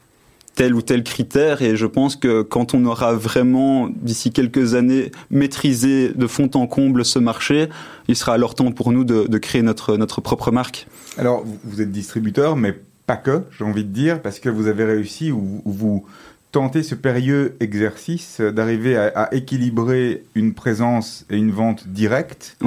tel 0.55 0.73
ou 0.73 0.81
tel 0.81 1.03
critère 1.03 1.61
et 1.61 1.75
je 1.75 1.85
pense 1.85 2.15
que 2.15 2.41
quand 2.41 2.73
on 2.73 2.83
aura 2.85 3.13
vraiment 3.13 3.89
d'ici 3.89 4.31
quelques 4.31 4.73
années 4.73 5.11
maîtrisé 5.29 6.09
de 6.09 6.25
fond 6.25 6.49
en 6.55 6.65
comble 6.65 7.05
ce 7.05 7.19
marché, 7.19 7.69
il 8.07 8.15
sera 8.15 8.33
alors 8.33 8.55
temps 8.55 8.71
pour 8.71 8.91
nous 8.91 9.03
de, 9.03 9.37
créer 9.37 9.61
notre, 9.61 9.97
notre 9.97 10.19
propre 10.19 10.51
marque. 10.51 10.87
Alors, 11.17 11.45
vous- 11.63 11.81
êtes 11.81 11.91
distributeur, 11.91 12.55
mais 12.55 12.75
pas 13.05 13.17
que, 13.17 13.43
j'ai 13.57 13.63
envie 13.63 13.83
de 13.83 13.93
dire, 13.93 14.19
parce 14.21 14.39
que 14.39 14.49
vous 14.49 14.67
avez 14.67 14.83
réussi 14.83 15.31
ou 15.31 15.61
vous 15.63 16.05
tentez 16.51 16.81
ce 16.83 16.95
périlleux 16.95 17.55
exercice 17.59 18.41
d'arriver 18.41 18.95
à, 18.97 19.07
à 19.07 19.33
équilibrer 19.33 20.23
une 20.35 20.53
présence 20.53 21.25
et 21.29 21.37
une 21.37 21.51
vente 21.51 21.87
directe 21.87 22.57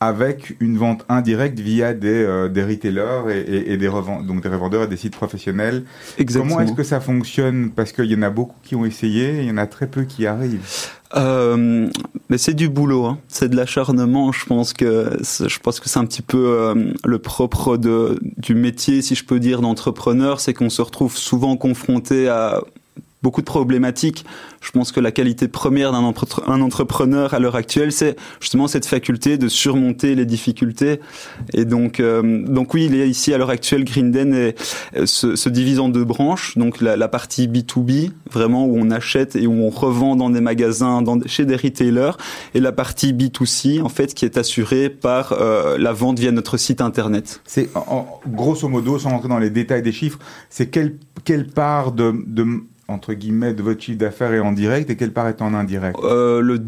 avec 0.00 0.56
une 0.58 0.76
vente 0.78 1.04
indirecte 1.08 1.60
via 1.60 1.94
des, 1.94 2.08
euh, 2.24 2.48
des 2.48 2.64
retailers 2.64 3.22
et, 3.30 3.38
et- 3.40 3.72
et 3.72 3.76
des, 3.76 3.88
reven- 3.88 4.26
donc 4.26 4.42
des 4.42 4.48
revendeurs 4.48 4.82
et 4.82 4.86
des 4.88 4.96
sites 4.96 5.14
professionnels. 5.14 5.84
Exactement. 6.18 6.56
Comment 6.56 6.66
est-ce 6.66 6.74
que 6.76 6.82
ça 6.82 7.00
fonctionne? 7.00 7.70
Parce 7.70 7.92
qu'il 7.92 8.06
y 8.06 8.16
en 8.16 8.22
a 8.22 8.30
beaucoup 8.30 8.56
qui 8.64 8.74
ont 8.74 8.84
essayé, 8.84 9.36
et 9.36 9.42
il 9.42 9.44
y 9.48 9.50
en 9.52 9.58
a 9.58 9.66
très 9.66 9.86
peu 9.86 10.02
qui 10.02 10.26
arrivent. 10.26 10.66
Euh, 11.14 11.88
mais 12.30 12.38
c'est 12.38 12.54
du 12.54 12.68
boulot, 12.68 13.04
hein. 13.04 13.18
c'est 13.28 13.48
de 13.48 13.54
l'acharnement. 13.56 14.32
Je 14.32 14.44
pense 14.46 14.72
que 14.72 15.10
c'est- 15.22 15.48
je 15.48 15.60
pense 15.60 15.78
que 15.78 15.88
c'est 15.88 15.98
un 16.00 16.04
petit 16.06 16.22
peu 16.22 16.46
euh, 16.48 16.92
le 17.04 17.18
propre 17.18 17.76
de 17.76 18.18
du 18.38 18.54
métier, 18.56 19.02
si 19.02 19.14
je 19.14 19.24
peux 19.24 19.38
dire, 19.38 19.60
d'entrepreneur, 19.60 20.40
c'est 20.40 20.54
qu'on 20.54 20.70
se 20.70 20.82
retrouve 20.82 21.16
souvent 21.16 21.56
confronté 21.56 22.28
à 22.28 22.60
beaucoup 23.22 23.40
de 23.40 23.46
problématiques. 23.46 24.24
Je 24.60 24.70
pense 24.70 24.92
que 24.92 25.00
la 25.00 25.12
qualité 25.12 25.48
première 25.48 25.92
d'un 25.92 25.98
entre- 25.98 26.48
un 26.48 26.60
entrepreneur 26.60 27.34
à 27.34 27.38
l'heure 27.38 27.56
actuelle, 27.56 27.92
c'est 27.92 28.16
justement 28.40 28.68
cette 28.68 28.86
faculté 28.86 29.38
de 29.38 29.48
surmonter 29.48 30.14
les 30.14 30.24
difficultés. 30.26 31.00
Et 31.52 31.64
donc, 31.64 32.00
euh, 32.00 32.44
donc 32.46 32.74
oui, 32.74 32.86
il 32.86 32.94
est 32.94 33.08
ici 33.08 33.32
à 33.34 33.38
l'heure 33.38 33.50
actuelle, 33.50 33.84
Grinden 33.84 34.34
est, 34.34 34.60
euh, 34.96 35.06
se, 35.06 35.36
se 35.36 35.48
divise 35.48 35.78
en 35.80 35.88
deux 35.88 36.04
branches. 36.04 36.56
Donc 36.56 36.80
la, 36.80 36.96
la 36.96 37.08
partie 37.08 37.48
B2B, 37.48 38.10
vraiment 38.30 38.66
où 38.66 38.76
on 38.78 38.90
achète 38.90 39.36
et 39.36 39.46
où 39.46 39.52
on 39.52 39.70
revend 39.70 40.16
dans 40.16 40.30
des 40.30 40.40
magasins, 40.40 41.02
dans, 41.02 41.18
chez 41.26 41.44
des 41.44 41.56
retailers, 41.56 42.12
et 42.54 42.60
la 42.60 42.72
partie 42.72 43.12
B2C, 43.12 43.82
en 43.82 43.88
fait, 43.88 44.14
qui 44.14 44.24
est 44.24 44.36
assurée 44.36 44.88
par 44.90 45.32
euh, 45.32 45.78
la 45.78 45.92
vente 45.92 46.18
via 46.18 46.32
notre 46.32 46.56
site 46.56 46.80
internet. 46.80 47.40
C'est 47.44 47.68
grosso 48.28 48.68
modo, 48.68 48.98
sans 48.98 49.10
rentrer 49.10 49.28
dans 49.28 49.38
les 49.38 49.50
détails 49.50 49.82
des 49.82 49.92
chiffres, 49.92 50.18
c'est 50.50 50.68
quelle, 50.68 50.96
quelle 51.24 51.46
part 51.46 51.92
de, 51.92 52.14
de, 52.26 52.46
entre 52.92 53.14
guillemets, 53.14 53.52
de 53.54 53.62
votre 53.62 53.80
chiffre 53.80 53.98
d'affaires 53.98 54.32
est 54.32 54.40
en 54.40 54.52
direct 54.52 54.88
et 54.90 54.96
quelle 54.96 55.12
part 55.12 55.28
est 55.28 55.42
en 55.42 55.54
indirect? 55.54 55.96
Euh, 56.04 56.40
le 56.40 56.60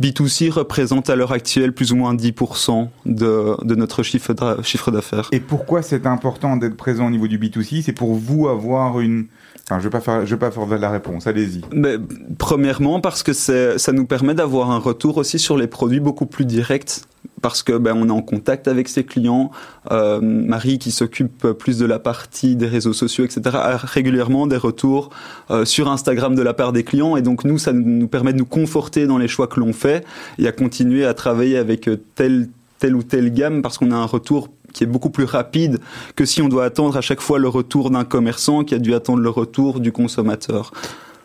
B2C 0.00 0.50
représente 0.50 1.10
à 1.10 1.16
l'heure 1.16 1.32
actuelle 1.32 1.72
plus 1.72 1.92
ou 1.92 1.96
moins 1.96 2.14
10% 2.14 2.88
de, 3.06 3.64
de 3.64 3.74
notre 3.74 4.02
chiffre 4.02 4.32
d'a- 4.34 4.62
chiffre 4.62 4.90
d'affaires. 4.90 5.28
Et 5.32 5.40
pourquoi 5.40 5.82
c'est 5.82 6.06
important 6.06 6.56
d'être 6.56 6.76
présent 6.76 7.06
au 7.06 7.10
niveau 7.10 7.28
du 7.28 7.38
B2C 7.38 7.82
C'est 7.82 7.92
pour 7.92 8.14
vous 8.14 8.48
avoir 8.48 9.00
une... 9.00 9.26
Enfin, 9.64 9.78
je 9.78 9.86
ne 9.86 9.88
vais 9.88 9.90
pas 9.90 10.00
faire, 10.00 10.26
je 10.26 10.34
vais 10.34 10.38
pas 10.38 10.50
faire 10.50 10.66
la 10.66 10.90
réponse, 10.90 11.26
allez-y. 11.26 11.60
Mais, 11.72 11.96
premièrement, 12.38 13.00
parce 13.00 13.22
que 13.22 13.32
ça 13.32 13.92
nous 13.92 14.06
permet 14.06 14.34
d'avoir 14.34 14.70
un 14.72 14.78
retour 14.78 15.18
aussi 15.18 15.38
sur 15.38 15.56
les 15.56 15.68
produits 15.68 16.00
beaucoup 16.00 16.26
plus 16.26 16.44
direct. 16.44 17.04
Parce 17.42 17.62
que 17.62 17.76
ben, 17.76 17.94
on 17.96 18.08
est 18.08 18.12
en 18.12 18.22
contact 18.22 18.68
avec 18.68 18.88
ses 18.88 19.04
clients. 19.04 19.50
Euh, 19.90 20.20
Marie, 20.22 20.78
qui 20.78 20.92
s'occupe 20.92 21.48
plus 21.52 21.78
de 21.78 21.84
la 21.84 21.98
partie 21.98 22.56
des 22.56 22.68
réseaux 22.68 22.92
sociaux, 22.92 23.24
etc., 23.24 23.42
a 23.54 23.76
régulièrement 23.76 24.46
des 24.46 24.56
retours 24.56 25.10
euh, 25.50 25.64
sur 25.64 25.90
Instagram 25.90 26.34
de 26.34 26.42
la 26.42 26.54
part 26.54 26.72
des 26.72 26.84
clients. 26.84 27.16
Et 27.16 27.22
donc 27.22 27.44
nous, 27.44 27.58
ça 27.58 27.72
nous 27.72 28.08
permet 28.08 28.32
de 28.32 28.38
nous 28.38 28.46
conforter 28.46 29.06
dans 29.06 29.18
les 29.18 29.28
choix 29.28 29.48
que 29.48 29.60
l'on 29.60 29.72
fait 29.72 30.06
et 30.38 30.46
à 30.46 30.52
continuer 30.52 31.04
à 31.04 31.14
travailler 31.14 31.58
avec 31.58 31.88
euh, 31.88 32.00
telle, 32.14 32.48
telle 32.78 32.94
ou 32.94 33.02
telle 33.02 33.32
gamme 33.32 33.60
parce 33.60 33.78
qu'on 33.78 33.90
a 33.90 33.96
un 33.96 34.06
retour 34.06 34.48
qui 34.72 34.84
est 34.84 34.86
beaucoup 34.86 35.10
plus 35.10 35.24
rapide 35.24 35.78
que 36.16 36.24
si 36.24 36.40
on 36.42 36.48
doit 36.48 36.64
attendre 36.64 36.96
à 36.96 37.00
chaque 37.00 37.20
fois 37.20 37.38
le 37.38 37.48
retour 37.48 37.90
d'un 37.90 38.04
commerçant 38.04 38.64
qui 38.64 38.74
a 38.74 38.78
dû 38.78 38.94
attendre 38.94 39.20
le 39.20 39.28
retour 39.28 39.80
du 39.80 39.92
consommateur. 39.92 40.72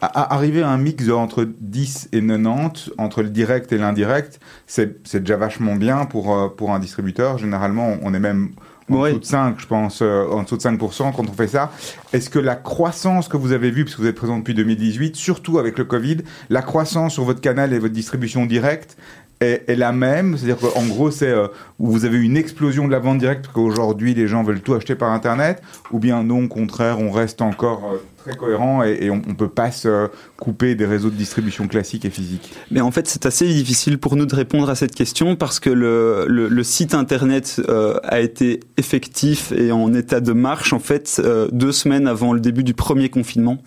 À- 0.02 0.34
Arriver 0.36 0.62
à 0.62 0.70
un 0.70 0.78
mix 0.78 1.10
entre 1.10 1.48
10 1.60 2.10
et 2.12 2.22
90, 2.22 2.92
entre 2.98 3.24
le 3.24 3.30
direct 3.30 3.72
et 3.72 3.78
l'indirect, 3.78 4.40
c'est 4.68 5.02
déjà 5.16 5.38
vachement 5.38 5.76
bien 5.76 6.06
pour, 6.06 6.36
euh, 6.36 6.50
pour 6.50 6.72
un 6.74 6.80
distributeur. 6.80 7.38
Généralement, 7.40 7.96
on 8.04 8.14
est 8.14 8.20
même 8.20 8.50
en 8.90 8.96
Ouais. 9.02 9.10
dessous 9.10 9.20
de 9.22 9.26
5, 9.26 9.60
je 9.60 9.66
pense, 9.68 10.00
euh, 10.02 10.26
en 10.30 10.44
dessous 10.44 10.56
de 10.58 10.62
5% 10.62 11.12
quand 11.12 11.28
on 11.28 11.34
fait 11.34 11.48
ça. 11.48 11.72
Est-ce 12.14 12.30
que 12.30 12.40
la 12.40 12.56
croissance 12.56 13.28
que 13.28 13.38
vous 13.38 13.52
avez 13.54 13.72
vue, 13.72 13.84
puisque 13.86 14.00
vous 14.00 14.08
êtes 14.08 14.16
présent 14.16 14.38
depuis 14.38 14.54
2018, 14.54 15.16
surtout 15.16 15.58
avec 15.60 15.78
le 15.78 15.84
Covid, 15.84 16.18
la 16.50 16.62
croissance 16.62 17.14
sur 17.14 17.24
votre 17.24 17.42
canal 17.42 17.74
et 17.74 17.80
votre 17.80 17.94
distribution 17.94 18.46
directe 18.46 18.98
est, 19.42 19.68
est 19.68 19.76
la 19.76 19.92
même? 19.92 20.38
C'est-à-dire 20.38 20.58
qu'en 20.72 20.86
gros, 20.86 21.10
c'est 21.12 21.28
euh, 21.28 21.48
vous 21.80 22.06
avez 22.06 22.18
eu 22.18 22.22
une 22.24 22.38
explosion 22.38 22.86
de 22.88 22.92
la 22.92 23.00
vente 23.00 23.18
directe, 23.18 23.42
parce 23.46 23.54
qu'aujourd'hui, 23.56 24.14
les 24.14 24.28
gens 24.28 24.44
veulent 24.44 24.62
tout 24.62 24.74
acheter 24.76 24.96
par 24.96 25.12
Internet, 25.12 25.62
ou 25.92 26.00
bien 26.00 26.24
non, 26.24 26.44
au 26.46 26.48
contraire, 26.48 27.00
on 27.02 27.10
reste 27.12 27.42
encore 27.42 27.92
euh, 27.94 27.98
cohérent 28.36 28.84
et, 28.84 29.10
on 29.10 29.18
ne 29.18 29.34
peut 29.34 29.50
pas 29.50 29.72
se 29.72 30.10
couper 30.38 30.76
des 30.76 30.86
réseaux 30.86 31.10
de 31.10 31.16
distribution 31.16 31.68
classiques 31.68 32.06
et 32.06 32.10
physiques 32.10 32.52
Mais 32.72 32.82
en 32.82 32.92
fait, 32.92 33.08
c'est 33.08 33.26
assez 33.26 33.48
difficile 33.48 33.98
pour 33.98 34.16
nous 34.16 34.26
de 34.26 34.36
répondre 34.36 34.70
à 34.70 34.76
cette 34.76 34.94
question 34.94 35.36
parce 35.36 35.60
que 35.60 35.70
le, 35.70 36.64
site 36.64 36.94
internet 36.94 37.62
euh, 37.70 37.98
a 38.04 38.20
été 38.20 38.60
effectif 38.78 39.52
et 39.52 39.72
en 39.72 39.94
état 39.94 40.20
de 40.20 40.34
marche 40.34 40.74
en 40.74 40.80
fait 40.80 41.22
euh, 41.24 41.48
deux 41.52 41.72
semaines 41.72 42.08
avant 42.08 42.34
le 42.34 42.40
début 42.40 42.64
du 42.64 42.74
premier 42.74 43.10
confinement. 43.10 43.58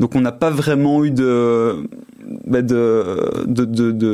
Donc 0.00 0.14
on 0.14 0.20
n'a 0.20 0.32
pas 0.32 0.50
vraiment 0.50 1.04
eu 1.04 1.10
de 1.10 1.88
bah, 2.46 2.62
de, 2.62 3.44
de, 3.46 3.64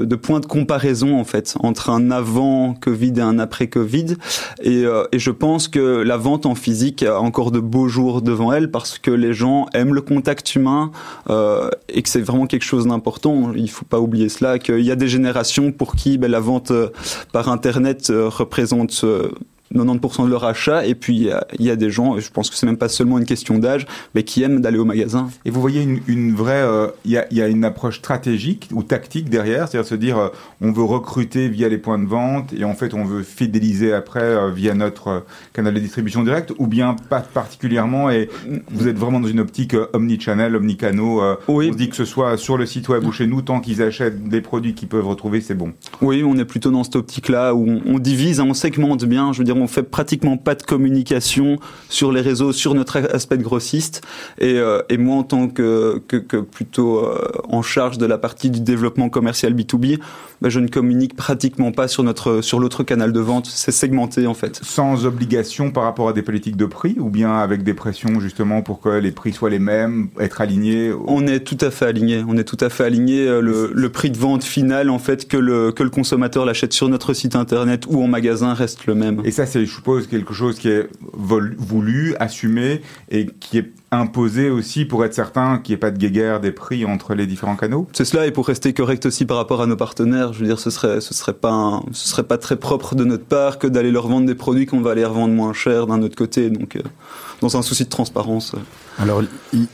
de, 0.04 0.16
comparaison 0.46 1.18
en 1.18 1.24
fait 1.24 1.54
entre 1.60 1.90
un 1.90 2.10
avant 2.10 2.74
Covid 2.74 3.14
et 3.16 3.20
un 3.20 3.38
après 3.38 3.68
Covid 3.68 4.16
et, 4.62 4.84
euh, 4.84 5.04
et 5.12 5.18
je 5.18 5.30
pense 5.30 5.68
que 5.68 6.02
la 6.02 6.16
vente 6.16 6.46
en 6.46 6.54
physique 6.54 7.02
a 7.02 7.20
encore 7.20 7.50
de 7.50 7.60
beaux 7.60 7.88
jours 7.88 8.22
devant 8.22 8.52
elle 8.52 8.70
parce 8.70 8.98
que 8.98 9.10
les 9.10 9.32
gens 9.32 9.66
aiment 9.74 9.81
le 9.90 10.00
contact 10.00 10.54
humain 10.54 10.92
euh, 11.30 11.68
et 11.88 12.02
que 12.02 12.08
c'est 12.08 12.20
vraiment 12.20 12.46
quelque 12.46 12.64
chose 12.64 12.86
d'important. 12.86 13.52
Il 13.54 13.70
faut 13.70 13.84
pas 13.84 13.98
oublier 13.98 14.28
cela 14.28 14.58
qu'il 14.58 14.80
y 14.80 14.90
a 14.90 14.96
des 14.96 15.08
générations 15.08 15.72
pour 15.72 15.96
qui 15.96 16.18
ben, 16.18 16.30
la 16.30 16.40
vente 16.40 16.70
euh, 16.70 16.88
par 17.32 17.48
internet 17.48 18.10
euh, 18.10 18.28
représente 18.28 19.04
90% 19.74 20.24
de 20.24 20.30
leur 20.30 20.44
achat 20.44 20.86
et 20.86 20.94
puis 20.94 21.16
il 21.16 21.22
y 21.24 21.30
a, 21.30 21.46
il 21.58 21.64
y 21.64 21.70
a 21.70 21.76
des 21.76 21.90
gens, 21.90 22.16
et 22.16 22.20
je 22.20 22.30
pense 22.30 22.50
que 22.50 22.56
c'est 22.56 22.66
même 22.66 22.76
pas 22.76 22.88
seulement 22.88 23.18
une 23.18 23.24
question 23.24 23.58
d'âge, 23.58 23.86
mais 24.14 24.22
qui 24.22 24.42
aiment 24.42 24.60
d'aller 24.60 24.78
au 24.78 24.84
magasin. 24.84 25.28
Et 25.44 25.50
vous 25.50 25.60
voyez 25.60 25.82
une, 25.82 26.00
une 26.06 26.34
vraie, 26.34 26.62
euh, 26.62 26.88
il 27.04 27.12
y, 27.12 27.16
a, 27.16 27.26
il 27.30 27.36
y 27.36 27.42
a 27.42 27.48
une 27.48 27.64
approche 27.64 27.98
stratégique 27.98 28.68
ou 28.72 28.82
tactique 28.82 29.28
derrière, 29.28 29.68
c'est-à-dire 29.68 29.88
se 29.88 29.94
dire, 29.94 30.18
euh, 30.18 30.28
on 30.60 30.72
veut 30.72 30.84
recruter 30.84 31.48
via 31.48 31.68
les 31.68 31.78
points 31.78 31.98
de 31.98 32.06
vente 32.06 32.52
et 32.52 32.64
en 32.64 32.74
fait 32.74 32.94
on 32.94 33.04
veut 33.04 33.22
fidéliser 33.22 33.92
après 33.92 34.22
euh, 34.22 34.50
via 34.50 34.74
notre 34.74 35.24
canal 35.52 35.74
de 35.74 35.80
distribution 35.80 36.22
directe, 36.22 36.52
ou 36.58 36.66
bien 36.66 36.96
pas 37.08 37.20
particulièrement 37.20 38.10
et 38.10 38.28
vous 38.70 38.88
êtes 38.88 38.98
vraiment 38.98 39.20
dans 39.20 39.28
une 39.28 39.40
optique 39.40 39.76
omnichannel, 39.92 40.56
omnicano. 40.56 41.20
Oui. 41.48 41.68
On 41.68 41.72
se 41.72 41.78
dit 41.78 41.88
que 41.88 41.96
ce 41.96 42.04
soit 42.04 42.36
sur 42.36 42.56
le 42.56 42.66
site 42.66 42.88
web 42.88 43.04
ou 43.04 43.12
chez 43.12 43.26
nous, 43.26 43.42
tant 43.42 43.60
qu'ils 43.60 43.82
achètent 43.82 44.28
des 44.28 44.40
produits 44.40 44.74
qu'ils 44.74 44.88
peuvent 44.88 45.06
retrouver, 45.06 45.40
c'est 45.40 45.54
bon. 45.54 45.72
Oui, 46.00 46.22
on 46.24 46.36
est 46.36 46.44
plutôt 46.44 46.70
dans 46.70 46.84
cette 46.84 46.96
optique-là 46.96 47.54
où 47.54 47.68
on, 47.68 47.80
on 47.86 47.98
divise, 47.98 48.40
hein, 48.40 48.46
on 48.48 48.54
segmente 48.54 49.04
bien. 49.04 49.32
Je 49.32 49.38
veux 49.38 49.44
dire, 49.44 49.56
on 49.62 49.68
fait 49.68 49.82
pratiquement 49.82 50.36
pas 50.36 50.54
de 50.54 50.62
communication 50.62 51.58
sur 51.88 52.12
les 52.12 52.20
réseaux, 52.20 52.52
sur 52.52 52.74
notre 52.74 52.96
aspect 53.14 53.36
de 53.36 53.42
grossiste. 53.42 54.02
Et, 54.38 54.54
euh, 54.58 54.82
et 54.88 54.98
moi, 54.98 55.16
en 55.16 55.22
tant 55.22 55.48
que, 55.48 56.02
que, 56.08 56.16
que 56.16 56.36
plutôt 56.38 56.98
euh, 56.98 57.30
en 57.48 57.62
charge 57.62 57.98
de 57.98 58.06
la 58.06 58.18
partie 58.18 58.50
du 58.50 58.60
développement 58.60 59.08
commercial 59.08 59.54
B2B, 59.54 59.98
ben, 60.40 60.48
je 60.48 60.60
ne 60.60 60.66
communique 60.68 61.14
pratiquement 61.14 61.72
pas 61.72 61.86
sur 61.88 62.02
notre 62.02 62.40
sur 62.40 62.58
l'autre 62.58 62.82
canal 62.82 63.12
de 63.12 63.20
vente. 63.20 63.46
C'est 63.46 63.72
segmenté 63.72 64.26
en 64.26 64.34
fait. 64.34 64.58
Sans 64.62 65.06
obligation 65.06 65.70
par 65.70 65.84
rapport 65.84 66.08
à 66.08 66.12
des 66.12 66.22
politiques 66.22 66.56
de 66.56 66.66
prix, 66.66 66.96
ou 66.98 67.10
bien 67.10 67.34
avec 67.36 67.62
des 67.62 67.74
pressions 67.74 68.18
justement 68.20 68.62
pour 68.62 68.80
que 68.80 68.88
les 68.88 69.12
prix 69.12 69.32
soient 69.32 69.50
les 69.50 69.60
mêmes, 69.60 70.08
être 70.18 70.40
alignés. 70.40 70.92
On 71.06 71.26
est 71.26 71.40
tout 71.40 71.58
à 71.60 71.70
fait 71.70 71.86
aligné. 71.86 72.24
On 72.26 72.36
est 72.36 72.44
tout 72.44 72.56
à 72.60 72.68
fait 72.68 72.84
aligné. 72.84 73.26
Euh, 73.26 73.40
Le, 73.40 73.70
le 73.72 73.88
prix 73.88 74.10
de 74.10 74.18
vente 74.18 74.44
final, 74.44 74.90
en 74.90 74.98
fait, 74.98 75.28
que 75.28 75.36
le 75.36 75.72
que 75.72 75.82
le 75.82 75.90
consommateur 75.90 76.44
l'achète 76.44 76.72
sur 76.72 76.88
notre 76.88 77.12
site 77.14 77.36
internet 77.36 77.86
ou 77.88 78.02
en 78.02 78.08
magasin 78.08 78.54
reste 78.54 78.86
le 78.86 78.94
même. 78.94 79.20
Et 79.24 79.30
ça, 79.30 79.46
c'est, 79.52 79.66
je 79.66 79.74
suppose, 79.74 80.06
quelque 80.06 80.32
chose 80.32 80.58
qui 80.58 80.68
est 80.68 80.88
voulu, 81.00 82.14
assumé 82.18 82.80
et 83.10 83.26
qui 83.26 83.58
est 83.58 83.70
imposé 83.92 84.50
aussi 84.50 84.84
pour 84.84 85.04
être 85.04 85.14
certain 85.14 85.58
qu'il 85.58 85.72
n'y 85.72 85.76
ait 85.76 85.78
pas 85.78 85.90
de 85.90 85.98
guéguerre 85.98 86.40
des 86.40 86.50
prix 86.50 86.84
entre 86.84 87.14
les 87.14 87.26
différents 87.26 87.56
canaux? 87.56 87.86
C'est 87.92 88.04
cela, 88.04 88.26
et 88.26 88.30
pour 88.32 88.46
rester 88.46 88.72
correct 88.72 89.06
aussi 89.06 89.26
par 89.26 89.36
rapport 89.36 89.62
à 89.62 89.66
nos 89.66 89.76
partenaires, 89.76 90.32
je 90.32 90.40
veux 90.40 90.46
dire, 90.46 90.58
ce 90.58 90.70
serait, 90.70 91.00
ce 91.00 91.14
serait 91.14 91.34
pas, 91.34 91.52
un- 91.52 91.82
ce 91.92 92.08
serait 92.08 92.24
pas 92.24 92.38
très 92.38 92.56
propre 92.56 92.94
de 92.94 93.04
notre 93.04 93.24
part 93.26 93.58
que 93.58 93.66
d'aller 93.66 93.90
leur 93.92 94.08
vendre 94.08 94.26
des 94.26 94.34
produits 94.34 94.66
qu'on 94.66 94.80
va 94.80 94.92
aller 94.92 95.04
revendre 95.04 95.34
moins 95.34 95.52
cher 95.52 95.86
d'un 95.86 96.02
autre 96.02 96.16
côté. 96.16 96.50
Donc, 96.50 96.76
euh, 96.76 96.80
dans 97.42 97.56
un 97.56 97.62
souci 97.62 97.84
de 97.84 97.88
transparence. 97.88 98.54
Alors, 98.98 99.22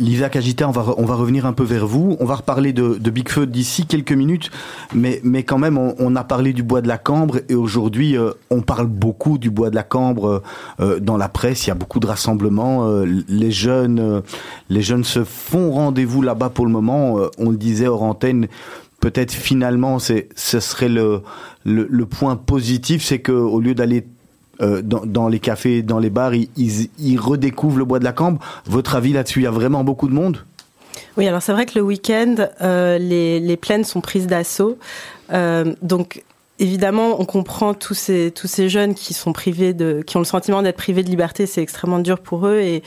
Lisa 0.00 0.30
Cagita, 0.30 0.66
on 0.68 0.72
va, 0.72 0.82
re- 0.82 0.94
on 0.96 1.04
va 1.04 1.14
revenir 1.16 1.44
un 1.44 1.52
peu 1.52 1.64
vers 1.64 1.86
vous. 1.86 2.16
On 2.18 2.24
va 2.24 2.36
reparler 2.36 2.72
de, 2.72 2.96
de 2.98 3.10
Big 3.10 3.28
Feu 3.28 3.46
d'ici 3.46 3.84
quelques 3.84 4.12
minutes, 4.12 4.50
mais, 4.94 5.20
mais 5.22 5.42
quand 5.42 5.58
même, 5.58 5.76
on, 5.76 5.94
on 5.98 6.16
a 6.16 6.24
parlé 6.24 6.52
du 6.52 6.62
bois 6.62 6.80
de 6.80 6.88
la 6.88 6.98
Cambre 6.98 7.40
et 7.48 7.54
aujourd'hui, 7.54 8.16
euh, 8.16 8.30
on 8.50 8.62
parle 8.62 8.86
beaucoup 8.86 9.36
du 9.38 9.50
bois 9.50 9.70
de 9.70 9.74
la 9.74 9.82
Cambre 9.82 10.42
euh, 10.80 10.98
dans 10.98 11.16
la 11.18 11.28
presse. 11.28 11.66
Il 11.66 11.68
y 11.68 11.70
a 11.70 11.74
beaucoup 11.74 12.00
de 12.00 12.06
rassemblements. 12.06 12.88
euh, 12.88 13.04
les 13.28 13.50
jeunes, 13.50 14.00
euh, 14.08 14.20
les 14.70 14.82
jeunes 14.82 15.04
se 15.04 15.24
font 15.24 15.72
rendez-vous 15.72 16.22
là-bas 16.22 16.50
pour 16.50 16.66
le 16.66 16.72
moment. 16.72 17.18
Euh, 17.18 17.28
on 17.38 17.50
le 17.50 17.56
disait 17.56 17.86
hors 17.86 18.02
antenne. 18.02 18.48
Peut-être 19.00 19.32
finalement, 19.32 19.98
ce 19.98 20.24
serait 20.34 20.88
le, 20.88 21.22
point 22.06 22.36
positif, 22.36 23.04
c'est 23.04 23.20
que 23.20 23.32
au 23.32 23.60
lieu 23.60 23.74
d'aller 23.74 24.04
euh, 24.60 24.82
dans, 24.82 25.28
les 25.28 25.38
cafés, 25.38 25.82
dans 25.82 26.00
les 26.00 26.10
bars, 26.10 26.32
ils, 26.34 27.18
redécouvrent 27.20 27.78
le 27.78 27.84
bois 27.84 28.00
de 28.00 28.04
la 28.04 28.12
Cambre. 28.12 28.40
Votre 28.66 28.96
avis 28.96 29.12
là-dessus 29.12 29.40
Il 29.40 29.44
y 29.44 29.46
a 29.46 29.52
vraiment 29.52 29.84
beaucoup 29.84 30.08
de 30.08 30.14
monde? 30.14 30.44
Oui, 31.16 31.28
alors 31.28 31.42
c'est 31.42 31.52
vrai 31.52 31.64
que 31.66 31.78
le 31.78 31.82
week-end, 31.82 32.48
les, 32.60 33.58
plaines 33.60 33.84
sont 33.84 34.00
prises 34.00 34.26
d'assaut. 34.26 34.78
Donc, 35.30 36.24
évidemment, 36.58 37.20
on 37.20 37.24
comprend 37.24 37.74
tous 37.74 37.94
ces, 37.94 38.68
jeunes 38.68 38.94
qui 38.94 39.14
sont 39.14 39.32
privés 39.32 39.74
qui 40.06 40.16
ont 40.16 40.20
le 40.20 40.26
sentiment 40.26 40.62
d'être 40.62 40.76
privés 40.76 41.02
de 41.02 41.10
liberté. 41.10 41.46
C'est 41.46 41.62
extrêmement 41.62 41.98
dur 41.98 42.18
pour 42.18 42.46
eux. 42.46 42.80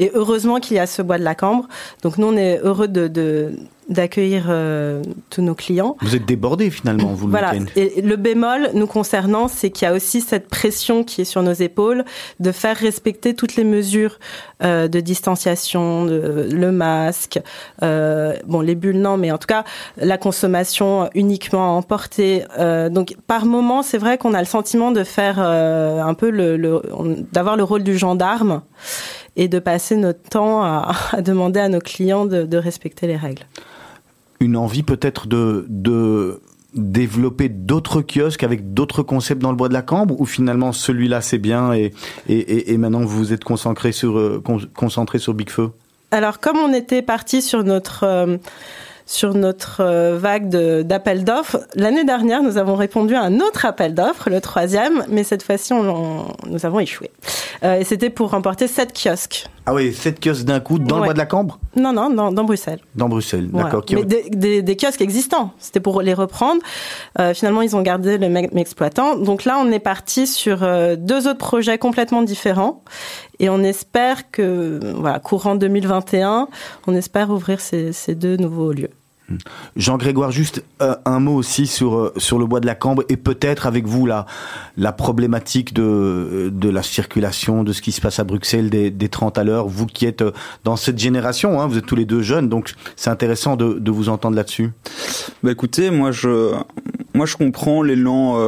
Et 0.00 0.10
heureusement 0.14 0.58
qu'il 0.58 0.76
y 0.76 0.80
a 0.80 0.86
ce 0.86 1.02
bois 1.02 1.18
de 1.18 1.24
la 1.24 1.36
Cambre. 1.36 1.68
Donc, 2.02 2.18
nous, 2.18 2.26
on 2.26 2.36
est 2.36 2.58
heureux 2.64 2.88
de, 2.88 3.06
de- 3.06 3.52
d'accueillir 3.88 4.46
euh, 4.48 5.02
tous 5.30 5.42
nos 5.42 5.56
clients. 5.56 5.96
Vous 6.00 6.14
êtes 6.14 6.24
débordés 6.24 6.70
finalement, 6.70 7.08
vous, 7.08 7.26
le 7.26 7.32
Voilà. 7.32 7.52
Et 7.74 8.00
le 8.02 8.14
bémol 8.14 8.70
nous 8.74 8.86
concernant, 8.86 9.48
c'est 9.48 9.70
qu'il 9.70 9.84
y 9.88 9.90
a 9.90 9.94
aussi 9.94 10.20
cette 10.20 10.48
pression 10.48 11.02
qui 11.02 11.22
est 11.22 11.24
sur 11.24 11.42
nos 11.42 11.52
épaules 11.54 12.04
de 12.38 12.52
faire 12.52 12.76
respecter 12.76 13.34
toutes 13.34 13.56
les 13.56 13.64
mesures 13.64 14.20
euh, 14.62 14.86
de 14.86 15.00
distanciation, 15.00 16.04
de- 16.06 16.48
le 16.52 16.70
masque, 16.70 17.40
euh, 17.82 18.34
bon 18.46 18.60
les 18.60 18.76
bulles 18.76 19.00
non, 19.00 19.16
mais 19.16 19.32
en 19.32 19.38
tout 19.38 19.48
cas 19.48 19.64
la 19.96 20.18
consommation 20.18 21.10
uniquement 21.16 21.64
à 21.64 21.70
emporter. 21.72 22.44
Donc 22.92 23.16
par 23.26 23.44
moment, 23.44 23.82
c'est 23.82 23.98
vrai 23.98 24.18
qu'on 24.18 24.34
a 24.34 24.38
le 24.38 24.46
sentiment 24.46 24.92
de 24.92 25.02
faire 25.02 25.40
un 25.40 26.14
peu 26.14 26.30
le, 26.30 26.80
d'avoir 27.32 27.56
le 27.56 27.64
rôle 27.64 27.82
du 27.82 27.98
gendarme 27.98 28.62
et 29.36 29.48
de 29.48 29.58
passer 29.58 29.96
notre 29.96 30.22
temps 30.22 30.62
à, 30.62 30.92
à 31.12 31.22
demander 31.22 31.60
à 31.60 31.68
nos 31.68 31.80
clients 31.80 32.26
de- 32.26 32.44
de 32.44 32.56
respecter 32.56 33.06
les 33.06 33.16
règles. 33.16 33.42
Une 34.40 34.56
envie 34.56 34.82
peut-être 34.82 35.26
de, 35.28 35.66
de 35.68 36.40
développer 36.74 37.48
d'autres 37.48 38.00
kiosques 38.02 38.42
avec 38.42 38.72
d'autres 38.74 39.02
concepts 39.02 39.42
dans 39.42 39.50
le 39.50 39.56
bois 39.56 39.68
de 39.68 39.74
la 39.74 39.82
Cambre 39.82 40.18
ou 40.20 40.24
finalement 40.24 40.72
celui-là 40.72 41.20
c'est 41.20 41.38
bien 41.38 41.72
et, 41.74 41.92
et, 42.28 42.72
et, 42.72 42.78
maintenant 42.78 43.00
vous 43.00 43.08
vous 43.18 43.32
êtes 43.32 43.44
concentré 43.44 43.92
sur, 43.92 44.16
euh, 44.18 44.40
con- 44.44 44.60
concentré 44.74 45.18
sur 45.18 45.34
Big 45.34 45.50
Feu? 45.50 45.70
Alors, 46.12 46.40
comme 46.40 46.56
on 46.56 46.72
était 46.72 47.02
parti 47.02 47.40
sur 47.42 47.62
notre 47.64 48.04
euh, 48.04 48.36
sur 49.12 49.34
notre 49.34 49.80
euh, 49.80 50.16
vague 50.16 50.48
d'appels 50.82 51.24
d'offres, 51.24 51.58
l'année 51.74 52.04
dernière, 52.04 52.44
nous 52.44 52.58
avons 52.58 52.76
répondu 52.76 53.16
à 53.16 53.22
un 53.22 53.40
autre 53.40 53.66
appel 53.66 53.92
d'offres, 53.92 54.30
le 54.30 54.40
troisième, 54.40 55.04
mais 55.08 55.24
cette 55.24 55.42
fois-ci, 55.42 55.74
nous 55.74 56.64
avons 56.66 56.78
échoué. 56.78 57.10
Euh, 57.64 57.80
et 57.80 57.84
c'était 57.84 58.08
pour 58.08 58.30
remporter 58.30 58.68
sept 58.68 58.92
kiosques. 58.96 59.46
Ah 59.66 59.74
oui, 59.74 59.92
sept 59.92 60.24
kiosques 60.24 60.44
d'un 60.44 60.60
coup 60.60 60.78
dans 60.78 60.98
le 60.98 61.04
bois 61.04 61.12
de 61.12 61.18
la 61.18 61.26
Cambre? 61.26 61.58
Non, 61.74 61.92
non, 61.92 62.08
dans, 62.10 62.30
dans 62.30 62.44
Bruxelles. 62.44 62.78
Dans 62.94 63.08
Bruxelles, 63.08 63.48
d'accord. 63.50 63.84
Mais 63.90 64.04
des, 64.04 64.30
des- 64.30 64.62
des 64.62 64.76
kiosques 64.76 65.00
existants. 65.02 65.50
C'était 65.58 65.80
pour 65.80 66.02
les 66.02 66.14
reprendre. 66.14 66.62
Euh, 67.18 67.34
finalement, 67.34 67.62
ils 67.62 67.74
ont 67.74 67.82
gardé 67.82 68.16
le 68.16 68.28
même 68.28 68.48
exploitant. 68.56 69.16
Donc 69.16 69.44
là, 69.44 69.58
on 69.60 69.72
est 69.72 69.80
parti 69.80 70.28
sur 70.28 70.58
deux 70.96 71.26
autres 71.26 71.38
projets 71.38 71.78
complètement 71.78 72.22
différents. 72.22 72.82
Et 73.40 73.48
on 73.50 73.62
espère 73.62 74.30
que, 74.30 74.78
voilà, 74.94 75.18
courant 75.18 75.56
2021, 75.56 76.46
on 76.86 76.94
espère 76.94 77.30
ouvrir 77.30 77.60
ces, 77.60 77.92
ces 77.92 78.14
deux 78.14 78.36
nouveaux 78.36 78.72
lieux. 78.72 78.90
Jean-Grégoire, 79.76 80.30
juste 80.30 80.64
euh, 80.82 80.94
un 81.04 81.20
mot 81.20 81.34
aussi 81.34 81.66
sur, 81.66 81.94
euh, 81.94 82.12
sur 82.16 82.38
le 82.38 82.46
bois 82.46 82.60
de 82.60 82.66
la 82.66 82.74
Cambre 82.74 83.04
et 83.08 83.16
peut-être 83.16 83.66
avec 83.66 83.86
vous 83.86 84.06
la, 84.06 84.26
la 84.76 84.92
problématique 84.92 85.72
de, 85.74 86.50
de 86.52 86.68
la 86.68 86.82
circulation, 86.82 87.62
de 87.62 87.72
ce 87.72 87.82
qui 87.82 87.92
se 87.92 88.00
passe 88.00 88.18
à 88.18 88.24
Bruxelles 88.24 88.70
des, 88.70 88.90
des 88.90 89.08
30 89.08 89.38
à 89.38 89.44
l'heure. 89.44 89.68
Vous 89.68 89.86
qui 89.86 90.06
êtes 90.06 90.22
euh, 90.22 90.32
dans 90.64 90.76
cette 90.76 90.98
génération, 90.98 91.60
hein, 91.60 91.66
vous 91.66 91.78
êtes 91.78 91.86
tous 91.86 91.96
les 91.96 92.04
deux 92.06 92.22
jeunes, 92.22 92.48
donc 92.48 92.74
c'est 92.96 93.10
intéressant 93.10 93.56
de, 93.56 93.74
de 93.74 93.90
vous 93.90 94.08
entendre 94.08 94.36
là-dessus. 94.36 94.70
Bah 95.42 95.52
écoutez, 95.52 95.90
moi 95.90 96.10
je, 96.10 96.52
moi 97.14 97.26
je 97.26 97.36
comprends 97.36 97.82
l'élan, 97.82 98.38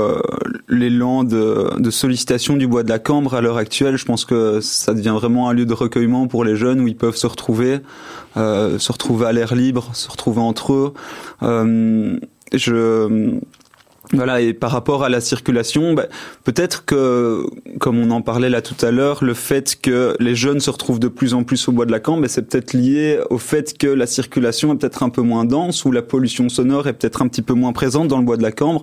l'élan 0.68 1.24
de, 1.24 1.78
de 1.78 1.90
sollicitation 1.90 2.56
du 2.56 2.66
bois 2.66 2.82
de 2.82 2.88
la 2.88 2.98
Cambre 2.98 3.34
à 3.34 3.40
l'heure 3.40 3.56
actuelle. 3.56 3.96
Je 3.96 4.04
pense 4.04 4.24
que 4.24 4.60
ça 4.60 4.94
devient 4.94 5.14
vraiment 5.14 5.48
un 5.48 5.52
lieu 5.52 5.66
de 5.66 5.74
recueillement 5.74 6.26
pour 6.26 6.44
les 6.44 6.56
jeunes 6.56 6.80
où 6.80 6.88
ils 6.88 6.96
peuvent 6.96 7.16
se 7.16 7.26
retrouver, 7.26 7.80
euh, 8.36 8.78
se 8.78 8.92
retrouver 8.92 9.26
à 9.26 9.32
l'air 9.32 9.54
libre, 9.54 9.90
se 9.94 10.10
retrouver 10.10 10.40
entre 10.40 10.72
eux. 10.72 10.94
Euh, 11.42 12.18
je 12.52 13.38
voilà, 14.12 14.42
et 14.42 14.52
par 14.52 14.70
rapport 14.70 15.04
à 15.04 15.08
la 15.08 15.22
circulation, 15.22 15.94
bah, 15.94 16.06
peut-être 16.44 16.84
que, 16.84 17.46
comme 17.78 17.98
on 17.98 18.10
en 18.10 18.20
parlait 18.20 18.50
là 18.50 18.60
tout 18.60 18.76
à 18.84 18.90
l'heure, 18.90 19.24
le 19.24 19.32
fait 19.32 19.80
que 19.80 20.16
les 20.20 20.34
jeunes 20.34 20.60
se 20.60 20.68
retrouvent 20.68 21.00
de 21.00 21.08
plus 21.08 21.32
en 21.32 21.44
plus 21.44 21.66
au 21.68 21.72
bois 21.72 21.86
de 21.86 21.92
la 21.92 22.00
Cambre, 22.00 22.22
bah, 22.22 22.28
c'est 22.28 22.42
peut-être 22.42 22.74
lié 22.74 23.20
au 23.30 23.38
fait 23.38 23.76
que 23.78 23.86
la 23.86 24.06
circulation 24.06 24.74
est 24.74 24.76
peut-être 24.76 25.02
un 25.02 25.08
peu 25.08 25.22
moins 25.22 25.46
dense 25.46 25.86
ou 25.86 25.92
la 25.92 26.02
pollution 26.02 26.50
sonore 26.50 26.88
est 26.88 26.92
peut-être 26.92 27.22
un 27.22 27.28
petit 27.28 27.42
peu 27.42 27.54
moins 27.54 27.72
présente 27.72 28.08
dans 28.08 28.18
le 28.18 28.24
bois 28.24 28.36
de 28.36 28.42
la 28.42 28.52
Cambre. 28.52 28.82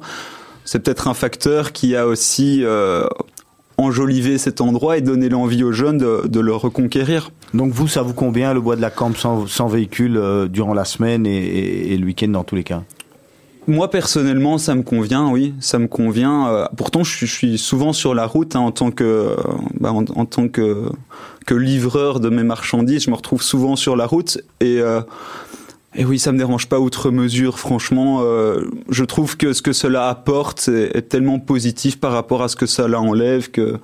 C'est 0.65 0.79
peut-être 0.79 1.07
un 1.07 1.13
facteur 1.13 1.73
qui 1.73 1.95
a 1.95 2.07
aussi 2.07 2.63
euh, 2.63 3.07
enjolivé 3.79 4.37
cet 4.37 4.61
endroit 4.61 4.97
et 4.97 5.01
donné 5.01 5.29
l'envie 5.29 5.63
aux 5.63 5.71
jeunes 5.71 5.97
de, 5.97 6.27
de 6.27 6.39
le 6.39 6.53
reconquérir. 6.53 7.31
Donc 7.53 7.71
vous, 7.71 7.87
ça 7.87 8.01
vous 8.01 8.13
convient 8.13 8.53
le 8.53 8.61
bois 8.61 8.75
de 8.75 8.81
la 8.81 8.89
Cambre 8.91 9.17
sans, 9.17 9.47
sans 9.47 9.67
véhicule 9.67 10.17
euh, 10.17 10.47
durant 10.47 10.73
la 10.73 10.85
semaine 10.85 11.25
et, 11.25 11.37
et- 11.37 11.93
et 11.93 11.97
le 11.97 12.05
week-end 12.05 12.27
dans 12.27 12.43
tous 12.43 12.55
les 12.55 12.63
cas? 12.63 12.83
Moi 13.67 13.89
personnellement, 13.91 14.57
ça 14.57 14.73
me 14.73 14.81
convient, 14.81 15.29
oui, 15.29 15.53
ça 15.59 15.77
me 15.77 15.87
convient. 15.87 16.47
Euh, 16.47 16.65
pourtant, 16.75 17.03
je 17.03 17.11
suis, 17.15 17.27
je 17.27 17.33
suis 17.33 17.57
souvent 17.59 17.93
sur 17.93 18.15
la 18.15 18.25
route 18.25 18.55
hein, 18.55 18.61
en 18.61 18.71
tant 18.71 18.89
que, 18.89 19.35
bah, 19.79 19.91
en, 19.93 20.05
en 20.15 20.25
tant 20.25 20.47
que 20.47 20.89
que 21.45 21.53
livreur 21.55 22.19
de 22.19 22.29
mes 22.29 22.43
marchandises. 22.43 23.03
Je 23.05 23.09
me 23.11 23.15
retrouve 23.15 23.41
souvent 23.41 23.75
sur 23.75 23.95
la 23.95 24.05
route 24.05 24.39
et 24.59 24.79
euh, 24.81 25.01
et 25.95 26.05
oui, 26.05 26.19
ça 26.19 26.31
me 26.31 26.37
dérange 26.37 26.67
pas 26.69 26.79
outre 26.79 27.09
mesure. 27.09 27.57
Franchement, 27.57 28.19
euh, 28.21 28.61
je 28.89 29.03
trouve 29.03 29.37
que 29.37 29.53
ce 29.53 29.61
que 29.63 29.73
cela 29.73 30.07
apporte 30.09 30.67
est, 30.69 30.95
est 30.95 31.01
tellement 31.09 31.39
positif 31.39 31.99
par 31.99 32.11
rapport 32.11 32.43
à 32.43 32.47
ce 32.47 32.55
que 32.55 32.67
cela 32.67 33.01
enlève 33.01 33.49
que 33.49 33.77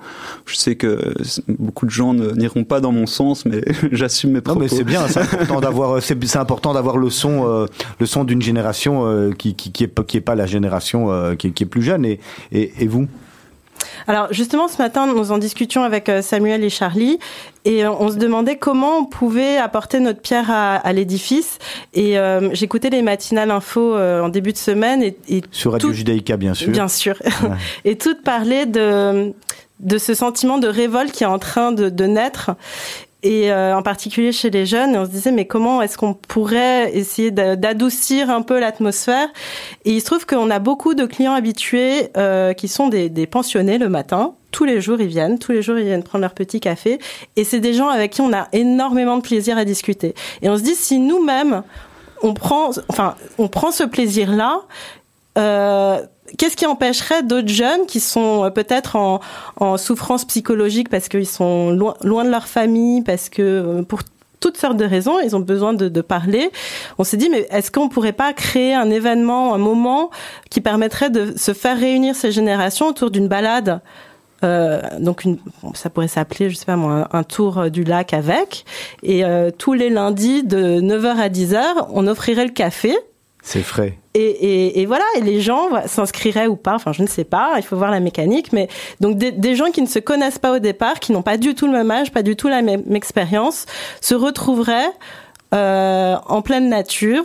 je 0.46 0.54
sais 0.56 0.76
que 0.76 1.14
beaucoup 1.48 1.84
de 1.84 1.90
gens 1.90 2.14
n'iront 2.14 2.62
pas 2.64 2.80
dans 2.80 2.92
mon 2.92 3.06
sens, 3.06 3.44
mais 3.44 3.60
j'assume 3.92 4.30
mes 4.30 4.36
Non, 4.36 4.42
propos. 4.42 4.60
mais 4.60 4.68
c'est 4.68 4.84
bien, 4.84 5.08
c'est 5.08 5.20
important 5.20 5.60
d'avoir, 5.60 6.00
c'est, 6.00 6.24
c'est 6.24 6.38
important 6.38 6.74
d'avoir 6.74 6.96
le 6.96 7.10
son, 7.10 7.44
euh, 7.48 7.66
le 7.98 8.06
son 8.06 8.22
d'une 8.24 8.42
génération 8.42 9.04
euh, 9.06 9.32
qui, 9.32 9.54
qui, 9.54 9.72
qui 9.72 9.82
est, 9.84 9.88
pas- 9.88 10.04
qui 10.04 10.16
est 10.16 10.20
pas 10.20 10.36
la 10.36 10.46
génération 10.46 11.10
euh, 11.10 11.34
qui, 11.34 11.48
est- 11.48 11.50
qui 11.50 11.64
est 11.64 11.66
plus 11.66 11.82
jeune. 11.82 12.04
Et, 12.04 12.20
et, 12.52 12.72
et 12.80 12.86
vous? 12.86 13.08
Alors 14.06 14.28
justement, 14.32 14.68
ce 14.68 14.78
matin, 14.78 15.06
nous 15.06 15.32
en 15.32 15.38
discutions 15.38 15.82
avec 15.84 16.08
euh, 16.08 16.22
Samuel 16.22 16.64
et 16.64 16.70
Charlie, 16.70 17.18
et 17.64 17.84
euh, 17.84 17.90
on 17.90 18.10
se 18.10 18.16
demandait 18.16 18.56
comment 18.56 18.98
on 18.98 19.04
pouvait 19.04 19.56
apporter 19.58 20.00
notre 20.00 20.20
pierre 20.20 20.50
à, 20.50 20.74
à 20.76 20.92
l'édifice. 20.92 21.58
Et 21.94 22.18
euh, 22.18 22.50
j'écoutais 22.52 22.90
les 22.90 23.02
matinales 23.02 23.50
info 23.50 23.94
euh, 23.94 24.22
en 24.22 24.28
début 24.28 24.52
de 24.52 24.58
semaine, 24.58 25.02
et, 25.02 25.16
et 25.28 25.42
sur 25.50 25.72
Radio 25.72 25.88
Tout- 25.88 25.94
Judaïka, 25.94 26.36
bien 26.36 26.54
sûr. 26.54 26.68
Bien 26.70 26.88
sûr. 26.88 27.16
Et 27.84 27.96
toutes 27.96 28.22
parlaient 28.22 28.66
de, 28.66 29.32
de 29.80 29.98
ce 29.98 30.14
sentiment 30.14 30.58
de 30.58 30.68
révolte 30.68 31.12
qui 31.12 31.24
est 31.24 31.26
en 31.26 31.38
train 31.38 31.72
de, 31.72 31.88
de 31.88 32.04
naître. 32.04 32.50
Et 33.26 33.50
euh, 33.50 33.76
en 33.76 33.82
particulier 33.82 34.30
chez 34.30 34.50
les 34.50 34.66
jeunes, 34.66 34.94
et 34.94 34.98
on 34.98 35.04
se 35.04 35.10
disait 35.10 35.32
mais 35.32 35.46
comment 35.46 35.82
est-ce 35.82 35.98
qu'on 35.98 36.14
pourrait 36.14 36.96
essayer 36.96 37.32
d'a- 37.32 37.56
d'adoucir 37.56 38.30
un 38.30 38.42
peu 38.42 38.60
l'atmosphère? 38.60 39.28
Et 39.84 39.90
il 39.92 40.00
se 40.00 40.06
trouve 40.06 40.26
qu'on 40.26 40.48
a 40.50 40.60
beaucoup 40.60 40.94
de 40.94 41.06
clients 41.06 41.34
habitués 41.34 42.10
euh, 42.16 42.52
qui 42.52 42.68
sont 42.68 42.88
des, 42.88 43.08
des 43.08 43.26
pensionnés 43.26 43.78
le 43.78 43.88
matin. 43.88 44.34
Tous 44.52 44.64
les 44.64 44.80
jours 44.80 45.00
ils 45.00 45.08
viennent, 45.08 45.38
tous 45.38 45.52
les 45.52 45.60
jours 45.60 45.76
ils 45.76 45.86
viennent 45.86 46.04
prendre 46.04 46.22
leur 46.22 46.34
petit 46.34 46.60
café. 46.60 47.00
Et 47.34 47.42
c'est 47.42 47.60
des 47.60 47.74
gens 47.74 47.88
avec 47.88 48.12
qui 48.12 48.20
on 48.20 48.32
a 48.32 48.46
énormément 48.52 49.16
de 49.16 49.22
plaisir 49.22 49.58
à 49.58 49.64
discuter. 49.64 50.14
Et 50.42 50.48
on 50.48 50.56
se 50.56 50.62
dit 50.62 50.76
si 50.76 50.98
nous-mêmes 51.00 51.62
on 52.22 52.32
prend, 52.32 52.70
enfin 52.88 53.16
on 53.38 53.48
prend 53.48 53.72
ce 53.72 53.84
plaisir-là. 53.84 54.60
Euh, 55.36 56.00
Qu'est-ce 56.38 56.56
qui 56.56 56.66
empêcherait 56.66 57.22
d'autres 57.22 57.48
jeunes 57.48 57.86
qui 57.86 58.00
sont 58.00 58.44
euh, 58.44 58.50
peut-être 58.50 58.96
en, 58.96 59.76
souffrance 59.76 60.24
psychologique 60.24 60.88
parce 60.88 61.08
qu'ils 61.08 61.26
sont 61.26 61.70
loin, 61.70 62.24
de 62.24 62.30
leur 62.30 62.46
famille, 62.46 63.02
parce 63.02 63.28
que 63.28 63.42
euh, 63.42 63.82
pour 63.82 64.00
toutes 64.40 64.56
sortes 64.56 64.76
de 64.76 64.84
raisons, 64.84 65.18
ils 65.20 65.34
ont 65.34 65.40
besoin 65.40 65.72
de, 65.72 66.00
parler. 66.00 66.50
On 66.98 67.04
s'est 67.04 67.16
dit, 67.16 67.30
mais 67.30 67.46
est-ce 67.50 67.70
qu'on 67.70 67.88
pourrait 67.88 68.12
pas 68.12 68.32
créer 68.32 68.74
un 68.74 68.90
événement, 68.90 69.54
un 69.54 69.58
moment 69.58 70.10
qui 70.50 70.60
permettrait 70.60 71.10
de 71.10 71.36
se 71.36 71.52
faire 71.52 71.78
réunir 71.78 72.14
ces 72.14 72.32
générations 72.32 72.88
autour 72.88 73.10
d'une 73.10 73.28
balade 73.28 73.80
euh, 74.44 74.82
donc 75.00 75.24
une, 75.24 75.38
ça 75.72 75.88
pourrait 75.88 76.08
s'appeler, 76.08 76.50
je 76.50 76.56
sais 76.56 76.66
pas 76.66 76.76
moi, 76.76 77.08
un, 77.10 77.22
tour 77.22 77.70
du 77.70 77.84
lac 77.84 78.12
avec. 78.12 78.66
Et 79.02 79.22
tous 79.56 79.72
les 79.72 79.88
lundis 79.88 80.42
de 80.42 80.78
9h 80.80 81.16
à 81.16 81.28
10h, 81.30 81.86
on 81.88 82.06
offrirait 82.06 82.44
le 82.44 82.52
café. 82.52 82.94
C'est 83.48 83.62
frais. 83.62 83.96
Et, 84.14 84.20
et, 84.24 84.80
et 84.80 84.86
voilà, 84.86 85.04
et 85.16 85.20
les 85.20 85.40
gens 85.40 85.68
s'inscriraient 85.86 86.48
ou 86.48 86.56
pas, 86.56 86.74
enfin 86.74 86.92
je 86.92 87.02
ne 87.02 87.06
sais 87.06 87.22
pas, 87.22 87.52
il 87.58 87.62
faut 87.62 87.76
voir 87.76 87.92
la 87.92 88.00
mécanique, 88.00 88.52
mais 88.52 88.66
donc 89.00 89.18
des, 89.18 89.30
des 89.30 89.54
gens 89.54 89.70
qui 89.70 89.82
ne 89.82 89.86
se 89.86 90.00
connaissent 90.00 90.40
pas 90.40 90.52
au 90.52 90.58
départ, 90.58 90.98
qui 90.98 91.12
n'ont 91.12 91.22
pas 91.22 91.36
du 91.36 91.54
tout 91.54 91.66
le 91.66 91.72
même 91.72 91.90
âge, 91.92 92.10
pas 92.10 92.24
du 92.24 92.34
tout 92.34 92.48
la 92.48 92.60
même 92.60 92.82
expérience, 92.96 93.66
se 94.00 94.16
retrouveraient 94.16 94.90
euh, 95.54 96.16
en 96.26 96.42
pleine 96.42 96.68
nature 96.68 97.22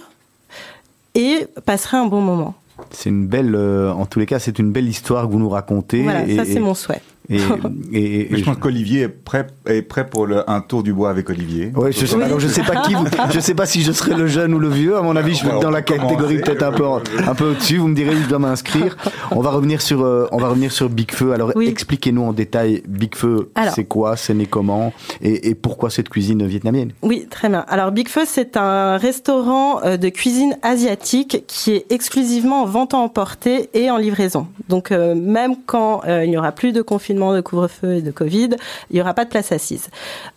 et 1.15 1.47
passeraient 1.65 1.97
un 1.97 2.05
bon 2.05 2.21
moment. 2.21 2.53
C'est 2.91 3.10
une 3.10 3.25
belle, 3.25 3.55
euh, 3.55 3.91
en 3.91 4.05
tous 4.05 4.19
les 4.19 4.25
cas, 4.27 4.38
c'est 4.38 4.60
une 4.60 4.71
belle 4.71 4.88
histoire 4.88 5.25
que 5.27 5.31
vous 5.31 5.39
nous 5.39 5.49
racontez. 5.49 6.03
Voilà, 6.03 6.23
et, 6.27 6.36
ça 6.36 6.45
c'est 6.45 6.60
mon 6.60 6.73
souhait. 6.75 7.01
Et, 7.29 7.38
et- 7.93 8.21
et- 8.21 8.27
Mais 8.31 8.38
je 8.39 8.43
pense 8.43 8.57
qu'Olivier 8.57 9.01
est 9.01 9.07
prêt, 9.10 9.47
est 9.75 9.81
prêt 9.81 10.07
pour 10.07 10.25
le, 10.27 10.49
un 10.49 10.62
tour 10.62 10.84
du 10.84 10.93
bois 10.93 11.10
avec 11.10 11.29
Olivier. 11.29 11.71
Ouais, 11.75 11.91
je 11.91 12.05
sais, 12.05 12.15
Oui. 12.15 12.23
alors 12.23 12.39
je 12.39 12.47
sais 12.47 12.63
pas 12.63 12.77
qui, 12.81 12.93
vous- 12.93 13.05
je 13.31 13.39
sais 13.39 13.53
pas 13.53 13.65
si 13.65 13.81
je 13.81 13.91
serai 13.91 14.15
le 14.15 14.27
jeune 14.27 14.53
ou 14.53 14.60
le 14.60 14.69
vieux. 14.69 14.97
À 14.97 15.01
mon 15.01 15.15
avis, 15.15 15.36
je 15.36 15.43
vais 15.45 15.51
être 15.51 15.60
dans 15.62 15.69
la 15.71 15.81
catégorie 15.81 16.39
peut-être 16.39 16.63
un 16.63 16.71
peu, 16.71 16.86
un 16.86 17.36
peu 17.36 17.51
au-dessus. 17.51 17.77
Vous 17.77 17.88
me 17.88 17.95
direz 17.95 18.15
où 18.15 18.21
je 18.23 18.27
dois 18.29 18.39
m'inscrire. 18.39 18.97
On 19.31 19.41
va 19.41 19.51
revenir 19.51 19.81
sur, 19.81 20.03
euh, 20.03 20.27
on 20.31 20.38
va 20.38 20.49
revenir 20.49 20.71
sur 20.71 20.89
Big 20.89 21.12
Feu. 21.12 21.34
Alors, 21.34 21.51
Oui. 21.55 21.67
expliquez-nous 21.67 22.23
en 22.23 22.34
détail 22.34 22.84
Big 22.88 23.15
Feu. 23.15 23.49
Alors. 23.55 23.73
C'est 23.73 23.86
quoi, 23.86 24.15
c'est 24.17 24.34
né 24.34 24.45
comment, 24.45 24.93
et, 25.21 25.49
et 25.49 25.55
pourquoi 25.55 25.89
cette 25.89 26.10
cuisine 26.10 26.45
vietnamienne? 26.45 26.91
Oui, 27.01 27.27
très 27.29 27.49
bien. 27.49 27.65
Alors 27.67 27.91
Big 27.91 28.07
Feu, 28.10 28.21
c'est 28.25 28.57
un 28.57 28.97
restaurant 28.97 29.81
euh, 29.84 29.97
de 29.97 30.10
cuisine 30.10 30.57
asiatique 30.62 31.43
qui 31.47 31.71
est 31.73 31.86
exclusivement 31.91 32.63
en 32.63 32.65
vente 32.65 32.93
à 32.93 32.97
emporter 32.97 33.69
et 33.73 33.89
en 33.91 33.97
livraison. 33.97 34.47
Donc 34.69 34.91
euh, 34.91 35.15
même 35.15 35.55
quand 35.65 36.01
euh, 36.07 36.23
il 36.25 36.29
n'y 36.31 36.38
aura 36.38 36.51
plus 36.51 36.71
de 36.71 36.81
confinement, 36.81 37.34
de 37.34 37.41
couvre-feu 37.41 37.95
et 37.95 38.01
de 38.01 38.12
Covid, 38.12 38.49
il 38.89 38.95
n'y 38.95 39.01
aura 39.01 39.13
pas 39.13 39.25
de 39.25 39.29
place 39.29 39.51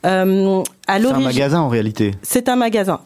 Euh, 0.04 0.62
C'est 0.86 0.90
un 1.06 1.18
magasin 1.20 1.60
en 1.60 1.68
réalité. 1.68 2.12
c'est 2.22 2.48
un 2.48 2.56
magasin. 2.56 3.00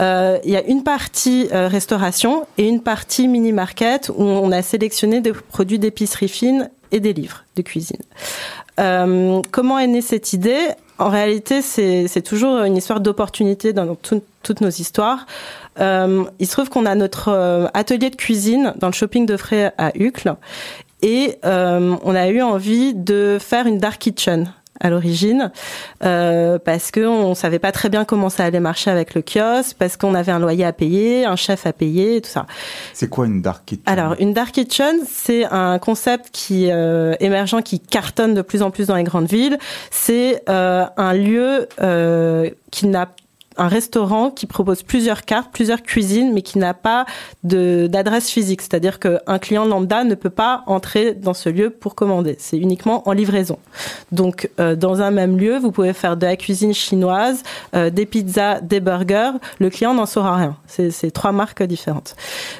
Euh, 0.00 0.38
Il 0.44 0.50
y 0.50 0.56
a 0.56 0.62
une 0.64 0.82
partie 0.82 1.48
euh, 1.52 1.68
restauration 1.68 2.46
et 2.58 2.68
une 2.68 2.80
partie 2.82 3.28
mini-market 3.28 4.10
où 4.16 4.22
on 4.24 4.52
a 4.52 4.62
sélectionné 4.62 5.20
des 5.20 5.32
produits 5.32 5.78
d'épicerie 5.78 6.28
fine 6.28 6.70
et 6.92 7.00
des 7.00 7.12
livres 7.12 7.44
de 7.56 7.62
cuisine. 7.62 8.00
Comment 8.76 9.78
est 9.78 9.86
née 9.86 10.02
cette 10.02 10.32
idée? 10.32 10.68
En 10.98 11.08
réalité, 11.10 11.60
c'est 11.62 12.22
toujours 12.22 12.60
une 12.62 12.76
histoire 12.76 13.00
d'opportunité 13.00 13.72
dans 13.72 13.94
tout- 13.94 14.22
toutes 14.42 14.60
nos 14.60 14.68
histoires. 14.70 15.26
Il 15.78 16.46
se 16.46 16.52
trouve 16.52 16.68
qu'on 16.68 16.86
a 16.86 16.94
notre 16.94 17.68
atelier 17.74 18.10
de 18.10 18.16
cuisine 18.16 18.72
dans 18.78 18.86
le 18.88 18.92
shopping 18.92 19.26
de 19.26 19.36
Fray 19.36 19.70
à 19.78 19.92
Uccle 19.98 20.34
et 21.02 21.36
euh, 21.44 21.94
on 22.02 22.14
a 22.14 22.28
eu 22.28 22.40
envie 22.40 22.94
de 22.94 23.36
faire 23.40 23.66
une 23.66 23.78
dark 23.78 23.98
kitchen 24.00 24.50
à 24.80 24.90
l'origine 24.90 25.50
euh, 26.04 26.58
parce 26.58 26.90
que 26.90 27.06
on 27.06 27.34
savait 27.34 27.58
pas 27.58 27.72
très 27.72 27.88
bien 27.88 28.04
comment 28.04 28.30
ça 28.30 28.44
allait 28.44 28.60
marcher 28.60 28.90
avec 28.90 29.14
le 29.14 29.22
kiosque 29.22 29.76
parce 29.78 29.96
qu'on 29.96 30.14
avait 30.14 30.32
un 30.32 30.38
loyer 30.38 30.64
à 30.64 30.72
payer, 30.72 31.24
un 31.24 31.36
chef 31.36 31.66
à 31.66 31.72
payer, 31.72 32.20
tout 32.20 32.30
ça. 32.30 32.46
C'est 32.92 33.08
quoi 33.08 33.26
une 33.26 33.42
dark 33.42 33.64
kitchen? 33.64 33.82
Alors, 33.86 34.14
une 34.18 34.32
dark 34.32 34.52
kitchen, 34.52 34.96
c'est 35.06 35.44
un 35.44 35.78
concept 35.78 36.30
qui 36.32 36.70
euh, 36.70 37.14
émergent, 37.20 37.62
qui 37.62 37.80
cartonne 37.80 38.34
de 38.34 38.42
plus 38.42 38.62
en 38.62 38.70
plus 38.70 38.88
dans 38.88 38.96
les 38.96 39.04
grandes 39.04 39.28
villes. 39.28 39.58
C'est 39.90 40.42
euh, 40.48 40.84
un 40.96 41.12
lieu 41.12 41.68
euh, 41.80 42.50
qui 42.70 42.86
n'a 42.86 43.08
un 43.58 43.68
restaurant 43.68 44.30
qui 44.30 44.46
propose 44.46 44.82
plusieurs 44.82 45.22
cartes, 45.22 45.50
plusieurs 45.52 45.82
cuisines, 45.82 46.32
mais 46.32 46.42
qui 46.42 46.58
n'a 46.58 46.74
pas 46.74 47.06
d'adresse 47.42 48.30
physique. 48.30 48.62
C'est-à-dire 48.62 48.98
qu'un 48.98 49.38
client 49.38 49.64
lambda 49.64 50.04
ne 50.04 50.14
peut 50.14 50.30
pas 50.30 50.62
entrer 50.66 51.14
dans 51.14 51.34
ce 51.34 51.48
lieu 51.48 51.70
pour 51.70 51.94
commander. 51.94 52.36
C'est 52.38 52.58
uniquement 52.58 53.08
en 53.08 53.12
livraison. 53.12 53.58
Donc, 54.12 54.50
euh, 54.60 54.76
dans 54.76 55.00
un 55.00 55.10
même 55.10 55.38
lieu, 55.38 55.58
vous 55.58 55.72
pouvez 55.72 55.92
faire 55.92 56.16
de 56.16 56.26
la 56.26 56.36
cuisine 56.36 56.74
chinoise, 56.74 57.42
euh, 57.74 57.90
des 57.90 58.06
pizzas, 58.06 58.60
des 58.60 58.80
burgers. 58.80 59.32
Le 59.58 59.70
client 59.70 59.94
n'en 59.94 60.06
saura 60.06 60.36
rien. 60.36 60.56
C'est 60.66 61.10
trois 61.10 61.32
marques 61.32 61.62
différentes. 61.62 62.16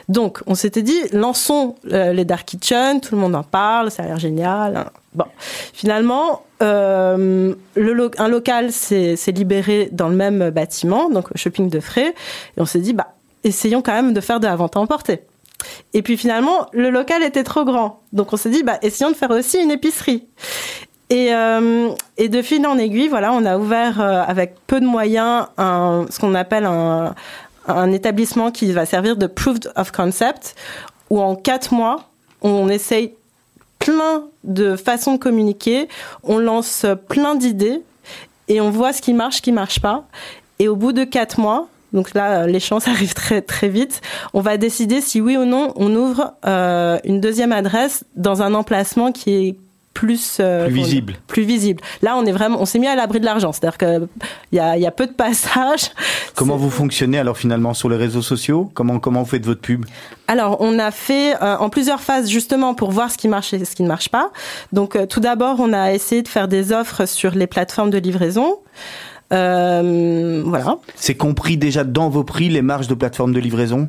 Donc, 0.09 0.40
on 0.46 0.54
s'était 0.54 0.82
dit, 0.82 0.98
lançons 1.12 1.76
euh, 1.92 2.12
les 2.12 2.24
dark 2.24 2.46
kitchen. 2.46 3.00
Tout 3.00 3.14
le 3.14 3.20
monde 3.20 3.35
en 3.35 3.42
parle, 3.42 3.90
ça 3.90 4.02
a 4.02 4.06
l'air 4.06 4.18
génial. 4.18 4.90
Bon, 5.14 5.26
finalement, 5.72 6.42
euh, 6.62 7.55
un 8.19 8.29
local 8.29 8.73
s'est 8.73 9.16
libéré 9.29 9.88
dans 9.92 10.09
le 10.09 10.16
même 10.16 10.51
bâtiment, 10.51 11.11
donc 11.11 11.31
au 11.35 11.38
shopping 11.38 11.69
de 11.69 11.81
Fray, 11.81 12.07
et 12.07 12.12
on 12.59 12.66
s'est 12.66 12.81
dit, 12.81 12.92
bah, 12.92 13.09
essayons 13.45 13.83
quand 13.83 13.92
même 13.92 14.14
de 14.14 14.21
faire 14.21 14.40
de 14.40 14.47
la 14.47 14.57
vente 14.57 14.77
à 14.77 14.81
emporter. 14.81 15.21
Et 15.95 16.03
puis 16.03 16.16
finalement, 16.16 16.66
le 16.73 16.90
local 16.90 17.23
était 17.23 17.45
trop 17.45 17.64
grand, 17.64 18.01
donc 18.12 18.33
on 18.33 18.37
s'est 18.37 18.51
dit, 18.51 18.62
bah, 18.62 18.79
essayons 18.83 19.11
de 19.11 19.16
faire 19.16 19.31
aussi 19.31 19.59
une 19.59 19.71
épicerie. 19.71 20.27
Et, 21.09 21.33
euh, 21.33 21.90
de 22.19 22.42
fil 22.42 22.66
en 22.66 22.79
aiguille, 22.79 23.09
voilà, 23.09 23.33
on 23.33 23.45
a 23.45 23.59
ouvert 23.59 24.01
euh, 24.01 24.23
avec 24.27 24.57
peu 24.66 24.81
de 24.81 24.87
moyens 24.87 25.47
un, 25.57 26.07
ce 26.11 26.19
qu'on 26.19 26.35
appelle 26.35 26.64
un, 26.64 27.14
un 27.69 27.92
établissement 27.92 28.51
qui 28.51 28.73
va 28.73 28.87
servir 28.87 29.16
de 29.16 29.27
proof 29.27 29.59
of 29.77 29.92
concept, 29.92 30.57
où 31.11 31.21
en 31.21 31.37
quatre 31.37 31.73
mois, 31.73 32.11
on 32.42 32.69
essaye 32.69 33.14
plein 33.87 34.25
de 34.42 34.75
façons 34.75 35.12
de 35.12 35.18
communiquer, 35.18 35.88
on 36.25 36.38
lance 36.38 36.85
plein 37.09 37.37
d'idées 37.37 37.83
et 38.49 38.61
on 38.61 38.70
voit 38.70 38.92
ce 38.92 39.01
qui 39.01 39.12
marche, 39.12 39.37
ce 39.37 39.42
qui 39.42 39.53
marche 39.53 39.81
pas. 39.81 40.05
Et 40.59 40.66
au 40.66 40.75
bout 40.75 40.92
de 40.92 41.05
quatre 41.05 41.38
mois, 41.38 41.68
donc 41.92 42.12
là, 42.14 42.46
les 42.49 42.59
chances 42.59 42.88
arrivent 42.88 43.14
très 43.14 43.42
très 43.42 43.68
vite. 43.68 44.01
On 44.35 44.40
va 44.40 44.57
décider 44.57 45.01
si 45.01 45.20
oui 45.20 45.37
ou 45.37 45.44
non 45.44 45.72
on 45.77 45.94
ouvre 45.94 46.35
euh, 46.46 46.99
une 47.05 47.20
deuxième 47.20 47.53
adresse 47.53 48.05
dans 48.16 48.42
un 48.42 48.55
emplacement 48.55 49.12
qui 49.12 49.35
est 49.35 49.57
plus 49.96 50.37
euh, 50.40 50.66
Plus 50.66 50.74
visible. 50.74 51.14
plus 51.26 51.42
visible. 51.44 51.82
Là, 52.02 52.16
on 52.18 52.26
est 52.26 52.32
vraiment, 52.32 52.61
on 52.61 52.66
s'est 52.66 52.78
mis 52.78 52.87
à 52.87 52.94
l'abri 52.94 53.18
de 53.18 53.24
l'argent. 53.24 53.50
C'est-à-dire 53.52 53.78
que 53.78 54.06
il 54.52 54.56
y 54.56 54.59
a, 54.59 54.76
il 54.76 54.82
y 54.82 54.87
a 54.87 54.90
peu 54.90 55.06
de 55.06 55.12
passages. 55.12 55.90
Comment 56.35 56.59
vous 56.59 56.68
fonctionnez 56.68 57.18
alors 57.18 57.38
finalement 57.38 57.72
sur 57.72 57.88
les 57.88 57.96
réseaux 57.96 58.20
sociaux? 58.20 58.70
Comment 58.74 58.98
comment 58.98 59.22
vous 59.22 59.28
faites 59.30 59.46
votre 59.46 59.62
pub? 59.62 59.87
Alors, 60.28 60.59
on 60.61 60.78
a 60.78 60.90
fait 60.90 61.35
euh, 61.42 61.56
en 61.56 61.70
plusieurs 61.70 62.02
phases 62.02 62.28
justement 62.28 62.74
pour 62.74 62.90
voir 62.90 63.11
ce 63.11 63.16
qui 63.16 63.26
marche 63.26 63.54
et 63.54 63.64
ce 63.64 63.74
qui 63.74 63.82
ne 63.85 63.88
marche 63.88 64.11
pas. 64.11 64.32
Donc, 64.74 64.96
euh, 64.96 65.06
tout 65.06 65.20
d'abord, 65.20 65.61
on 65.61 65.72
a 65.72 65.94
essayé 65.94 66.20
de 66.20 66.28
faire 66.28 66.46
des 66.46 66.72
offres 66.72 67.06
sur 67.06 67.30
les 67.35 67.46
plateformes 67.46 67.88
de 67.88 67.98
livraison. 67.98 68.59
Voilà. 69.30 70.76
C'est 70.94 71.16
compris 71.16 71.56
déjà 71.56 71.85
dans 71.85 72.11
vos 72.11 72.22
prix 72.22 72.50
les 72.50 72.61
marges 72.62 72.87
de 72.88 72.94
plateforme 72.94 73.32
de 73.32 73.40
livraison? 73.40 73.88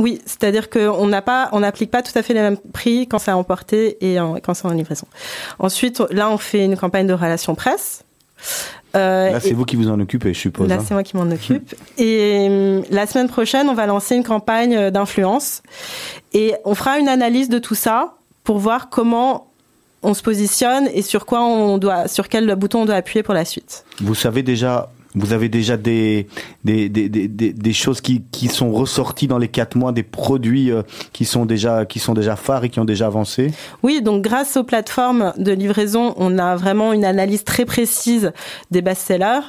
Oui, 0.00 0.20
c'est-à-dire 0.26 0.68
qu'on 0.70 1.06
n'a 1.06 1.22
pas, 1.22 1.48
on 1.52 1.60
n'applique 1.60 1.90
pas 1.92 2.02
tout 2.02 2.16
à 2.18 2.22
fait 2.22 2.34
les 2.34 2.40
mêmes 2.40 2.56
prix 2.72 3.06
quand 3.06 3.18
c'est 3.18 3.30
à 3.30 3.36
emporter 3.36 3.96
et 4.04 4.18
en- 4.18 4.34
quand 4.36 4.54
c'est 4.54 4.66
en 4.66 4.70
livraison. 4.72 5.06
Ensuite, 5.58 6.02
là, 6.10 6.28
on 6.30 6.38
fait 6.38 6.64
une 6.64 6.76
campagne 6.76 7.06
de 7.06 7.12
relations 7.12 7.54
presse. 7.54 8.02
Euh, 8.96 9.30
Là, 9.30 9.38
c'est 9.40 9.52
vous 9.52 9.64
qui 9.64 9.76
vous 9.76 9.88
en 9.88 10.00
occupez, 10.00 10.34
je 10.34 10.40
suppose. 10.40 10.68
Là, 10.68 10.76
hein. 10.76 10.84
c'est 10.84 10.94
moi 10.94 11.02
qui 11.04 11.16
m'en 11.16 11.30
occupe. 11.30 11.74
Et 11.98 12.46
hum, 12.48 12.82
la 12.90 13.06
semaine 13.06 13.28
prochaine, 13.28 13.68
on 13.68 13.74
va 13.74 13.86
lancer 13.86 14.16
une 14.16 14.24
campagne 14.24 14.74
euh, 14.74 14.90
d'influence. 14.90 15.62
Et 16.32 16.54
on 16.64 16.74
fera 16.74 16.98
une 16.98 17.08
analyse 17.08 17.48
de 17.48 17.58
tout 17.58 17.74
ça 17.76 18.14
pour 18.42 18.58
voir 18.58 18.88
comment 18.88 19.46
on 20.02 20.14
se 20.14 20.22
positionne 20.22 20.88
et 20.94 21.02
sur 21.02 21.26
quoi 21.26 21.44
on 21.44 21.76
doit, 21.76 22.08
sur 22.08 22.28
quel 22.28 22.52
bouton 22.56 22.82
on 22.82 22.86
doit 22.86 22.94
appuyer 22.94 23.22
pour 23.22 23.34
la 23.34 23.44
suite. 23.44 23.84
Vous 24.00 24.14
savez 24.14 24.42
déjà, 24.42 24.90
vous 25.14 25.32
avez 25.32 25.48
déjà 25.48 25.76
des 25.76 26.26
des, 26.64 26.88
des, 26.88 27.08
des, 27.08 27.28
des- 27.28 27.72
choses 27.72 28.00
qui, 28.00 28.22
qui 28.30 28.48
sont 28.48 28.70
ressorties 28.72 29.26
dans 29.26 29.38
les 29.38 29.48
quatre 29.48 29.76
mois, 29.76 29.92
des 29.92 30.02
produits 30.02 30.70
euh, 30.70 30.82
qui 31.12 31.24
sont 31.24 31.46
déjà 31.46 31.84
qui 31.86 31.98
sont 31.98 32.14
déjà 32.14 32.36
phares 32.36 32.64
et 32.64 32.68
qui 32.68 32.78
ont 32.80 32.84
déjà 32.84 33.06
avancé. 33.06 33.52
Oui, 33.82 34.02
donc 34.02 34.22
grâce 34.22 34.56
aux 34.56 34.64
plateformes 34.64 35.32
de 35.36 35.52
livraison, 35.52 36.14
on 36.16 36.38
a 36.38 36.56
vraiment 36.56 36.92
une 36.92 37.04
analyse 37.04 37.44
très 37.44 37.64
précise 37.64 38.32
des 38.70 38.82
best-sellers. 38.82 39.40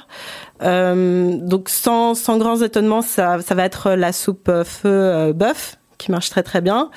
Euh, 0.64 1.38
donc 1.38 1.70
sans, 1.70 2.14
sans 2.16 2.38
grands 2.38 2.62
étonnements, 2.62 3.02
ça, 3.02 3.42
ça 3.42 3.56
va 3.56 3.66
être 3.66 3.92
la 3.92 4.14
soupe 4.14 4.48
euh, 4.50 4.64
feu 4.64 5.34
bœuf 5.34 5.78
qui 6.02 6.12
marche 6.12 6.30
très 6.30 6.44
très 6.44 6.62
bien. 6.62 6.90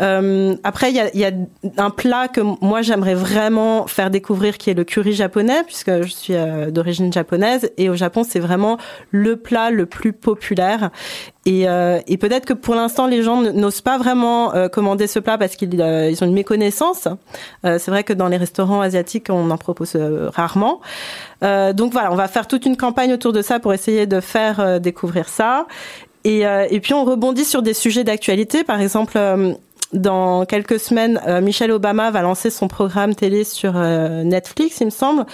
Euh, 0.00 0.56
après, 0.64 0.90
il 0.90 0.96
y 1.20 1.24
a, 1.24 1.30
un 1.76 1.90
plat 1.90 2.28
que 2.28 2.40
moi 2.40 2.82
j'aimerais 2.82 3.14
vraiment 3.14 3.86
faire 3.86 4.10
découvrir 4.10 4.58
qui 4.58 4.70
est 4.70 4.74
le 4.74 4.84
curry 4.84 5.12
japonais 5.12 5.62
puisque 5.64 6.02
je 6.02 6.08
suis 6.08 6.34
euh, 6.34 6.70
d'origine 6.70 7.12
japonaise 7.12 7.70
et 7.76 7.88
au 7.90 7.94
Japon 7.94 8.24
c'est 8.26 8.40
vraiment 8.40 8.78
le 9.10 9.36
plat 9.36 9.70
le 9.70 9.86
plus 9.86 10.12
populaire 10.12 10.90
et, 11.46 11.68
euh, 11.68 12.00
peut-être 12.20 12.46
que 12.46 12.54
pour 12.54 12.74
l'instant 12.74 13.06
les 13.06 13.22
gens 13.22 13.40
n'osent 13.40 13.80
pas 13.80 13.98
vraiment 13.98 14.52
commander 14.70 15.06
ce 15.06 15.18
plat 15.18 15.38
parce 15.38 15.56
qu'ils 15.56 15.74
ils 15.74 16.22
ont 16.22 16.26
une 16.26 16.34
méconnaissance. 16.34 17.08
C'est 17.62 17.88
vrai 17.88 18.04
que 18.04 18.12
dans 18.12 18.28
les 18.28 18.36
restaurants 18.36 18.82
asiatiques 18.82 19.28
on 19.30 19.50
en 19.50 19.56
propose 19.56 19.96
rarement. 20.34 20.80
Donc 21.40 21.92
voilà, 21.92 22.12
on 22.12 22.16
va 22.16 22.28
faire 22.28 22.46
toute 22.46 22.66
une 22.66 22.76
campagne 22.76 23.14
autour 23.14 23.32
de 23.32 23.40
ça 23.40 23.58
pour 23.58 23.72
essayer 23.72 24.06
de 24.06 24.20
faire 24.20 24.80
découvrir 24.80 25.28
ça. 25.30 25.66
Et, 26.24 26.46
euh, 26.46 26.66
et 26.70 26.80
puis 26.80 26.94
on 26.94 27.04
rebondit 27.04 27.44
sur 27.44 27.62
des 27.62 27.74
sujets 27.74 28.04
d'actualité. 28.04 28.64
Par 28.64 28.80
exemple, 28.80 29.14
euh, 29.16 29.54
dans 29.92 30.44
quelques 30.44 30.78
semaines, 30.78 31.20
euh, 31.26 31.40
Michelle 31.40 31.72
Obama 31.72 32.10
va 32.10 32.22
lancer 32.22 32.50
son 32.50 32.68
programme 32.68 33.14
télé 33.14 33.44
sur 33.44 33.72
euh, 33.76 34.22
Netflix, 34.22 34.80
il 34.80 34.86
me 34.86 34.90
semble. 34.90 35.24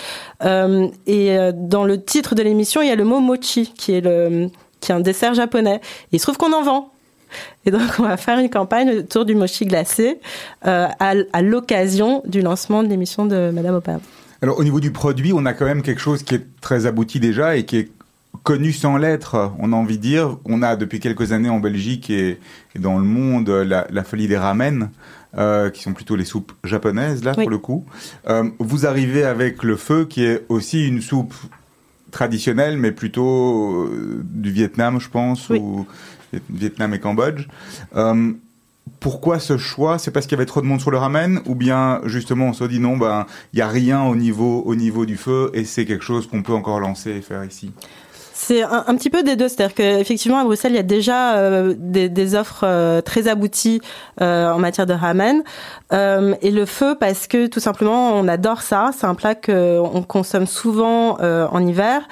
Et 1.07 1.37
dans 1.55 1.85
le 1.85 2.03
titre 2.03 2.35
de 2.35 2.43
l'émission, 2.43 2.83
il 2.83 2.89
y 2.89 2.93
a 2.93 2.97
le 2.97 3.05
mot 3.05 3.21
mochi, 3.21 3.73
qui 3.77 3.93
est 3.95 4.07
un 4.89 5.01
dessert 5.01 5.35
japonais. 5.35 5.81
Il 6.13 6.21
se 6.21 6.25
trouve 6.25 6.39
qu'on 6.39 6.53
en 6.53 6.63
vend. 6.63 6.93
Et 7.67 7.73
donc, 7.73 7.83
on 7.99 8.05
va 8.05 8.17
faire 8.17 8.39
une 8.39 8.49
campagne 8.49 8.99
autour 8.99 9.25
du 9.25 9.35
mochi 9.35 9.67
glacé 9.67 10.21
à, 10.63 10.91
à 11.01 11.43
l'occasion 11.43 12.23
du 12.25 12.41
lancement 12.41 12.83
de 12.83 12.89
l'émission 12.89 13.27
de 13.27 13.51
Madame 13.53 13.75
Obama. 13.75 14.01
Alors 14.43 14.59
au 14.59 14.65
niveau 14.65 14.81
du 14.81 14.93
produit, 14.93 15.33
on 15.33 15.47
a 15.47 15.55
quand 15.55 15.65
même 15.65 15.83
quelque 15.83 16.01
chose 16.01 16.23
qui 16.23 16.35
est 16.35 16.47
très 16.61 16.87
abouti 16.87 17.21
déjà 17.21 17.57
et 17.57 17.65
qui 17.65 17.79
est 17.79 17.89
connu 18.47 18.73
sans 18.73 18.97
l'être, 18.97 19.53
on 19.59 19.73
a 19.73 19.77
envie 19.77 19.97
de 19.99 20.03
dire. 20.03 20.39
On 20.45 20.63
a 20.63 20.77
depuis 20.77 21.01
quelques 21.01 21.33
années 21.33 21.49
en 21.51 21.59
Belgique 21.59 22.11
et, 22.11 22.39
et 22.77 22.79
dans 22.79 22.97
le 22.97 23.05
monde 23.05 23.49
la, 23.51 23.89
la 23.91 24.05
folie 24.05 24.29
des 24.29 24.39
ramen, 24.39 24.91
euh, 25.37 25.69
qui 25.71 25.83
sont 25.83 25.93
plutôt 25.93 26.15
les 26.15 26.25
soupes 26.25 26.53
japonaises 26.63 27.25
là 27.25 27.33
Oui. 27.37 27.43
pour 27.43 27.51
le 27.51 27.59
coup. 27.59 27.85
Euh, 28.29 28.45
vous 28.61 28.87
arrivez 28.87 29.25
avec 29.25 29.65
le 29.65 29.75
feu 29.77 30.07
qui 30.09 30.25
est 30.25 30.45
aussi 30.49 30.87
une 30.87 31.03
soupe 31.03 31.35
traditionnelle 32.13 32.77
mais 32.79 32.93
plutôt 32.93 33.83
euh, 33.83 34.23
du 34.23 34.53
Vietnam 34.53 35.01
je 35.01 35.09
pense, 35.11 35.49
Oui. 35.51 35.59
ou 35.61 35.85
Vietnam 36.49 36.95
et 36.95 37.01
Cambodge. 37.01 37.49
Pourquoi 39.01 39.41
ce 39.41 39.59
choix? 39.59 39.99
C'est 39.99 40.13
parce 40.13 40.27
qu'il 40.27 40.37
y 40.37 40.39
avait 40.39 40.47
trop 40.47 40.61
de 40.61 40.67
monde 40.67 40.81
sur 40.81 40.93
le 40.93 40.99
ramen 40.99 41.41
ou 41.47 41.57
bien 41.57 42.01
justement 42.05 42.47
on 42.47 42.53
se 42.53 42.63
dit 42.65 42.79
non, 42.79 42.97
ben 42.97 43.27
il 43.53 43.59
y 43.59 43.63
a 43.63 43.69
rien 43.69 44.05
au 44.05 44.15
niveau 44.15 44.63
au 44.65 44.77
niveau 44.77 45.05
du 45.05 45.17
feu 45.17 45.51
et 45.55 45.65
c'est 45.65 45.85
quelque 45.85 46.05
chose 46.05 46.29
qu'on 46.29 46.43
peut 46.45 46.53
encore 46.55 46.79
lancer 46.79 47.11
et 47.11 47.21
faire 47.23 47.45
ici? 47.45 47.73
C'est 48.39 48.63
un, 48.63 48.95
petit 48.97 49.09
peu 49.09 49.23
des 49.23 49.35
deux, 49.35 49.49
c'est-à-dire 49.49 49.75
qu'effectivement 49.75 50.39
à 50.39 50.45
Bruxelles 50.45 50.73
il 50.73 50.77
y 50.77 50.79
a 50.79 50.83
déjà 50.83 51.37
euh, 51.37 51.75
des, 51.79 52.35
offres 52.35 52.65
euh, 52.65 53.01
très 53.01 53.29
abouties 53.29 53.81
euh, 54.21 54.53
en 54.53 54.59
matière 54.59 54.85
de 54.85 54.93
ramen. 54.93 55.43
Et 55.91 56.51
le 56.51 56.67
feu 56.67 56.97
parce 57.01 57.29
que 57.29 57.47
tout 57.47 57.61
simplement 57.61 58.13
on 58.13 58.29
adore 58.29 58.61
ça, 58.61 58.91
c'est 58.97 59.07
un 59.07 59.15
plat 59.15 59.35
qu'on 59.35 60.05
consomme 60.07 60.47
souvent 60.47 61.17
en 61.19 61.67
hiver. 61.67 62.03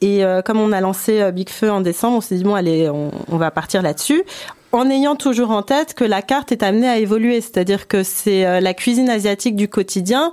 Et 0.00 0.24
comme 0.44 0.58
on 0.58 0.72
a 0.72 0.80
lancé 0.80 1.30
Big 1.30 1.48
Feu 1.48 1.70
en 1.70 1.80
décembre, 1.80 2.16
on 2.16 2.20
s'est 2.20 2.34
dit 2.34 2.44
bon 2.44 2.56
allez 2.56 2.90
on 2.90 3.36
va 3.36 3.52
partir 3.52 3.80
là-dessus 3.80 4.24
en 4.72 4.90
ayant 4.90 5.16
toujours 5.16 5.50
en 5.50 5.62
tête 5.62 5.94
que 5.94 6.04
la 6.04 6.20
carte 6.20 6.52
est 6.52 6.62
amenée 6.62 6.88
à 6.88 6.98
évoluer, 6.98 7.40
c'est-à-dire 7.40 7.88
que 7.88 8.02
c'est 8.02 8.44
euh, 8.44 8.60
la 8.60 8.74
cuisine 8.74 9.08
asiatique 9.08 9.56
du 9.56 9.68
quotidien. 9.68 10.30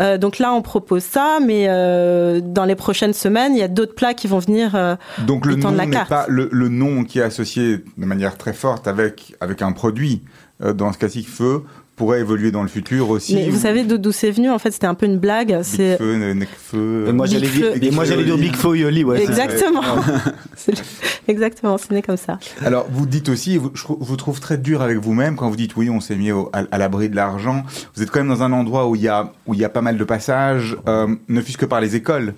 Euh, 0.00 0.16
donc 0.16 0.38
là, 0.38 0.52
on 0.54 0.62
propose 0.62 1.02
ça, 1.02 1.38
mais 1.42 1.66
euh, 1.68 2.40
dans 2.42 2.64
les 2.64 2.76
prochaines 2.76 3.12
semaines, 3.12 3.54
il 3.54 3.58
y 3.58 3.62
a 3.62 3.68
d'autres 3.68 3.94
plats 3.94 4.14
qui 4.14 4.26
vont 4.26 4.38
venir. 4.38 4.74
euh, 4.74 4.96
Donc 5.26 5.44
le 5.44 5.56
nom 5.56 5.70
la 5.72 5.86
carte. 5.86 6.08
pas 6.08 6.24
le, 6.28 6.48
le 6.50 6.68
nom 6.68 7.04
qui 7.04 7.18
est 7.18 7.22
associé 7.22 7.78
de 7.98 8.04
manière 8.06 8.38
très 8.38 8.54
forte 8.54 8.88
avec 8.88 9.34
avec 9.40 9.60
un 9.62 9.72
produit. 9.72 10.22
Dans 10.60 10.92
ce 10.92 10.98
cas-ci, 10.98 11.24
feu 11.24 11.64
pourrait 11.96 12.20
évoluer 12.20 12.50
dans 12.50 12.62
le 12.62 12.68
futur 12.68 13.08
aussi. 13.10 13.34
Mais 13.36 13.48
vous 13.48 13.58
savez 13.60 13.84
d'où 13.84 14.12
c'est 14.12 14.30
venu 14.30 14.50
En 14.50 14.58
fait, 14.58 14.70
c'était 14.72 14.86
un 14.86 14.94
peu 14.94 15.06
une 15.06 15.18
blague. 15.18 15.48
Big 15.54 15.62
C'est 15.62 15.96
feu, 15.96 16.16
ne- 16.16 16.32
Necfeu. 16.32 17.06
Et 17.08 17.12
moi, 17.12 17.26
Big 17.26 17.34
j'allais 17.34 17.48
dire, 17.48 17.66
Feu. 17.72 17.78
et 17.84 17.90
moi, 17.90 18.04
j'allais 18.04 18.24
dire 18.24 18.36
Big 18.38 18.56
Fo 18.56 18.74
Yoli, 18.74 19.04
ouais. 19.04 19.22
exactement. 19.22 19.82
Exactement, 21.26 21.78
c'est 21.78 21.90
né 21.90 22.02
comme 22.02 22.18
ça. 22.18 22.38
Alors, 22.62 22.86
vous 22.90 23.06
dites 23.06 23.30
aussi, 23.30 23.56
vous, 23.56 23.70
je 23.72 23.84
vous 23.88 24.16
trouve 24.16 24.40
très 24.40 24.58
dur 24.58 24.82
avec 24.82 24.98
vous-même 24.98 25.36
quand 25.36 25.48
vous 25.48 25.56
dites 25.56 25.74
oui, 25.76 25.88
on 25.88 26.00
s'est 26.00 26.16
mis 26.16 26.32
au- 26.32 26.50
à, 26.52 26.64
à 26.70 26.76
l'abri 26.76 27.08
de 27.08 27.16
l'argent. 27.16 27.62
Vous 27.96 28.02
êtes 28.02 28.10
quand 28.10 28.20
même 28.20 28.28
dans 28.28 28.42
un 28.42 28.52
endroit 28.52 28.88
où 28.88 28.94
il 28.94 29.00
y 29.02 29.08
a 29.08 29.32
où 29.46 29.54
il 29.54 29.60
y 29.60 29.64
a 29.64 29.70
pas 29.70 29.80
mal 29.80 29.96
de 29.96 30.04
passages, 30.04 30.76
euh, 30.86 31.06
ne 31.28 31.40
fût-ce 31.40 31.56
que 31.56 31.64
par 31.66 31.80
les 31.80 31.96
écoles. 31.96 32.34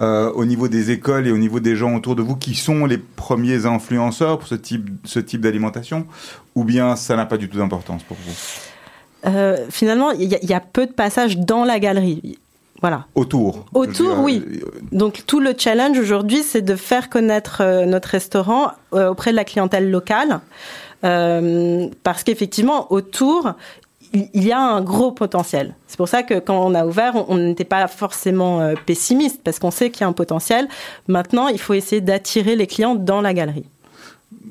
Euh, 0.00 0.32
au 0.32 0.46
niveau 0.46 0.68
des 0.68 0.90
écoles 0.90 1.26
et 1.26 1.30
au 1.30 1.36
niveau 1.38 1.60
des 1.60 1.76
gens 1.76 1.94
autour 1.94 2.16
de 2.16 2.22
vous, 2.22 2.34
qui 2.34 2.54
sont 2.54 2.86
les 2.86 2.96
premiers 2.98 3.66
influenceurs 3.66 4.38
pour 4.38 4.48
ce 4.48 4.54
type 4.54 4.88
ce 5.04 5.18
type 5.20 5.42
d'alimentation, 5.42 6.06
ou 6.54 6.64
bien 6.64 6.96
ça 6.96 7.16
n'a 7.16 7.26
pas 7.26 7.36
du 7.36 7.50
tout 7.50 7.58
d'importance 7.58 8.02
pour 8.02 8.16
vous? 8.26 8.32
Euh, 9.26 9.56
finalement, 9.70 10.10
il 10.10 10.24
y, 10.30 10.34
a- 10.34 10.38
il 10.42 10.50
y 10.50 10.54
a 10.54 10.60
peu 10.60 10.86
de 10.86 10.92
passages 10.92 11.38
dans 11.38 11.64
la 11.64 11.78
galerie. 11.78 12.38
Voilà. 12.80 13.06
Autour. 13.14 13.66
Autour, 13.74 14.14
dire, 14.14 14.20
oui. 14.22 14.42
euh, 14.44 14.66
Donc 14.90 15.22
tout 15.26 15.38
le 15.38 15.54
challenge 15.56 15.96
aujourd'hui, 15.98 16.42
c'est 16.42 16.62
de 16.62 16.74
faire 16.74 17.08
connaître 17.10 17.60
euh, 17.60 17.86
notre 17.86 18.08
restaurant 18.08 18.72
euh, 18.94 19.10
auprès 19.10 19.30
de 19.30 19.36
la 19.36 19.44
clientèle 19.44 19.90
locale, 19.90 20.40
Euh, 21.04 21.88
parce 22.04 22.22
qu'effectivement 22.22 22.92
autour, 22.92 23.54
il 24.12 24.44
y 24.44 24.52
a 24.52 24.60
un 24.60 24.80
gros 24.82 25.10
potentiel. 25.10 25.74
C'est 25.88 25.96
pour 25.96 26.06
ça 26.08 26.22
que 26.22 26.38
quand 26.38 26.64
on 26.64 26.74
a 26.76 26.86
ouvert, 26.86 27.14
on- 27.28 27.38
n'était 27.38 27.64
pas 27.64 27.88
forcément 27.88 28.60
euh, 28.60 28.74
pessimiste, 28.86 29.40
parce 29.42 29.58
qu'on 29.58 29.70
sait 29.72 29.90
qu'il 29.90 30.02
y 30.02 30.04
a 30.04 30.08
un 30.08 30.12
potentiel. 30.12 30.68
Maintenant, 31.08 31.48
il 31.48 31.58
faut 31.58 31.74
essayer 31.74 32.00
d'attirer 32.00 32.54
les 32.54 32.66
clients 32.68 32.94
dans 32.94 33.20
la 33.20 33.34
galerie. 33.34 33.64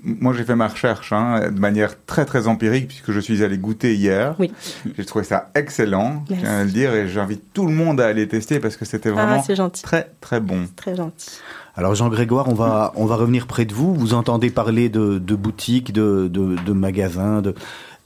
Moi, 0.03 0.33
j'ai 0.33 0.43
fait 0.43 0.55
ma 0.55 0.67
recherche 0.67 1.13
hein, 1.13 1.51
de 1.51 1.59
manière 1.59 1.93
très 2.05 2.25
très 2.25 2.47
empirique 2.47 2.87
puisque 2.87 3.11
je 3.11 3.19
suis 3.19 3.43
allé 3.43 3.57
goûter 3.59 3.93
hier. 3.95 4.35
Oui. 4.39 4.51
J'ai 4.97 5.05
trouvé 5.05 5.23
ça 5.23 5.51
excellent, 5.53 6.23
je 6.29 6.35
tiens 6.35 6.49
à 6.59 6.63
le 6.63 6.71
dire, 6.71 6.93
et 6.95 7.07
j'invite 7.07 7.53
tout 7.53 7.67
le 7.67 7.73
monde 7.73 8.01
à 8.01 8.07
aller 8.07 8.27
tester 8.27 8.59
parce 8.59 8.77
que 8.77 8.85
c'était 8.85 9.11
vraiment 9.11 9.43
Ah, 9.47 9.53
gentil, 9.53 9.83
très 9.83 10.11
très 10.19 10.39
bon. 10.39 10.67
très 10.75 10.95
gentil. 10.95 11.29
Alors 11.75 11.93
Jean-Grégoire, 11.95 12.47
on 12.49 12.55
va, 12.55 12.91
on 12.95 13.05
va 13.05 13.15
revenir 13.15 13.45
près 13.45 13.65
de 13.65 13.73
vous. 13.73 13.93
Vous 13.93 14.13
entendez 14.15 14.49
parler 14.49 14.89
de, 14.89 15.19
de 15.19 15.35
boutiques, 15.35 15.93
de, 15.93 16.27
de, 16.27 16.55
de 16.65 16.73
magasins. 16.73 17.41
De... 17.41 17.53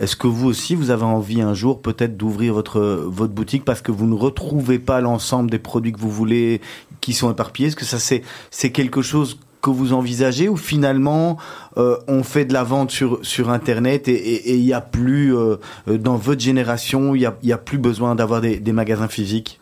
Est-ce 0.01 0.17
que 0.17 0.27
vous 0.27 0.47
aussi, 0.47 0.75
vous 0.75 0.91
avez 0.91 1.05
envie 1.05 1.41
un 1.41 1.53
jour 1.53 1.81
peut-être 1.81 2.17
d'ouvrir 2.17 2.53
votre, 2.53 2.81
votre 2.81 3.33
boutique 3.33 3.63
parce 3.63 3.81
que 3.81 3.91
vous 3.93 4.05
ne 4.05 4.13
retrouvez 4.15 4.79
pas 4.79 4.99
l'ensemble 4.99 5.49
des 5.49 5.59
produits 5.59 5.93
que 5.93 5.99
vous 5.99 6.11
voulez 6.11 6.59
qui 6.99 7.13
sont 7.13 7.31
éparpillés? 7.31 7.69
Est-ce 7.69 7.75
que 7.77 7.85
ça 7.85 7.99
c'est, 7.99 8.21
c'est 8.51 8.71
quelque 8.71 9.01
chose 9.01 9.39
que 9.65 9.71
vous 9.71 9.93
envisagez 9.93 10.47
ou 10.47 10.57
finalement 10.57 11.37
euh, 11.77 11.97
on 12.07 12.21
fait 12.21 12.45
de 12.45 12.53
la 12.53 12.63
vente 12.63 12.91
sur, 12.91 13.19
sur 13.23 13.49
Internet 13.49 14.07
et 14.07 14.55
il 14.55 14.63
n'y 14.63 14.73
a 14.73 14.81
plus, 14.81 15.35
euh, 15.35 15.55
euh, 15.87 15.97
dans 15.97 16.17
votre 16.17 16.41
génération, 16.41 17.15
il 17.15 17.19
n'y 17.19 17.25
a, 17.25 17.35
y 17.41 17.51
a 17.51 17.57
plus 17.57 17.79
besoin 17.79 18.13
d'avoir 18.13 18.41
des, 18.41 18.71
magasins 18.71 19.07
physiques? 19.07 19.59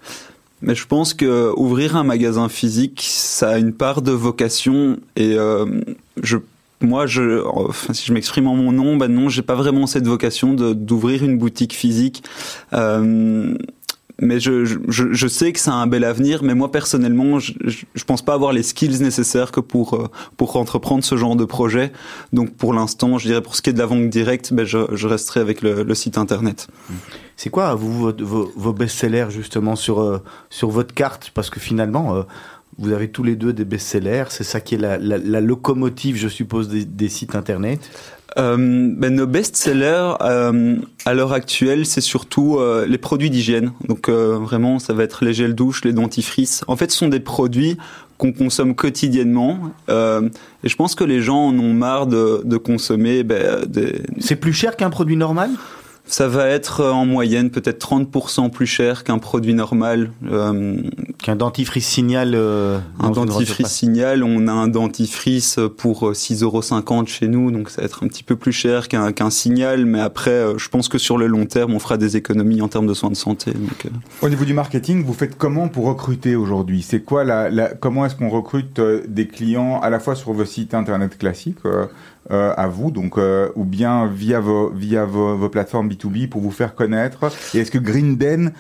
Mais 0.62 0.76
je 0.76 0.86
pense 0.88 1.14
que 1.14 1.54
ouvrir 1.56 1.96
un 1.96 2.04
magasin 2.04 2.50
physique, 2.50 3.06
ça 3.08 3.52
a 3.52 3.58
une 3.58 3.74
part 3.74 4.02
de 4.02 4.12
vocation 4.12 4.98
et 5.16 5.38
je 6.22 6.38
moi, 6.82 7.06
je, 7.06 7.42
enfin, 7.46 7.94
si 7.94 8.06
je 8.06 8.12
m'exprime 8.12 8.48
en 8.48 8.56
mon 8.56 8.74
nom, 8.74 8.98
ben 8.98 9.08
non, 9.08 9.30
j'ai 9.30 9.42
pas 9.42 9.56
vraiment 9.56 9.88
cette 9.88 10.06
vocation 10.06 10.54
d'ouvrir 10.54 11.24
une 11.24 11.38
boutique 11.38 11.74
physique. 11.74 12.24
Mais 14.22 14.40
je, 14.40 14.64
je, 14.88 15.28
sais 15.28 15.52
que 15.54 15.60
ça 15.60 15.74
a 15.74 15.76
un 15.76 15.88
bel 15.88 16.04
avenir, 16.04 16.44
mais 16.44 16.54
moi 16.54 16.72
personnellement, 16.72 17.40
je, 17.40 17.54
je, 17.64 18.04
pense 18.04 18.22
pas 18.22 18.34
avoir 18.34 18.54
les 18.54 18.64
skills 18.64 19.02
nécessaires 19.02 19.52
que 19.52 19.60
pour 19.60 19.96
euh, 19.96 20.08
pour 20.38 20.56
entreprendre 20.56 21.04
ce 21.04 21.18
genre 21.18 21.36
de 21.36 21.46
projet. 21.46 21.92
Donc 22.32 22.56
pour 22.56 22.74
l'instant, 22.74 23.18
je 23.18 23.28
dirais 23.28 23.42
pour 23.42 23.56
ce 23.56 23.62
qui 23.62 23.72
est 23.72 23.74
de 23.74 23.80
la 23.80 23.86
vente 23.86 24.10
directe, 24.10 24.54
ben 24.54 24.66
je, 24.66 24.80
je 24.94 25.08
resterai 25.08 25.40
avec 25.40 25.62
le, 25.62 25.84
le 25.84 25.96
site 25.96 26.18
internet. 26.18 26.68
C'est 27.36 27.50
quoi, 27.50 27.74
vous, 27.74 28.14
vos, 28.20 28.52
vos 28.56 28.74
best-sellers 28.74 29.28
justement 29.30 29.76
sur, 29.76 30.00
euh, 30.00 30.22
sur 30.50 30.70
votre 30.70 30.94
carte? 30.94 31.32
Parce 31.34 31.50
que 31.50 31.60
finalement, 31.60 32.16
euh, 32.16 32.24
vous 32.78 32.92
avez 32.92 33.10
tous 33.10 33.24
les 33.24 33.36
deux 33.36 33.54
des 33.54 33.66
best-sellers. 33.66 34.26
C'est 34.30 34.44
ça 34.44 34.60
qui 34.60 34.76
est 34.76 34.78
la, 34.78 34.98
la, 34.98 35.18
la 35.18 35.42
locomotive, 35.42 36.18
je 36.18 36.28
suppose, 36.28 36.68
des, 36.70 36.86
des 36.86 37.10
sites 37.10 37.36
internet. 37.36 37.90
Euh, 38.38 38.58
ben, 38.58 39.14
nos 39.14 39.28
best-sellers 39.28 40.14
euh, 40.22 40.78
à 41.06 41.14
l'heure 41.14 41.34
actuelle, 41.34 41.86
c'est 41.86 42.02
surtout 42.02 42.58
euh, 42.58 42.88
les 42.88 42.98
produits 42.98 43.30
d'hygiène. 43.30 43.74
Donc 43.88 44.10
vraiment, 44.10 44.80
ça 44.80 44.94
va 44.94 45.04
être 45.04 45.24
les 45.24 45.34
gels 45.34 45.54
douche, 45.54 45.84
les 45.86 45.94
dentifrices. 45.94 46.64
En 46.68 46.76
fait, 46.76 46.92
ce 46.92 46.98
sont 46.98 47.10
des 47.10 47.20
produits 47.20 47.78
qu'on 48.18 48.32
consomme 48.32 48.76
quotidiennement. 48.76 49.60
Et 49.90 50.70
je 50.70 50.76
pense 50.76 50.96
que 50.96 51.04
les 51.04 51.22
gens 51.22 51.48
en 51.48 51.60
ont 51.60 51.74
marre 51.74 52.08
de, 52.08 52.42
de 52.44 52.58
consommer 52.58 53.24
ben, 53.24 53.66
des, 53.66 54.02
C'est 54.20 54.36
plus 54.36 54.54
cher 54.54 54.78
qu'un 54.78 54.90
produit 54.90 55.18
normal? 55.18 55.52
Ça 56.06 56.28
va 56.28 56.48
être 56.48 56.82
euh, 56.82 56.92
en 56.92 57.06
moyenne 57.06 57.50
peut-être 57.50 57.80
30% 57.90 58.50
plus 58.52 58.66
cher 58.68 59.04
qu'un 59.04 59.18
produit 59.20 59.54
normal. 59.54 60.12
Euh, 60.30 60.78
Qu'un 61.24 61.38
dentifrice 61.38 61.88
signal 61.88 62.34
euh, 62.36 62.80
un 63.00 63.12
dentifrice 63.12 63.68
signal, 63.70 64.24
on 64.26 64.48
a 64.50 64.52
un 64.52 64.68
dentifrice 64.68 65.58
pour 65.78 66.10
euh, 66.10 66.12
6,50€ 66.14 67.08
chez 67.08 67.30
nous, 67.30 67.50
donc 67.50 67.70
ça 67.70 67.82
va 67.82 67.86
être 67.86 68.04
un 68.04 68.08
petit 68.10 68.24
peu 68.24 68.36
plus 68.36 68.52
cher 68.52 68.90
qu'un 68.90 69.14
qu'un 69.14 69.30
signal, 69.30 69.86
mais 69.86 70.02
après, 70.02 70.32
euh, 70.32 70.58
je 70.58 70.68
pense 70.68 70.90
que 70.90 70.98
sur 70.98 71.18
le 71.18 71.28
long 71.28 71.46
terme, 71.46 71.74
on 71.74 71.80
fera 71.80 71.96
des 71.96 72.18
économies 72.18 72.62
en 72.62 72.68
termes 72.68 72.88
de 72.88 72.94
soins 72.94 73.10
de 73.10 73.16
santé. 73.16 73.52
Donc, 73.52 73.86
euh, 73.86 73.90
Au 74.22 74.28
niveau 74.28 74.44
du 74.44 74.54
marketing, 74.54 75.06
vous 75.06 75.14
faites 75.14 75.38
comment 75.38 75.70
pour 75.70 75.86
recruter 75.86 76.36
aujourd'hui? 76.36 76.82
C'est 76.82 77.00
quoi 77.02 77.24
la, 77.24 77.50
la- 77.50 77.74
comment 77.74 78.06
est-ce 78.06 78.16
qu'on 78.16 78.30
recrute 78.30 78.80
euh, 78.80 79.02
des 79.08 79.28
clients 79.28 79.80
à 79.82 79.90
la 79.90 80.00
fois 80.02 80.16
sur 80.16 80.34
vos 80.34 80.44
sites 80.46 80.74
internet 80.74 81.18
classiques 81.18 81.60
euh, 82.32 82.54
à 82.56 82.68
vous, 82.68 82.90
donc 82.90 83.18
euh, 83.18 83.50
ou 83.56 83.66
bien 83.66 84.08
via 84.08 84.40
vos 84.40 84.70
via 84.70 85.04
vos, 85.04 85.50
plateformes 85.50 85.90
B2B 85.90 86.30
pour 86.30 86.40
vous 86.40 86.52
faire 86.52 86.74
connaître 86.74 87.30
Et 87.54 87.60
est-ce 87.60 87.70
que 87.70 87.78
Grinden 87.78 88.54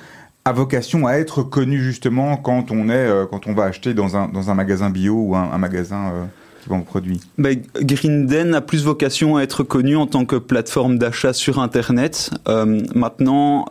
a 0.44 0.52
vocation 0.52 1.08
à 1.08 1.14
être 1.14 1.44
connu 1.44 1.82
justement 1.82 2.36
quand 2.36 2.72
on 2.72 2.90
est 2.90 3.08
euh, 3.08 3.26
quand 3.26 3.48
on 3.48 3.54
va 3.54 3.64
acheter 3.64 3.94
dans 3.94 4.18
un 4.18 4.28
dans 4.28 4.50
un 4.52 4.54
magasin 4.54 4.90
bio 4.90 5.16
ou 5.16 5.36
un, 5.38 5.58
magasin 5.58 6.12
qui 6.62 6.68
vend 6.68 6.80
vos 6.80 6.84
produits? 6.84 7.22
Ben, 7.38 7.62
Grinden 7.80 8.54
a 8.54 8.60
plus 8.60 8.84
vocation 8.84 9.38
à 9.38 9.44
être 9.44 9.64
connu 9.64 9.96
en 9.96 10.08
tant 10.08 10.26
que 10.26 10.36
plateforme 10.36 10.98
d'achat 10.98 11.32
sur 11.32 11.60
Internet. 11.60 12.32
Maintenant, 12.46 13.66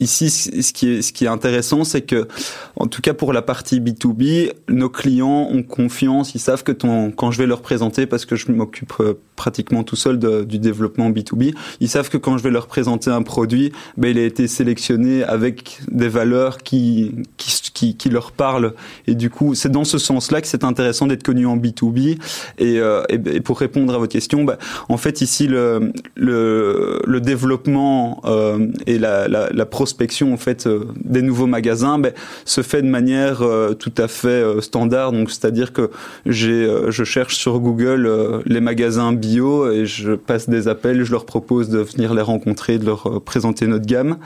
ici, 0.00 0.30
ce 0.30 0.72
qui 0.72 1.24
est, 1.24 1.28
intéressant, 1.28 1.84
c'est 1.84 2.02
que, 2.02 2.28
en 2.76 2.86
tout 2.86 3.02
cas 3.02 3.14
pour 3.14 3.32
la 3.32 3.42
partie 3.42 3.80
B2B, 3.80 4.52
nos 4.68 4.88
clients 4.88 5.48
ont 5.50 5.62
confiance, 5.62 6.34
ils 6.34 6.40
savent 6.40 6.62
que 6.62 6.72
quand 6.72 7.30
je 7.30 7.38
vais 7.38 7.46
leur 7.46 7.62
présenter, 7.62 8.06
parce 8.06 8.24
que 8.24 8.36
je 8.36 8.50
m'occupe 8.52 8.92
euh, 9.00 9.14
pratiquement 9.36 9.84
tout 9.84 9.96
seul 9.96 10.18
du 10.18 10.58
développement 10.58 11.10
B2B, 11.10 11.54
ils 11.80 11.88
savent 11.88 12.10
que 12.10 12.16
quand 12.16 12.38
je 12.38 12.42
vais 12.42 12.50
leur 12.50 12.66
présenter 12.66 13.10
un 13.10 13.22
produit, 13.22 13.72
ben, 13.96 14.08
il 14.08 14.18
a 14.18 14.24
été 14.24 14.48
sélectionné 14.48 15.22
avec 15.22 15.80
des 15.90 16.08
valeurs 16.08 16.58
qui, 16.58 17.14
qui, 17.36 18.08
leur 18.08 18.32
parlent. 18.32 18.74
Et 19.06 19.14
du 19.14 19.30
coup, 19.30 19.54
c'est 19.54 19.70
dans 19.70 19.84
ce 19.84 19.98
sens-là 19.98 20.40
que 20.40 20.46
c'est 20.46 20.64
intéressant 20.64 21.06
d'être 21.06 21.22
connu 21.22 21.46
en 21.46 21.56
B2B. 21.56 22.18
Et, 22.58 22.78
euh, 22.80 23.02
et, 23.08 23.40
pour 23.40 23.58
répondre 23.58 23.94
à 23.94 23.98
votre 23.98 24.12
question, 24.12 24.44
bah, 24.44 24.58
en 24.88 24.96
fait, 24.96 25.20
ici, 25.20 25.46
le, 25.46 25.92
le, 26.16 27.00
le 27.06 27.20
développement 27.20 28.20
euh, 28.24 28.66
et 28.86 28.98
la, 28.98 29.28
la, 29.28 29.50
la 29.50 29.66
prospection 29.88 30.34
en 30.34 30.36
fait 30.36 30.66
euh, 30.66 30.84
des 31.02 31.22
nouveaux 31.22 31.46
magasins 31.46 31.98
ben, 31.98 32.12
se 32.44 32.60
fait 32.60 32.82
de 32.82 32.88
manière 32.88 33.40
euh, 33.40 33.72
tout 33.72 33.92
à 33.96 34.06
fait 34.06 34.28
euh, 34.28 34.60
standard. 34.60 35.12
Donc, 35.12 35.30
c'est-à-dire 35.30 35.72
que 35.72 35.90
j'ai, 36.26 36.68
je 36.88 37.04
cherche 37.04 37.36
sur 37.36 37.58
Google 37.58 38.42
les 38.44 38.60
magasins 38.60 39.12
bio 39.14 39.70
et 39.70 39.86
je 39.86 40.12
passe 40.12 40.48
des 40.48 40.68
appels, 40.68 41.04
je 41.04 41.10
leur 41.10 41.24
propose 41.24 41.70
de 41.70 41.78
venir 41.78 42.12
les 42.12 42.22
rencontrer, 42.22 42.78
de 42.78 42.84
leur 42.84 43.22
présenter 43.22 43.66
notre 43.66 43.86
gamme. 43.86 44.18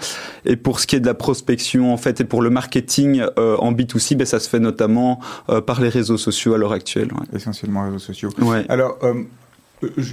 Et 0.45 0.57
pour 0.57 0.81
ce 0.81 0.87
qui 0.87 0.97
est 0.97 1.01
de 1.01 1.07
la 1.07 1.15
prospection 1.15 1.93
en 1.93 1.97
fait 1.97 2.21
et 2.21 2.25
pour 2.25 2.43
le 2.43 2.51
marketing 2.51 3.23
en 3.37 3.73
B2C, 3.73 4.17
ben, 4.17 4.27
ça 4.27 4.41
se 4.41 4.49
fait 4.49 4.59
notamment 4.59 5.21
par 5.67 5.81
les 5.81 5.89
réseaux 5.89 6.19
sociaux 6.19 6.55
à 6.55 6.59
l'heure 6.59 6.73
actuelle. 6.73 7.09
ouais. 7.13 7.37
Essentiellement 7.37 7.85
réseaux 7.85 7.99
sociaux. 7.99 8.31
Ouais. 8.41 8.65
Alors, 8.69 8.99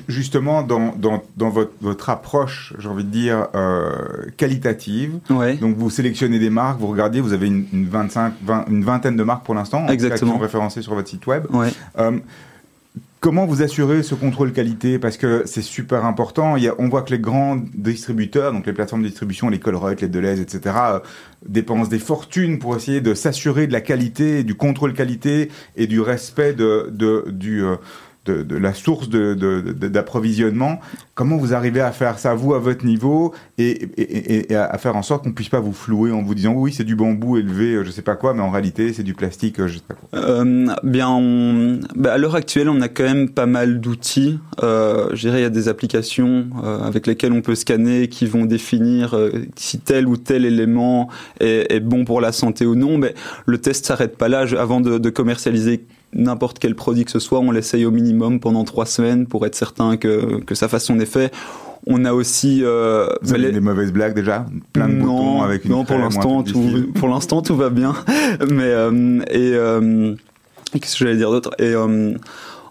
justement, 0.07 0.63
dans, 0.63 0.93
dans, 0.95 1.23
dans 1.37 1.49
votre, 1.49 1.71
votre 1.81 2.09
approche, 2.09 2.73
j'ai 2.79 2.87
envie 2.89 3.03
de 3.03 3.09
dire, 3.09 3.47
euh, 3.55 3.91
qualitative, 4.37 5.19
Ouais. 5.29 5.55
donc 5.55 5.75
vous 5.77 5.89
sélectionnez 5.89 6.39
des 6.39 6.49
marques, 6.49 6.79
vous 6.79 6.87
regardez, 6.87 7.21
vous 7.21 7.33
avez 7.33 7.47
une, 7.47 7.65
une 7.73 7.87
25, 7.87 8.33
20 8.43 8.65
une 8.69 8.83
vingtaine 8.83 9.15
de 9.15 9.23
marques 9.23 9.45
pour 9.45 9.55
l'instant, 9.55 9.87
Exactement. 9.87 10.31
qui 10.31 10.37
sont 10.37 10.41
référencées 10.43 10.81
sur 10.81 10.93
votre 10.95 11.09
site 11.09 11.25
web. 11.27 11.45
Ouais. 11.51 11.69
Euh, 11.97 12.19
Comment 13.21 13.45
vous 13.45 13.61
assurez 13.61 14.01
ce 14.01 14.15
contrôle 14.15 14.53
qualité? 14.53 14.97
Parce 14.97 15.17
que 15.17 15.43
c'est 15.45 15.61
super 15.61 16.05
important. 16.05 16.55
Il 16.55 16.63
y 16.63 16.69
a, 16.69 16.73
on 16.79 16.87
voit 16.87 17.01
que 17.01 17.11
les 17.11 17.19
grands 17.19 17.57
distributeurs, 17.73 18.53
donc 18.53 18.65
les 18.65 18.71
plateformes 18.71 19.01
de 19.03 19.09
distribution, 19.09 19.49
les 19.49 19.59
Colruyt, 19.59 19.97
les 19.99 20.07
Deleuze, 20.07 20.39
etc., 20.39 20.61
euh, 20.93 20.99
dépensent 21.45 21.89
des 21.89 21.99
fortunes 21.99 22.59
pour 22.59 22.77
essayer 22.77 23.01
de 23.01 23.13
s'assurer 23.13 23.67
de 23.67 23.73
la 23.73 23.81
qualité, 23.81 24.45
du 24.45 24.55
contrôle 24.55 24.93
qualité 24.93 25.51
et 25.75 25.85
du 25.85 25.99
respect 25.99 26.53
de, 26.53 26.87
de, 26.93 27.25
du, 27.27 27.61
euh, 27.61 27.75
de, 28.29 28.57
la 28.57 28.73
source 28.73 29.09
d'approvisionnement. 29.09 30.79
Comment 31.15 31.37
vous 31.37 31.53
arrivez 31.53 31.81
à 31.81 31.91
faire 31.91 32.19
ça, 32.19 32.33
vous, 32.33 32.53
à 32.53 32.59
votre 32.59 32.85
niveau, 32.85 33.33
et, 33.57 34.47
à 34.53 34.77
faire 34.77 34.95
en 34.95 35.03
sorte 35.03 35.23
qu'on 35.23 35.33
puisse 35.33 35.49
pas 35.49 35.59
vous 35.59 35.73
flouer 35.73 36.11
en 36.11 36.21
vous 36.21 36.35
disant 36.35 36.53
oui, 36.53 36.73
c'est 36.73 36.83
du 36.83 36.95
bambou 36.95 37.37
élevé, 37.37 37.75
euh, 37.75 37.83
je 37.83 37.91
sais 37.91 38.01
pas 38.01 38.15
quoi, 38.15 38.33
mais 38.33 38.41
en 38.41 38.49
réalité, 38.49 38.93
c'est 38.93 39.03
du 39.03 39.13
plastique, 39.13 39.59
euh, 39.59 39.67
je 39.67 39.75
sais 39.75 39.83
pas 39.87 39.95
quoi. 39.95 40.09
Euh, 40.19 40.67
bien, 40.83 41.79
bah, 41.95 42.13
à 42.13 42.17
l'heure 42.17 42.35
actuelle, 42.35 42.69
on 42.69 42.81
a 42.81 42.87
quand 42.87 43.03
même 43.03 43.29
pas 43.29 43.45
mal 43.45 43.79
d'outils. 43.79 44.39
Euh, 44.63 45.09
je 45.13 45.21
dirais, 45.21 45.39
il 45.39 45.43
y 45.43 45.45
a 45.45 45.49
des 45.49 45.67
applications 45.67 46.47
avec 46.83 47.07
lesquelles 47.07 47.33
on 47.33 47.41
peut 47.41 47.55
scanner 47.55 48.07
qui 48.07 48.25
vont 48.25 48.45
définir 48.45 49.17
si 49.55 49.79
tel 49.79 50.07
ou 50.07 50.17
tel 50.17 50.45
élément 50.45 51.09
est, 51.39 51.79
bon 51.79 52.05
pour 52.05 52.21
la 52.21 52.31
santé 52.31 52.65
ou 52.65 52.75
non. 52.75 52.97
Mais 52.97 53.13
le 53.45 53.57
test 53.57 53.85
s'arrête 53.85 54.17
pas 54.17 54.27
là. 54.27 54.45
Avant 54.57 54.81
de 54.81 55.09
commercialiser 55.09 55.85
n'importe 56.13 56.59
quel 56.59 56.75
produit 56.75 57.05
que 57.05 57.11
ce 57.11 57.19
soit, 57.19 57.39
on 57.39 57.51
l'essaye 57.51 57.85
au 57.85 57.91
minimum 57.91 58.39
pendant 58.39 58.63
trois 58.63 58.85
semaines 58.85 59.25
pour 59.27 59.45
être 59.45 59.55
certain 59.55 59.97
que, 59.97 60.39
que 60.43 60.55
ça 60.55 60.67
fasse 60.67 60.85
son 60.85 60.99
effet. 60.99 61.31
On 61.87 62.03
a 62.03 62.11
aussi 62.13 62.61
euh, 62.63 63.07
Vous 63.21 63.33
avez 63.33 63.43
les- 63.43 63.51
des 63.53 63.59
mauvaises 63.61 63.91
blagues 63.93 64.13
déjà 64.13 64.45
Plein 64.73 64.89
de 64.89 64.93
non, 64.95 65.05
boutons 65.05 65.41
avec 65.43 65.65
une 65.65 65.71
non, 65.71 65.85
pour 65.85 65.97
l'instant, 65.97 66.43
tout, 66.43 66.87
pour 66.95 67.07
l'instant, 67.07 67.41
tout 67.41 67.55
va 67.55 67.69
bien. 67.69 67.93
Mais 68.49 68.63
euh, 68.63 69.19
et 69.31 69.53
euh, 69.53 70.13
qu'est-ce 70.73 70.97
que 70.99 71.05
j'allais 71.05 71.15
dire 71.17 71.31
d'autre? 71.31 71.51
Et 71.59 71.73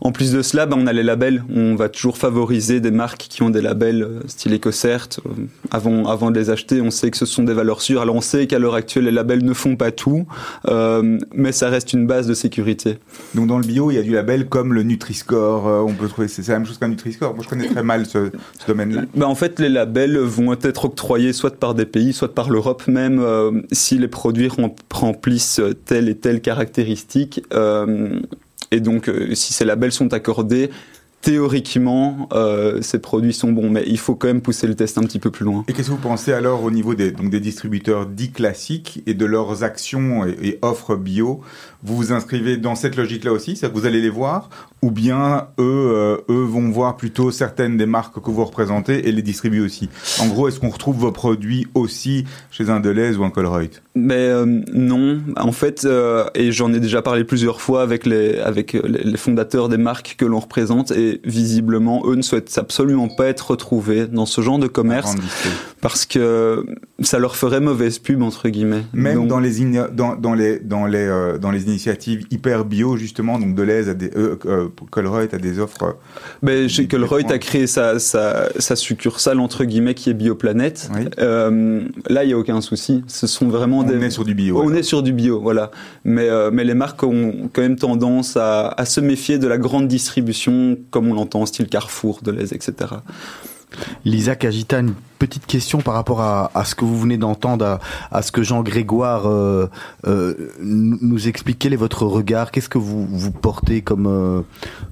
en 0.01 0.13
plus 0.13 0.33
de 0.33 0.43
cela, 0.43 0.67
bah, 0.67 0.77
on 0.79 0.87
a 0.87 0.93
les 0.93 1.03
labels. 1.03 1.45
On 1.55 1.75
va 1.75 1.89
toujours 1.89 2.17
favoriser 2.17 2.81
des 2.81 2.91
marques 2.91 3.27
qui 3.29 3.43
ont 3.43 3.51
des 3.51 3.61
labels 3.63 4.03
euh, 4.03 4.21
style 4.27 4.55
EcoCert. 4.55 5.09
Euh, 5.27 5.31
avant, 5.71 6.07
avant 6.07 6.31
de 6.31 6.39
les 6.39 6.51
acheter, 6.51 6.81
on 6.81 6.91
sait 6.91 7.11
que 7.11 7.17
ce 7.17 7.27
sont 7.27 7.43
des 7.43 7.55
valeurs 7.55 7.83
sûres. 7.83 8.01
Alors 8.01 8.15
on 8.15 8.21
sait 8.21 8.47
qu'à 8.47 8.59
l'heure 8.59 8.75
actuelle, 8.75 9.05
les 9.05 9.11
labels 9.11 9.45
ne 9.45 9.53
font 9.53 9.77
pas 9.77 9.91
tout, 9.91 10.27
euh, 10.69 11.19
mais 11.35 11.53
ça 11.53 11.69
reste 11.69 11.93
une 11.93 12.07
base 12.07 12.27
de 12.27 12.35
sécurité. 12.35 12.99
Donc 13.35 13.47
dans 13.49 13.59
le 13.59 13.67
bio, 13.67 13.91
il 13.91 13.95
y 13.95 13.99
a 13.99 14.03
du 14.03 14.13
label 14.13 14.49
comme 14.49 14.73
le 14.73 14.83
Nutri-Score. 14.83 15.69
euh, 15.69 15.81
on 15.81 15.93
peut 15.95 16.09
trouver, 16.09 16.29
c'est 16.29 16.47
la 16.49 16.59
même 16.59 16.67
chose 16.67 16.79
qu'un 16.79 16.89
Nutri-Score. 16.89 17.35
Moi, 17.35 17.45
je 17.45 17.49
connais 17.49 17.69
très 17.69 17.83
mal 17.83 18.07
ce, 18.07 18.31
ce 18.61 18.67
domaine-là. 18.67 19.03
Bah, 19.15 19.27
en 19.29 19.35
fait, 19.35 19.59
les 19.59 19.69
labels 19.69 20.19
vont 20.19 20.53
être 20.53 20.85
octroyés 20.87 21.33
soit 21.33 21.57
par 21.57 21.75
des 21.75 21.87
pays, 21.87 22.13
soit 22.13 22.35
par 22.35 22.51
l'Europe 22.51 22.87
même, 22.87 23.23
si 23.73 23.99
les 23.99 24.09
produits 24.09 24.49
rem- 24.49 24.71
remplissent 24.93 25.61
telle 25.85 26.09
et 26.09 26.15
telle 26.15 26.41
caractéristique. 26.41 27.43
Et 28.71 28.81
donc, 28.81 29.09
euh, 29.09 29.35
si 29.35 29.53
ces 29.53 29.65
labels 29.65 29.93
sont 29.93 30.13
accordés, 30.13 30.71
théoriquement, 31.21 32.29
euh, 32.33 32.81
ces 32.83 32.99
produits 32.99 33.33
sont 33.33 33.53
bons. 33.53 33.71
Mais 33.71 33.85
il 33.87 33.99
faut 33.99 34.15
quand 34.15 34.29
même 34.29 34.41
pousser 34.41 34.67
le 34.67 34.75
test 34.75 34.99
un 34.99 35.03
petit 35.03 35.19
peu 35.19 35.31
plus 35.31 35.45
loin. 35.45 35.65
Et 35.69 35.73
qu'est-ce 35.73 35.89
que 35.89 35.93
vous 35.93 35.99
pensez 35.99 36.33
alors 36.33 36.63
au 36.63 36.71
niveau 36.71 36.95
des, 36.95 37.11
distributeurs 37.11 38.07
dits 38.07 38.31
classiques 38.31 39.03
et 39.07 39.15
de 39.15 39.25
leurs 39.25 39.63
actions 39.63 40.27
et 40.27 40.59
offres 40.63 40.97
bio 40.97 41.41
Vous 41.85 41.97
vous 41.97 42.13
inscrivez 42.13 42.57
dans 42.57 42.75
cette 42.75 42.97
logique-là 42.97 43.33
aussi 43.33 43.57
C'est-à-dire 43.57 43.75
que 43.75 43.81
vous 43.81 43.87
allez 43.87 44.01
les 44.01 44.11
voir 44.11 44.51
Ou 44.83 44.91
bien 44.91 45.47
eux, 45.61 45.63
euh, 45.95 46.17
eux 46.29 46.43
vont 46.45 46.69
voir 46.71 46.97
plutôt 46.97 47.31
certaines 47.31 47.77
des 47.77 47.87
marques 47.87 48.21
que 48.21 48.31
vous 48.31 48.45
représentez 48.45 49.09
et 49.09 49.13
les 49.13 49.23
distribuer 49.23 49.61
aussi. 49.61 49.89
En 50.21 50.27
gros, 50.27 50.49
est-ce 50.49 50.59
qu'on 50.59 50.71
retrouve 50.71 50.97
vos 50.97 51.13
produits 51.13 51.67
aussi 51.75 52.25
chez 52.51 52.69
un 52.71 52.81
Deleuze 52.81 53.17
ou 53.19 53.25
un 53.25 53.31
Colruyt? 53.31 53.81
Mais 53.95 54.15
euh, 54.15 54.45
non, 54.73 55.21
en 55.37 55.53
fait, 55.53 55.85
euh, 55.85 56.25
et 56.35 56.51
j'en 56.53 56.73
ai 56.73 56.81
déjà 56.81 57.03
parlé 57.03 57.25
plusieurs 57.25 57.61
fois 57.61 57.83
avec 57.83 58.07
les 58.07 58.39
avec 58.39 58.73
les 58.73 59.17
fondateurs 59.17 59.69
des 59.69 59.77
marques 59.77 60.15
que 60.19 60.25
l'on 60.25 60.39
représente, 60.41 60.91
et 60.93 61.21
visiblement, 61.25 62.03
eux 62.07 62.15
ne 62.15 62.23
souhaitent 62.23 62.57
absolument 62.59 63.09
pas 63.09 63.27
être 63.27 63.51
retrouvés 63.53 64.07
dans 64.07 64.27
ce 64.27 64.41
genre 64.41 64.59
de 64.59 64.67
commerce 64.69 65.15
parce 65.81 66.07
que 66.07 66.65
ça 67.01 67.19
leur 67.19 67.37
ferait 67.37 67.61
mauvaise 67.61 67.99
pub 67.99 68.23
entre 68.23 68.49
guillemets. 68.49 68.83
Même 68.93 69.15
Donc, 69.17 69.29
dans 69.29 69.41
les, 69.41 69.63
igna- 69.63 69.93
dans, 69.93 70.15
dans 70.17 70.35
les, 70.35 70.59
dans, 70.61 70.87
les, 70.87 71.09
dans 71.41 71.51
les 71.51 71.68
initiatives 71.69 72.25
hyper 72.31 72.65
bio, 72.65 72.97
justement, 72.97 73.39
donc 73.39 73.55
Deleuze 73.55 73.89
a 73.89 73.95
des, 73.95 74.11
euh, 74.17 74.37
euh, 74.47 74.69
Colruyt 74.91 75.29
a 75.33 75.39
des 75.39 75.59
offres. 75.59 75.83
euh, 75.83 75.93
ben, 76.43 76.69
chez 76.69 76.87
Colruyt 76.89 77.31
a 77.31 77.39
créé 77.39 77.67
sa, 77.67 77.99
sa, 77.99 78.49
sa 78.59 78.75
succursale 78.77 79.39
entre 79.41 79.65
guillemets 79.65 79.95
qui 79.95 80.11
est 80.11 80.15
Bioplanète. 80.15 80.91
Oui. 80.95 81.05
Euh, 81.19 81.83
là, 82.09 82.25
il 82.25 82.31
y 82.31 82.33
a 82.33 82.39
aucun 82.39 82.61
souci. 82.61 83.05
Ce 83.07 83.27
sont 83.27 83.49
vraiment 83.49 83.79
On 83.79 83.83
des 83.85 84.05
est 84.05 84.11
sur 84.11 84.25
du 84.25 84.35
bio. 84.35 84.57
On 84.59 84.69
alors. 84.69 84.75
est 84.77 84.83
sur 84.83 85.03
du 85.03 85.13
bio, 85.13 85.41
voilà. 85.41 85.71
Mais, 86.05 86.29
euh, 86.29 86.51
mais 86.53 86.65
les 86.65 86.75
marques 86.75 87.03
ont 87.03 87.51
quand 87.53 87.63
même 87.63 87.77
tendance 87.77 88.37
à, 88.37 88.69
à 88.69 88.85
se 88.85 89.01
méfier 89.01 89.39
de 89.39 89.47
la 89.47 89.59
grande 89.59 89.89
distribution, 89.89 90.79
comme 90.91 91.09
on 91.11 91.15
l'entend, 91.15 91.45
style 91.47 91.69
Carrefour, 91.69 92.21
Deleuze, 92.23 92.53
etc. 92.53 92.73
Lisa 94.05 94.35
Cagita, 94.37 94.81
une 94.81 94.95
petite 95.19 95.47
question 95.47 95.81
par 95.81 95.95
rapport 95.95 96.21
à, 96.21 96.51
à 96.55 96.65
ce 96.65 96.75
que 96.75 96.85
vous 96.85 96.99
venez 96.99 97.17
d'entendre, 97.17 97.65
à, 97.65 97.81
à 98.11 98.23
ce 98.23 98.33
que 98.33 98.43
Jean 98.43 98.63
Grégoire 98.63 99.27
euh, 99.29 99.67
euh, 100.07 100.35
nous 100.61 101.29
explique. 101.29 101.59
Quel 101.59 101.73
est 101.73 101.77
votre 101.77 102.05
regard 102.05 102.51
Qu'est-ce 102.51 102.69
que 102.69 102.79
vous, 102.79 103.07
vous 103.07 103.31
portez 103.31 103.83
comme, 103.83 104.07
euh, 104.07 104.41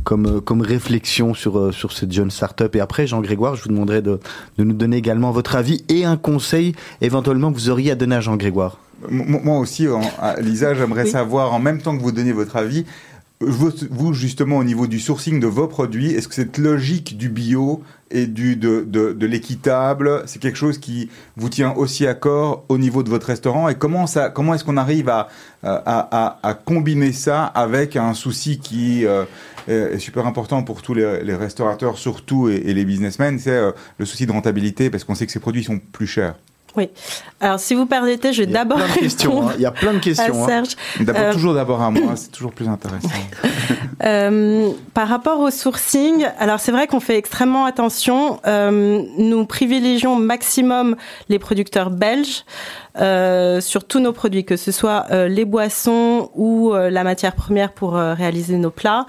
comme, 0.05 0.41
comme 0.41 0.61
réflexion 0.62 1.33
sur, 1.35 1.72
sur 1.72 1.93
cette 1.93 2.12
jeune 2.12 2.31
start-up? 2.31 2.74
Et 2.77 2.81
après, 2.81 3.07
Jean 3.07 3.20
Grégoire, 3.20 3.55
je 3.55 3.62
vous 3.62 3.68
demanderai 3.70 4.03
de, 4.03 4.20
de 4.59 4.64
nous 4.64 4.74
donner 4.74 4.97
également 4.97 5.31
votre 5.31 5.55
avis 5.57 5.85
et 5.89 6.05
un 6.05 6.16
conseil 6.16 6.74
éventuellement 7.01 7.51
que 7.53 7.57
vous 7.57 7.70
auriez 7.70 7.93
à 7.93 7.95
donner 7.95 8.16
à 8.16 8.20
Jean 8.20 8.37
Grégoire. 8.37 8.79
Moi 9.11 9.59
aussi, 9.59 9.87
Lisa, 10.41 10.74
j'aimerais 10.74 11.05
Oui. 11.05 11.11
savoir, 11.11 11.53
en 11.53 11.59
même 11.59 11.81
temps 11.83 11.97
que 11.97 12.03
vous 12.03 12.12
donnez 12.12 12.33
votre 12.33 12.57
avis, 12.57 12.87
vous, 13.41 14.14
justement, 14.14 14.57
au 14.59 14.64
niveau 14.64 14.87
du 14.87 14.99
sourcing 14.99 15.41
de 15.41 15.47
vos 15.47 15.68
produits, 15.68 16.12
est-ce 16.12 16.26
que 16.26 16.34
cette 16.34 16.57
logique 16.57 17.18
du 17.18 17.28
bio 17.28 17.82
et 18.11 18.26
du, 18.26 18.57
de, 18.57 18.82
de, 18.82 19.26
l'équitable, 19.26 20.22
c'est 20.24 20.39
quelque 20.39 20.57
chose 20.57 20.78
qui 20.78 21.11
vous 21.37 21.51
tient 21.51 21.74
aussi 21.74 22.07
à 22.07 22.14
corps 22.14 22.64
au 22.70 22.78
niveau 22.78 23.03
de 23.03 23.11
votre 23.11 23.26
restaurant? 23.26 23.68
Et 23.68 23.74
comment, 23.74 24.07
comment 24.34 24.55
est-ce 24.55 24.64
qu'on 24.64 24.78
arrive 24.78 25.11
à, 25.11 25.28
à, 25.62 26.39
à, 26.43 26.55
combiner 26.55 27.12
ça 27.12 27.45
avec 27.45 27.97
un 27.97 28.14
souci 28.14 28.59
qui 28.59 29.05
euh, 29.05 29.24
est 29.68 29.99
super 29.99 30.26
important 30.26 30.62
pour 30.62 30.80
tous 30.80 30.95
les, 30.95 31.34
restaurateurs, 31.34 31.99
surtout, 31.99 32.49
et, 32.49 32.55
et 32.55 32.72
les 32.72 32.87
businessmen, 32.87 33.39
c'est 33.39 33.51
euh, 33.51 33.72
le 33.99 34.07
souci 34.07 34.24
de 34.24 34.32
rentabilité, 34.32 34.89
parce 34.89 35.05
qu'on 35.05 35.14
sait 35.14 35.26
que 35.26 35.32
ces 35.32 35.41
produits 35.41 35.64
sont 35.64 35.78
plus 35.78 36.07
chers. 36.07 36.37
Alors, 37.41 37.61
si 37.61 37.74
vous 37.74 37.87
permettez, 37.87 38.33
je 38.33 38.43
vais 38.43 38.49
Il 38.49 38.53
y 38.53 38.57
a 38.57 38.64
d'abord 38.64 38.79
plein 38.79 38.89
de 38.89 38.93
questions. 39.01 39.31
répondre 39.31 39.49
hein. 39.51 39.55
Il 39.57 39.62
y 39.62 39.66
a 39.66 39.70
plein 39.70 39.93
de 39.93 39.97
à 39.99 40.01
questions. 40.01 40.43
hein. 40.45 40.47
Serge. 40.47 40.68
D'abord, 41.01 41.22
Euh, 41.22 41.33
toujours 41.33 41.55
d'abord 41.55 41.83
à 41.83 41.91
moi, 41.91 42.16
c'est 42.16 42.31
toujours 42.33 42.53
plus 42.53 42.68
intéressant. 42.68 43.09
Euh, 44.05 44.70
par 44.95 45.09
rapport 45.09 45.41
au 45.41 45.51
sourcing, 45.51 46.27
alors 46.39 46.61
c'est 46.61 46.72
vrai 46.72 46.87
qu'on 46.87 47.01
fait 47.01 47.16
extrêmement 47.16 47.64
attention. 47.64 48.41
Euh, 48.47 49.03
nous 49.18 49.47
privilégions 49.47 50.14
au 50.16 50.18
maximum 50.18 50.97
les 51.29 51.39
producteurs 51.39 51.91
belges 51.91 52.45
euh, 52.99 53.61
sur 53.61 53.85
tous 53.85 54.01
nos 54.01 54.12
produits, 54.12 54.45
que 54.45 54.57
ce 54.57 54.72
soit 54.72 55.07
euh, 55.11 55.29
les 55.29 55.45
boissons 55.45 56.31
ou 56.35 56.72
euh, 56.74 56.91
la 56.91 57.05
matière 57.05 57.35
première 57.35 57.72
pour 57.72 57.97
euh, 57.97 58.14
réaliser 58.14 58.57
nos 58.57 58.70
plats. 58.70 59.07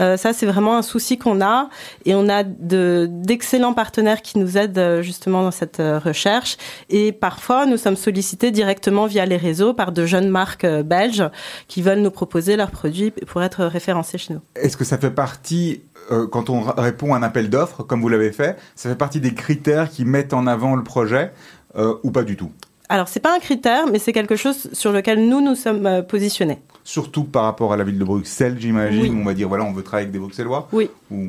Euh, 0.00 0.16
ça, 0.16 0.32
c'est 0.32 0.46
vraiment 0.46 0.76
un 0.76 0.82
souci 0.82 1.18
qu'on 1.18 1.40
a 1.40 1.68
et 2.04 2.14
on 2.14 2.28
a 2.28 2.42
de 2.42 3.06
d'excellents 3.10 3.74
partenaires 3.74 4.22
qui 4.22 4.38
nous 4.38 4.56
aident 4.56 4.78
euh, 4.78 5.02
justement 5.02 5.42
dans 5.42 5.50
cette 5.50 5.80
euh, 5.80 5.98
recherche. 5.98 6.56
Et 6.88 7.12
parfois, 7.12 7.66
nous 7.66 7.76
sommes 7.76 7.96
sollicités 7.96 8.50
directement 8.50 9.06
via 9.06 9.26
les 9.26 9.36
réseaux 9.36 9.74
par 9.74 9.92
de 9.92 10.06
jeunes 10.06 10.28
marques 10.28 10.66
belges 10.66 11.24
qui 11.68 11.82
veulent 11.82 12.00
nous 12.00 12.10
proposer 12.10 12.56
leurs 12.56 12.70
produits 12.70 13.10
pour 13.10 13.42
être 13.42 13.64
référencés 13.64 14.18
chez 14.18 14.34
nous. 14.34 14.40
Est-ce 14.56 14.76
que 14.76 14.84
ça 14.84 14.98
fait 14.98 15.10
partie, 15.10 15.82
quand 16.30 16.50
on 16.50 16.60
répond 16.60 17.14
à 17.14 17.18
un 17.18 17.22
appel 17.22 17.50
d'offres, 17.50 17.82
comme 17.82 18.00
vous 18.00 18.08
l'avez 18.08 18.32
fait, 18.32 18.56
ça 18.74 18.88
fait 18.88 18.96
partie 18.96 19.20
des 19.20 19.34
critères 19.34 19.90
qui 19.90 20.04
mettent 20.04 20.32
en 20.32 20.46
avant 20.46 20.76
le 20.76 20.84
projet 20.84 21.32
euh, 21.76 21.94
ou 22.02 22.10
pas 22.10 22.22
du 22.22 22.36
tout? 22.36 22.50
Alors, 22.88 23.08
c'est 23.08 23.20
pas 23.20 23.34
un 23.34 23.38
critère, 23.38 23.86
mais 23.86 23.98
c'est 23.98 24.12
quelque 24.12 24.36
chose 24.36 24.68
sur 24.72 24.92
lequel 24.92 25.28
nous 25.28 25.40
nous 25.40 25.54
sommes 25.54 26.04
positionnés. 26.08 26.58
Surtout 26.84 27.24
par 27.24 27.44
rapport 27.44 27.72
à 27.72 27.76
la 27.76 27.84
ville 27.84 27.98
de 27.98 28.04
Bruxelles, 28.04 28.56
j'imagine. 28.58 29.02
Oui. 29.02 29.10
où 29.10 29.20
On 29.20 29.24
va 29.24 29.34
dire, 29.34 29.48
voilà, 29.48 29.64
on 29.64 29.72
veut 29.72 29.82
travailler 29.82 30.04
avec 30.06 30.12
des 30.12 30.18
Bruxellois 30.18 30.68
Oui, 30.72 30.90
ou 31.10 31.28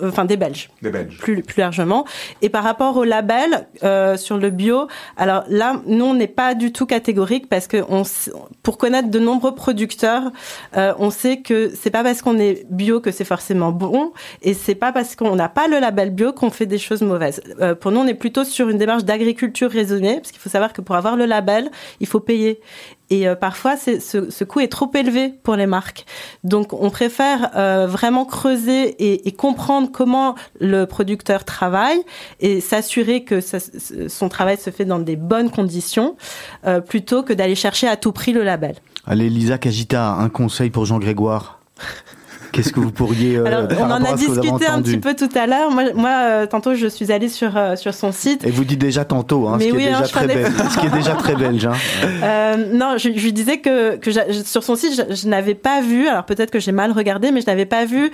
Euh, 0.00 0.08
enfin 0.08 0.24
des 0.24 0.38
Belges. 0.38 0.70
des 0.80 0.90
Belges. 0.90 1.18
plus, 1.18 1.42
plus 1.42 1.60
largement. 1.60 2.06
Et 2.40 2.48
par 2.48 2.64
rapport 2.64 2.96
au 2.96 3.04
label 3.04 3.66
euh, 3.82 4.16
sur 4.16 4.38
le 4.38 4.48
bio, 4.48 4.88
alors 5.18 5.44
là, 5.48 5.82
nous, 5.86 6.06
on 6.06 6.14
n'est 6.14 6.28
pas 6.28 6.54
du 6.54 6.72
tout 6.72 6.86
catégorique 6.86 7.46
parce 7.50 7.66
que 7.66 7.84
on, 7.90 8.02
pour 8.62 8.78
connaître 8.78 9.10
de 9.10 9.18
nombreux 9.18 9.54
producteurs, 9.54 10.30
euh, 10.78 10.94
on 10.98 11.10
sait 11.10 11.38
que 11.42 11.70
c'est 11.78 11.90
pas 11.90 12.02
parce 12.02 12.22
qu'on 12.22 12.38
est 12.38 12.64
bio 12.70 13.00
que 13.00 13.10
c'est 13.10 13.26
forcément 13.26 13.70
bon, 13.70 14.12
et 14.40 14.54
c'est 14.54 14.74
pas 14.74 14.92
parce 14.92 15.14
qu'on 15.14 15.36
n'a 15.36 15.50
pas 15.50 15.68
le 15.68 15.78
label 15.78 16.08
bio 16.10 16.32
qu'on 16.32 16.50
fait 16.50 16.64
des 16.66 16.78
choses 16.78 17.02
mauvaises. 17.02 17.42
Euh, 17.60 17.74
pour 17.74 17.92
nous, 17.92 18.00
on 18.00 18.06
est 18.06 18.14
plutôt 18.14 18.44
sur 18.44 18.70
une 18.70 18.78
démarche 18.78 19.04
d'agriculture 19.04 19.70
raisonnée, 19.70 20.16
parce 20.20 20.32
qu'il 20.32 20.40
faut 20.40 20.48
savoir 20.48 20.72
que 20.72 20.80
pour 20.80 20.96
avoir 20.96 21.16
le 21.16 21.26
label, 21.26 21.70
il 22.00 22.06
faut 22.06 22.20
payer. 22.20 22.60
Et 23.14 23.28
euh, 23.28 23.34
parfois, 23.34 23.74
ce, 23.76 23.98
ce 24.30 24.44
coût 24.44 24.60
est 24.60 24.68
trop 24.78 24.90
élevé 24.94 25.24
pour 25.42 25.54
les 25.56 25.66
marques. 25.66 26.06
Donc, 26.44 26.72
on 26.72 26.88
préfère 26.88 27.50
euh, 27.56 27.86
vraiment 27.86 28.24
creuser 28.24 28.82
et, 28.98 29.28
et 29.28 29.32
comprendre 29.32 29.90
comment 29.92 30.34
le 30.60 30.86
producteur 30.86 31.44
travaille 31.44 32.00
et 32.40 32.60
s'assurer 32.60 33.22
que 33.24 33.40
ça- 33.40 33.58
son 34.08 34.28
travail 34.28 34.56
se 34.56 34.70
fait 34.70 34.86
dans 34.86 34.98
des 34.98 35.16
bonnes 35.16 35.50
conditions, 35.50 36.16
euh, 36.66 36.80
plutôt 36.80 37.22
que 37.22 37.34
d'aller 37.34 37.54
chercher 37.54 37.86
à 37.86 37.96
tout 37.96 38.12
prix 38.12 38.32
le 38.32 38.42
label. 38.44 38.76
Allez, 39.06 39.28
Lisa 39.28 39.58
Kajita, 39.58 40.12
un 40.14 40.28
conseil 40.30 40.70
pour 40.70 40.86
Jean-Grégoire. 40.86 41.58
Qu'est-ce 42.52 42.72
que 42.72 42.80
vous 42.80 42.92
pourriez 42.92 43.36
euh, 43.36 43.46
Alors, 43.46 43.66
on 43.80 43.90
en 43.90 44.04
a 44.04 44.12
discuté 44.14 44.66
un 44.66 44.82
petit 44.82 44.98
peu 44.98 45.14
tout 45.14 45.28
à 45.34 45.46
l'heure. 45.46 45.70
Moi, 45.70 45.84
moi 45.94 46.10
euh, 46.10 46.46
tantôt, 46.46 46.74
je 46.74 46.86
suis 46.86 47.10
allée 47.10 47.28
sur, 47.28 47.56
euh, 47.56 47.76
sur 47.76 47.94
son 47.94 48.12
site. 48.12 48.44
Et 48.44 48.50
vous 48.50 48.64
dites 48.64 48.78
déjà 48.78 49.04
tantôt, 49.04 49.48
hein, 49.48 49.58
ce, 49.58 49.64
qui 49.64 49.72
oui, 49.72 49.86
hein, 49.86 50.02
déjà 50.02 50.04
ce 50.04 50.78
qui 50.78 50.86
est 50.86 50.90
déjà 50.90 51.14
très 51.14 51.34
belge. 51.34 51.66
Hein. 51.66 51.72
Non, 52.72 52.96
je, 52.98 53.08
lui 53.08 53.32
disais 53.32 53.58
que, 53.58 53.96
que 53.96 54.10
sur 54.44 54.62
son 54.62 54.76
site, 54.76 54.94
je, 54.94 55.14
je 55.14 55.28
n'avais 55.28 55.54
pas 55.54 55.80
vu, 55.80 56.06
alors 56.06 56.24
peut-être 56.24 56.50
que 56.50 56.60
j'ai 56.60 56.72
mal 56.72 56.92
regardé, 56.92 57.30
mais 57.30 57.40
je 57.40 57.46
n'avais 57.46 57.66
pas 57.66 57.84
vu 57.84 58.10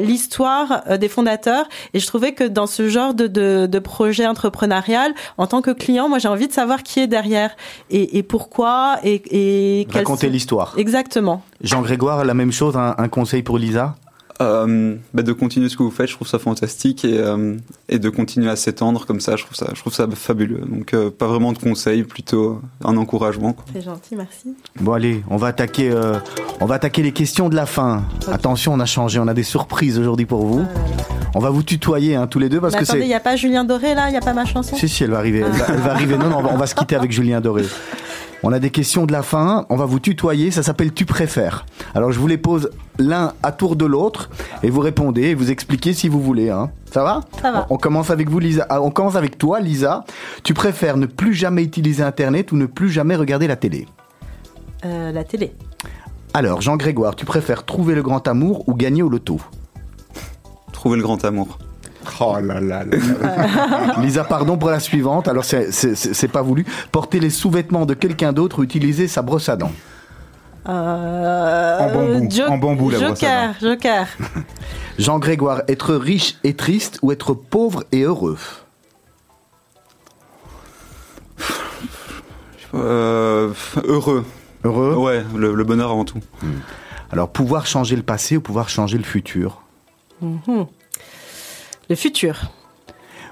l'histoire 0.00 0.82
des 0.98 1.08
fondateurs. 1.08 1.66
Et 1.94 2.00
je 2.00 2.06
trouvais 2.06 2.32
que 2.32 2.44
dans 2.44 2.66
ce 2.66 2.88
genre 2.88 3.14
de, 3.14 3.26
de, 3.26 3.66
de 3.66 3.78
projet 3.78 4.26
entrepreneurial, 4.26 5.14
en 5.38 5.46
tant 5.46 5.62
que 5.62 5.70
client, 5.70 6.08
moi 6.08 6.18
j'ai 6.18 6.28
envie 6.28 6.48
de 6.48 6.52
savoir 6.52 6.82
qui 6.82 7.00
est 7.00 7.06
derrière 7.06 7.56
et, 7.90 8.18
et 8.18 8.22
pourquoi 8.22 8.98
et, 9.02 9.22
et 9.30 9.86
sont- 10.04 10.16
l'histoire. 10.28 10.74
Exactement. 10.76 11.42
Jean-Grégoire, 11.62 12.24
la 12.24 12.34
même 12.34 12.52
chose, 12.52 12.76
un, 12.76 12.94
un 12.96 13.08
conseil 13.08 13.42
pour 13.42 13.58
Lisa? 13.58 13.96
Euh, 14.40 14.96
bah, 15.12 15.22
de 15.22 15.34
continuer 15.34 15.68
ce 15.68 15.76
que 15.76 15.82
vous 15.82 15.90
faites, 15.90 16.08
je 16.08 16.14
trouve 16.14 16.26
ça 16.26 16.38
fantastique 16.38 17.04
et, 17.04 17.18
euh, 17.18 17.56
et 17.90 17.98
de 17.98 18.08
continuer 18.08 18.48
à 18.48 18.56
s'étendre 18.56 19.04
comme 19.04 19.20
ça, 19.20 19.36
je 19.36 19.44
trouve 19.44 19.54
ça, 19.54 19.66
je 19.74 19.78
trouve 19.78 19.92
ça 19.92 20.06
fabuleux. 20.14 20.62
Donc 20.66 20.94
euh, 20.94 21.10
pas 21.10 21.26
vraiment 21.26 21.52
de 21.52 21.58
conseils, 21.58 22.04
plutôt 22.04 22.62
un 22.82 22.96
encouragement. 22.96 23.52
quoi. 23.52 23.66
C'est 23.74 23.82
gentil, 23.82 24.16
merci. 24.16 24.54
Bon 24.80 24.92
allez, 24.94 25.22
on 25.28 25.36
va 25.36 25.48
attaquer, 25.48 25.90
euh, 25.90 26.14
on 26.62 26.64
va 26.64 26.76
attaquer 26.76 27.02
les 27.02 27.12
questions 27.12 27.50
de 27.50 27.54
la 27.54 27.66
fin. 27.66 28.02
Attention, 28.32 28.72
on 28.72 28.80
a 28.80 28.86
changé, 28.86 29.18
on 29.18 29.28
a 29.28 29.34
des 29.34 29.42
surprises 29.42 29.98
aujourd'hui 29.98 30.24
pour 30.24 30.46
vous. 30.46 30.64
On 31.34 31.38
va 31.40 31.50
vous 31.50 31.62
tutoyer 31.62 32.16
hein, 32.16 32.26
tous 32.26 32.38
les 32.38 32.48
deux 32.48 32.62
parce 32.62 32.72
Mais 32.72 32.78
que 32.80 32.84
attendez, 32.84 33.00
il 33.00 33.02
c'est. 33.02 33.08
n'y 33.08 33.14
a 33.14 33.20
pas 33.20 33.36
Julien 33.36 33.64
Doré 33.64 33.94
là, 33.94 34.08
il 34.08 34.12
n'y 34.12 34.16
a 34.16 34.20
pas 34.22 34.32
ma 34.32 34.46
chanson? 34.46 34.74
Si 34.74 34.88
si, 34.88 35.04
elle 35.04 35.10
va 35.10 35.18
arriver. 35.18 35.40
Elle 35.40 35.52
va, 35.52 35.64
elle 35.68 35.80
va 35.80 35.90
arriver. 35.92 36.16
Non 36.16 36.30
non, 36.30 36.38
on 36.38 36.42
va, 36.42 36.50
on 36.54 36.56
va 36.56 36.66
se 36.66 36.74
quitter 36.74 36.96
avec 36.96 37.12
Julien 37.12 37.42
Doré. 37.42 37.64
On 38.42 38.52
a 38.52 38.58
des 38.58 38.70
questions 38.70 39.04
de 39.06 39.12
la 39.12 39.22
fin. 39.22 39.66
On 39.68 39.76
va 39.76 39.84
vous 39.84 40.00
tutoyer. 40.00 40.50
Ça 40.50 40.62
s'appelle 40.62 40.92
tu 40.92 41.04
préfères. 41.04 41.66
Alors 41.94 42.10
je 42.12 42.18
vous 42.18 42.26
les 42.26 42.38
pose 42.38 42.70
l'un 42.98 43.34
à 43.42 43.52
tour 43.52 43.76
de 43.76 43.84
l'autre 43.84 44.30
et 44.62 44.70
vous 44.70 44.80
répondez 44.80 45.22
et 45.24 45.34
vous 45.34 45.50
expliquez 45.50 45.92
si 45.92 46.08
vous 46.08 46.20
voulez. 46.22 46.48
Hein. 46.50 46.70
Ça 46.92 47.04
va? 47.04 47.20
Ça 47.42 47.52
va. 47.52 47.66
On 47.70 47.76
commence 47.76 48.10
avec 48.10 48.28
vous, 48.30 48.38
Lisa. 48.38 48.66
Ah, 48.70 48.80
On 48.80 48.90
commence 48.90 49.16
avec 49.16 49.36
toi, 49.38 49.60
Lisa. 49.60 50.04
Tu 50.42 50.54
préfères 50.54 50.96
ne 50.96 51.06
plus 51.06 51.34
jamais 51.34 51.62
utiliser 51.62 52.02
Internet 52.02 52.52
ou 52.52 52.56
ne 52.56 52.66
plus 52.66 52.90
jamais 52.90 53.14
regarder 53.16 53.46
la 53.46 53.56
télé? 53.56 53.86
Euh, 54.84 55.12
La 55.12 55.24
télé. 55.24 55.52
Alors, 56.32 56.60
Jean-Grégoire, 56.62 57.16
tu 57.16 57.24
préfères 57.26 57.64
trouver 57.66 57.94
le 57.94 58.02
grand 58.02 58.26
amour 58.26 58.66
ou 58.68 58.74
gagner 58.74 59.02
au 59.02 59.08
loto? 59.08 59.40
Trouver 60.72 60.96
le 60.96 61.02
grand 61.02 61.24
amour. 61.24 61.58
Oh 62.20 62.36
là 62.40 62.60
là 62.60 62.60
là 62.60 62.84
là. 62.84 64.00
Lisa, 64.02 64.24
pardon 64.24 64.56
pour 64.58 64.70
la 64.70 64.80
suivante. 64.80 65.28
Alors, 65.28 65.44
c'est- 65.44 66.28
pas 66.28 66.42
voulu. 66.42 66.64
Porter 66.92 67.20
les 67.20 67.30
sous-vêtements 67.30 67.86
de 67.86 67.94
quelqu'un 67.94 68.32
d'autre 68.32 68.60
ou 68.60 68.62
utiliser 68.64 69.08
sa 69.08 69.22
brosse 69.22 69.48
à 69.48 69.56
dents 69.56 69.72
Euh, 70.68 71.78
En 71.78 71.92
bambou, 71.92 72.30
Jo- 72.30 72.44
en 72.48 72.58
bambou, 72.58 72.90
la 72.90 72.98
brosse 72.98 73.22
à 73.22 73.52
Joker, 73.52 73.54
Joker. 73.60 74.06
Jean-Grégoire, 74.98 75.62
être 75.68 75.94
riche 75.94 76.36
et 76.44 76.54
triste 76.54 76.98
ou 77.02 77.12
être 77.12 77.32
pauvre 77.34 77.84
et 77.92 78.02
heureux? 78.02 78.38
Euh, 82.74 83.52
heureux. 83.84 84.24
Heureux? 84.64 84.94
Ouais, 84.96 85.24
le, 85.34 85.54
le 85.54 85.64
bonheur 85.64 85.90
avant 85.90 86.04
tout. 86.04 86.20
Alors, 87.10 87.30
pouvoir 87.30 87.66
changer 87.66 87.96
le 87.96 88.02
passé 88.02 88.36
ou 88.36 88.40
pouvoir 88.40 88.68
changer 88.68 88.98
le 88.98 89.04
futur? 89.04 89.62
Mhm. 90.20 90.66
Le 91.90 91.96
futur. 91.96 92.52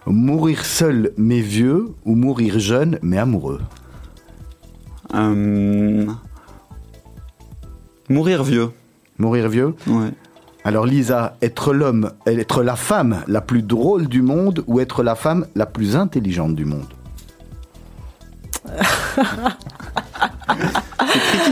Mourir 0.04 0.66
seul 0.66 1.12
mais 1.16 1.40
vieux 1.40 1.94
ou 2.04 2.16
mourir 2.16 2.59
jeune 2.59 2.98
mais 3.02 3.18
amoureux 3.18 3.61
Euh, 5.14 6.06
mourir 8.09 8.42
vieux. 8.42 8.70
Mourir 9.18 9.48
vieux 9.48 9.76
Ouais. 9.86 10.11
Alors 10.64 10.86
Lisa, 10.86 11.36
être 11.40 11.72
l'homme, 11.72 12.11
être 12.26 12.64
la 12.64 12.74
femme 12.74 13.22
la 13.28 13.40
plus 13.40 13.62
drôle 13.62 14.09
du 14.09 14.22
monde 14.22 14.64
ou 14.66 14.80
être 14.80 15.04
la 15.04 15.14
femme 15.14 15.46
la 15.54 15.66
plus 15.66 15.94
intelligente 15.94 16.56
du 16.56 16.64
monde? 16.64 16.92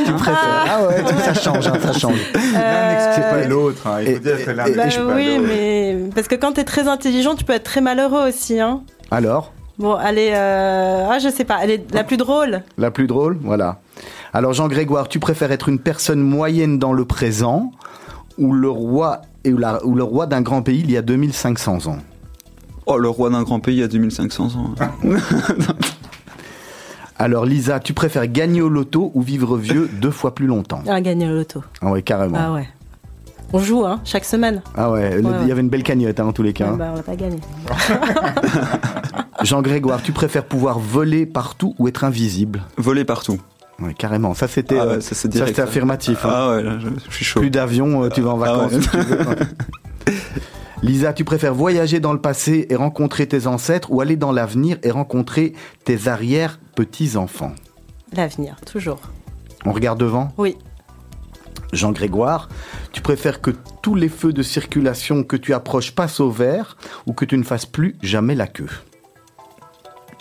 tu 0.05 0.13
préfères 0.13 0.65
Ah 0.69 0.87
ouais, 0.87 1.05
ça 1.25 1.35
change, 1.35 1.67
hein, 1.69 1.73
ça 1.83 1.93
change. 1.93 2.19
L'un 2.35 2.93
n'exclut 2.93 3.23
pas 3.31 3.45
l'autre. 3.49 3.87
hein. 3.87 3.99
Il 4.03 4.07
faut 4.07 4.13
Et- 4.17 4.19
dire 4.21 4.45
que 4.45 4.51
l'un 4.51 4.67
et- 4.67 4.73
Bah 4.75 4.85
n'exclut 4.85 5.07
pas 5.07 5.15
oui, 5.15 5.37
l'autre. 5.37 5.49
mais 5.49 5.97
parce 6.15 6.29
que 6.29 6.35
quand 6.35 6.53
t'es 6.53 6.65
très 6.65 6.89
intelligent, 6.89 7.35
tu 7.35 7.45
peux 7.45 7.53
être 7.55 7.65
très 7.65 7.81
malheureux 7.81 8.29
aussi. 8.29 8.61
Hein. 8.61 8.83
Alors, 9.11 9.53
Bon, 9.79 9.93
allez, 9.95 10.31
euh... 10.33 11.07
ah, 11.11 11.19
je 11.19 11.29
sais 11.29 11.45
pas, 11.45 11.59
elle 11.63 11.71
est 11.71 11.95
la 11.95 12.03
plus 12.03 12.17
drôle. 12.17 12.63
la 12.79 12.91
plus 12.91 13.07
drôle, 13.07 13.37
voilà. 13.43 13.81
Alors 14.33 14.55
Jean-Grégoire, 14.55 15.07
tu 15.09 15.19
préfères 15.19 15.53
être 15.53 15.69
une 15.69 15.79
personne 15.79 16.21
moyenne 16.21 16.79
dans 16.79 16.95
le 16.95 17.05
présent 17.05 17.73
ou 18.39 18.53
le 18.53 18.71
roi 18.71 19.21
et 19.45 19.53
ou, 19.53 19.59
la- 19.59 19.85
ou 19.85 19.95
le 19.95 20.03
roi 20.03 20.27
d'un 20.27 20.41
grand 20.41 20.63
pays 20.63 20.81
il 20.83 20.91
y 20.91 20.97
a 20.97 21.03
2500 21.03 21.87
ans? 21.89 21.99
Oh, 22.87 22.97
le 22.97 23.09
roi 23.11 23.29
d'un 23.31 23.43
grand 23.43 23.61
pays 23.61 23.83
à 23.83 23.89
2500 23.89 24.45
ans. 24.57 24.75
Alors 27.19 27.47
Lisa, 27.47 27.81
tu 27.81 27.93
préfères 27.95 28.27
gagner 28.27 28.61
au 28.61 28.69
loto 28.69 29.11
ou 29.15 29.23
vivre 29.23 29.57
vieux 29.57 29.89
deux 30.01 30.11
fois 30.11 30.35
plus 30.35 30.47
longtemps? 30.47 30.83
Ah, 30.89 31.01
gagner 31.01 31.27
le 31.27 31.37
loto. 31.37 31.63
Ah 31.81 31.91
ouais, 31.91 32.03
carrément. 32.03 32.37
Ah 32.39 32.53
ouais. 32.53 32.69
On 33.53 33.61
joue, 33.61 33.87
hein, 33.87 34.01
chaque 34.05 34.25
semaine. 34.25 34.61
Ah 34.77 34.91
ouais, 34.91 35.19
il 35.21 35.27
Ouais, 35.27 35.47
y 35.47 35.53
avait 35.53 35.61
une 35.61 35.69
belle 35.69 35.85
cagnotte 35.85 36.19
hein, 36.19 36.25
dans 36.25 36.33
tous 36.33 36.43
les 36.43 36.53
cas. 36.53 36.65
Ouais, 36.67 36.71
hein. 36.73 36.77
bah, 36.77 36.89
on 36.93 36.97
va 36.97 37.03
pas 37.03 37.15
gagner. 37.17 37.39
Jean-Grégoire, 39.43 40.03
tu 40.03 40.13
préfères 40.13 40.45
pouvoir 40.45 40.79
voler 40.81 41.27
partout 41.27 41.75
ou 41.79 41.87
être 41.89 42.03
invisible? 42.05 42.63
Voler 42.77 43.05
partout. 43.05 43.39
Ouais, 43.81 43.95
carrément. 43.95 44.35
Ça 44.35 44.49
c'était, 44.49 44.79
Ah 44.79 44.87
ouais, 44.87 44.99
euh, 44.99 45.63
affirmatif. 45.63 46.25
hein. 46.25 46.31
Ah 46.33 46.51
ouais, 46.51 46.63
là, 46.63 46.79
je, 46.81 46.89
je 47.09 47.15
suis 47.15 47.25
chaud. 47.25 47.41
Plus 47.41 47.51
d'avion, 47.51 48.03
euh, 48.05 48.09
tu 48.09 48.21
vas 48.21 48.31
en 48.31 48.43
Ah 48.43 48.47
vacances. 48.53 48.73
ouais. 48.73 48.83
si 48.83 48.89
tu 48.89 48.97
veux. 48.99 49.19
Lisa, 50.83 51.13
tu 51.13 51.25
préfères 51.25 51.55
voyager 51.55 52.01
dans 52.01 52.13
le 52.13 52.21
passé 52.21 52.67
et 52.69 52.77
rencontrer 52.77 53.27
tes 53.27 53.47
ancêtres 53.47 53.91
ou 53.91 54.01
aller 54.01 54.17
dans 54.17 54.33
l'avenir 54.33 54.79
et 54.83 54.91
rencontrer 54.91 55.55
tes 55.85 56.09
arrière-petits-enfants? 56.09 57.55
L'avenir, 58.13 58.57
toujours. 58.65 59.01
On 59.65 59.73
regarde 59.73 59.99
devant? 59.99 60.33
Oui. 60.37 60.57
Jean-Grégoire, 61.73 62.49
tu 62.93 63.01
préfères 63.01 63.41
que 63.41 63.51
tous 63.83 63.95
les 63.95 64.09
feux 64.09 64.33
de 64.33 64.43
circulation 64.43 65.25
que 65.25 65.37
tu 65.37 65.55
approches 65.55 65.93
passent 65.93 66.21
au 66.21 66.31
vert 66.31 66.77
ou 67.07 67.13
que 67.13 67.25
tu 67.25 67.37
ne 67.37 67.43
fasses 67.43 67.67
plus 67.67 67.97
jamais 68.03 68.35
la 68.35 68.47
queue? 68.47 68.71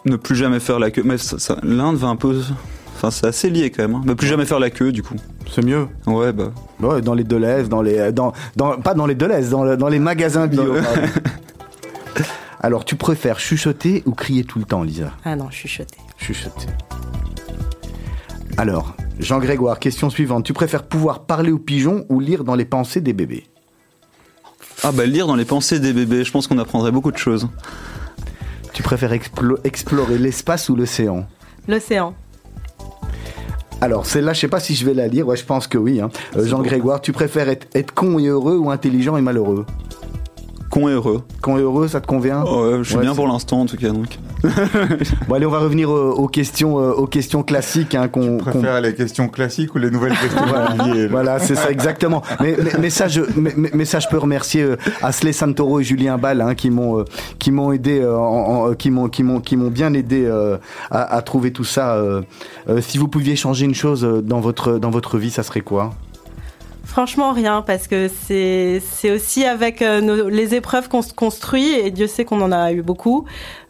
Ne 0.05 0.15
plus 0.15 0.35
jamais 0.35 0.59
faire 0.59 0.79
la 0.79 0.89
queue. 0.89 1.03
Mais 1.03 1.17
l'Inde 1.63 1.97
va 1.97 2.07
un 2.07 2.15
peu. 2.15 2.41
Enfin, 2.95 3.11
c'est 3.11 3.27
assez 3.27 3.49
lié 3.49 3.69
quand 3.71 3.83
même. 3.83 3.95
hein. 3.95 4.01
Ne 4.05 4.13
plus 4.13 4.27
jamais 4.27 4.45
faire 4.45 4.59
la 4.59 4.69
queue, 4.69 4.91
du 4.91 5.03
coup. 5.03 5.15
C'est 5.53 5.63
mieux. 5.63 5.87
Ouais, 6.07 6.31
bah. 6.31 6.51
Ouais, 6.79 7.01
dans 7.01 7.13
les 7.13 7.23
Deleuze, 7.25 7.67
dans 7.69 7.81
les, 7.81 8.11
dans, 8.11 8.31
dans, 8.55 8.77
pas 8.79 8.93
dans 8.93 9.05
les 9.05 9.15
Deleuze, 9.15 9.49
dans, 9.49 9.63
le- 9.63 9.77
dans 9.77 9.89
les 9.89 9.99
magasins 9.99 10.47
bio. 10.47 10.75
Alors, 12.61 12.85
tu 12.85 12.95
préfères 12.95 13.39
chuchoter 13.39 14.01
ou 14.05 14.11
crier 14.13 14.43
tout 14.43 14.57
le 14.59 14.65
temps, 14.65 14.81
Lisa? 14.81 15.11
Ah 15.23 15.35
non, 15.35 15.49
chuchoter. 15.51 15.97
Chuchoter. 16.17 16.67
Alors, 18.57 18.95
Jean-Grégoire, 19.19 19.79
question 19.79 20.09
suivante. 20.09 20.45
Tu 20.45 20.53
préfères 20.53 20.83
pouvoir 20.83 21.25
parler 21.25 21.51
aux 21.51 21.59
pigeons 21.59 22.05
ou 22.09 22.19
lire 22.19 22.43
dans 22.43 22.55
les 22.55 22.65
pensées 22.65 23.01
des 23.01 23.13
bébés? 23.13 23.45
Ah 24.83 24.91
bah 24.91 25.05
lire 25.05 25.27
dans 25.27 25.35
les 25.35 25.45
pensées 25.45 25.79
des 25.79 25.93
bébés, 25.93 26.23
je 26.23 26.31
pense 26.31 26.47
qu'on 26.47 26.57
apprendrait 26.57 26.91
beaucoup 26.91 27.11
de 27.11 27.17
choses. 27.17 27.47
Tu 28.73 28.83
préfères 28.83 29.13
explo- 29.13 29.57
explorer 29.63 30.17
l'espace 30.17 30.69
ou 30.69 30.75
l'océan? 30.75 31.25
L'océan. 31.67 32.13
Alors, 33.85 34.07
celle-là, 34.07 34.33
je 34.33 34.39
sais 34.39 34.47
pas 34.47 34.59
si 34.59 34.73
je 34.73 34.83
vais 34.83 34.95
la 34.95 35.07
lire. 35.07 35.27
Ouais, 35.27 35.37
je 35.37 35.45
pense 35.45 35.67
que 35.67 35.77
oui. 35.77 36.01
hein. 36.01 36.09
Euh, 36.35 36.43
Jean 36.47 36.63
Grégoire, 36.63 37.01
tu 37.01 37.11
préfères 37.11 37.49
être, 37.49 37.67
être 37.75 37.93
con 37.93 38.17
et 38.17 38.25
heureux 38.25 38.57
ou 38.57 38.71
intelligent 38.71 39.15
et 39.15 39.21
malheureux? 39.21 39.63
Con 40.71 40.89
et 40.89 40.93
heureux. 40.93 41.21
Con 41.43 41.59
et 41.59 41.61
heureux, 41.61 41.87
ça 41.87 42.01
te 42.01 42.07
convient? 42.07 42.43
Oh, 42.47 42.63
ouais, 42.65 42.77
je 42.79 42.83
suis 42.83 42.95
Ouais, 42.95 43.01
bien 43.03 43.13
pour 43.13 43.27
l'instant 43.27 43.61
en 43.61 43.67
tout 43.67 43.77
cas. 43.77 43.89
Donc. 43.89 44.17
Bon, 45.27 45.35
allez, 45.35 45.45
on 45.45 45.51
va 45.51 45.59
revenir 45.59 45.89
euh, 45.91 46.11
aux 46.15 46.27
questions, 46.27 46.79
euh, 46.79 46.91
aux 46.91 47.07
questions 47.07 47.43
classiques 47.43 47.95
hein, 47.95 48.07
qu'on. 48.07 48.37
qu'on- 48.37 48.51
Préfère 48.51 48.81
les 48.81 48.93
questions 48.93 49.27
classiques 49.27 49.73
ou 49.75 49.77
les 49.77 49.89
nouvelles 49.91 50.13
questions 50.17 50.41
Voilà, 51.09 51.39
c'est 51.39 51.55
ça 51.55 51.71
exactement. 51.71 52.21
Mais, 52.41 52.55
mais, 52.61 52.71
mais 52.79 52.89
ça, 52.89 53.07
je, 53.07 53.21
mais, 53.73 53.85
ça, 53.85 53.99
je 53.99 54.07
peux 54.07 54.17
remercier 54.17 54.63
euh, 54.63 54.75
Asley 55.01 55.33
Santoro 55.33 55.79
et 55.79 55.83
Julien 55.83 56.17
Ball 56.17 56.41
hein, 56.41 56.55
qui 56.55 56.69
m'ont, 56.69 56.99
euh, 56.99 57.05
qui 57.39 57.51
m'ont 57.51 57.71
aidé, 57.71 57.99
euh, 58.01 58.17
en- 58.17 58.69
en- 58.69 58.73
qui 58.73 58.91
m'ont, 58.91 59.09
qui 59.09 59.23
m'ont, 59.23 59.39
qui 59.39 59.57
m'ont 59.57 59.69
bien 59.69 59.93
aidé 59.93 60.29
à, 60.91 61.01
à 61.15 61.21
trouver 61.21 61.51
tout 61.51 61.63
ça. 61.63 61.97
si 62.81 62.97
vous 62.97 63.07
pouviez 63.07 63.35
changer 63.35 63.65
une 63.65 63.75
chose 63.75 64.01
dans 64.23 64.39
votre, 64.39 64.77
dans 64.77 64.89
votre 64.89 65.17
vie, 65.17 65.31
ça 65.31 65.43
serait 65.43 65.61
quoi? 65.61 65.91
Franchement, 66.85 67.33
rien, 67.33 67.61
parce 67.61 67.87
que 67.87 68.07
c'est 68.07 69.11
aussi 69.11 69.43
avec 69.43 69.81
euh, 69.81 70.29
les 70.29 70.55
épreuves 70.55 70.87
qu'on 70.87 71.01
se 71.01 71.13
construit, 71.13 71.73
et 71.73 71.91
Dieu 71.91 72.07
sait 72.07 72.25
qu'on 72.25 72.41
en 72.41 72.51
a 72.51 72.71
eu 72.71 72.83
beaucoup. 72.83 73.25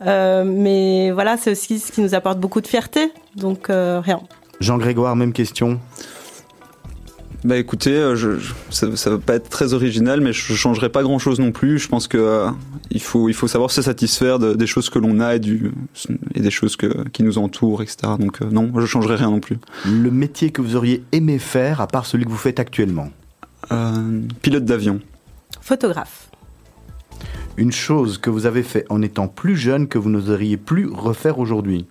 Euh, 0.06 0.44
mais 0.46 1.12
voilà, 1.12 1.38
c'est 1.38 1.52
aussi 1.52 1.80
ce 1.80 1.92
qui 1.92 2.02
nous 2.02 2.14
apporte 2.14 2.40
beaucoup 2.40 2.62
de 2.62 2.68
fierté. 2.68 3.12
Donc, 3.36 3.70
euh, 3.70 4.02
rien. 4.04 4.20
Jean 4.60 4.78
Grégoire, 4.78 5.16
même 5.16 5.34
question. 5.34 5.80
Bah 7.46 7.58
écoutez, 7.58 7.92
euh, 7.96 8.16
je, 8.16 8.40
je- 8.40 8.54
ça, 8.72 8.96
ça 8.98 9.12
va 9.12 9.20
pas 9.20 9.36
être 9.36 9.50
très 9.50 9.74
original, 9.74 10.20
mais 10.20 10.34
je 10.34 10.54
changerai 10.56 10.90
pas 10.90 11.04
grand 11.04 11.20
chose 11.20 11.40
non 11.40 11.52
plus. 11.52 11.78
Je 11.78 11.88
pense 11.88 12.08
que 12.08 12.18
euh, 12.18 12.50
il 12.90 13.00
faut 13.02 13.30
il 13.30 13.36
faut 13.36 13.48
savoir 13.48 13.70
se 13.70 13.84
satisfaire 13.84 14.40
de- 14.40 14.56
des 14.56 14.66
choses 14.66 14.90
que 14.90 14.98
l'on 14.98 15.20
a 15.20 15.36
et 15.36 15.40
du 15.40 15.72
et 16.34 16.40
des 16.40 16.50
choses 16.50 16.76
que, 16.76 17.08
qui 17.10 17.22
nous 17.22 17.38
entourent, 17.38 17.84
etc. 17.84 17.98
Donc 18.20 18.42
euh, 18.42 18.50
non, 18.50 18.72
je 18.80 18.86
changerai 18.88 19.16
rien 19.16 19.30
non 19.30 19.40
plus. 19.42 19.58
Le 19.86 20.10
métier 20.10 20.50
que 20.50 20.62
vous 20.64 20.76
auriez 20.76 21.04
aimé 21.12 21.38
faire, 21.38 21.82
à 21.82 21.88
part 21.88 22.08
celui 22.08 22.26
que 22.26 22.32
vous 22.32 22.36
faites 22.38 22.60
actuellement. 22.60 23.10
Euh, 23.72 24.22
pilote 24.42 24.66
d'avion. 24.66 25.00
Photographe. 25.62 26.30
Une 27.58 27.72
chose 27.72 28.18
que 28.18 28.30
vous 28.32 28.48
avez 28.48 28.64
fait 28.64 28.86
en 28.90 29.02
étant 29.04 29.28
plus 29.28 29.56
jeune 29.56 29.88
que 29.88 29.98
vous 30.00 30.10
n'oseriez 30.10 30.58
plus 30.58 30.88
refaire 30.92 31.38
aujourd'hui. 31.40 31.86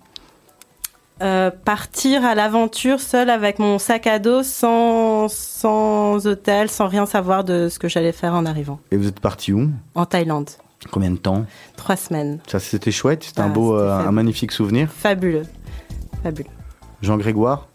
Euh, 1.22 1.50
partir 1.64 2.24
à 2.24 2.34
l'aventure 2.34 2.98
seul 2.98 3.30
avec 3.30 3.60
mon 3.60 3.78
sac 3.78 4.06
à 4.08 4.18
dos, 4.18 4.42
sans, 4.42 5.28
sans 5.28 6.26
hôtel, 6.26 6.68
sans 6.68 6.88
rien 6.88 7.06
savoir 7.06 7.44
de 7.44 7.68
ce 7.68 7.78
que 7.78 7.88
j'allais 7.88 8.10
faire 8.12 8.34
en 8.34 8.44
arrivant. 8.46 8.80
Et 8.90 8.96
vous 8.96 9.06
êtes 9.06 9.20
parti 9.20 9.52
où? 9.52 9.70
En 9.94 10.06
Thaïlande. 10.06 10.50
Combien 10.90 11.12
de 11.12 11.16
temps? 11.16 11.46
Trois 11.76 11.96
semaines. 11.96 12.40
Ça, 12.48 12.58
c'était 12.58 12.90
chouette. 12.90 13.22
C'était 13.24 13.40
un 13.40 13.46
Ah, 13.46 13.48
beau, 13.48 13.78
c'était 13.78 13.88
euh, 13.90 14.08
un 14.08 14.12
magnifique 14.12 14.50
souvenir. 14.50 14.90
Fabuleux. 14.90 15.44
Fabuleux. 16.24 16.50
Jean 17.00 17.16
Grégoire 17.16 17.68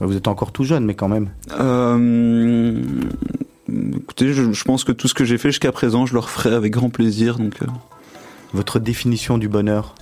Bah, 0.00 0.06
Vous 0.06 0.16
êtes 0.16 0.26
encore 0.28 0.50
tout 0.52 0.64
jeune, 0.64 0.84
mais 0.84 0.94
quand 0.94 1.08
même. 1.08 1.30
Euh, 1.60 2.82
écoutez, 3.96 4.32
je, 4.32 4.52
je 4.52 4.64
pense 4.64 4.82
que 4.82 4.92
tout 4.92 5.06
ce 5.06 5.14
que 5.14 5.24
j'ai 5.24 5.38
fait 5.38 5.50
jusqu'à 5.50 5.70
présent, 5.72 6.06
je 6.06 6.12
le 6.14 6.18
referai 6.18 6.54
avec 6.54 6.72
grand 6.72 6.90
plaisir. 6.90 7.38
Donc, 7.38 7.62
euh. 7.62 7.66
Votre 8.52 8.78
définition 8.80 9.38
du 9.38 9.48
bonheur? 9.48 9.94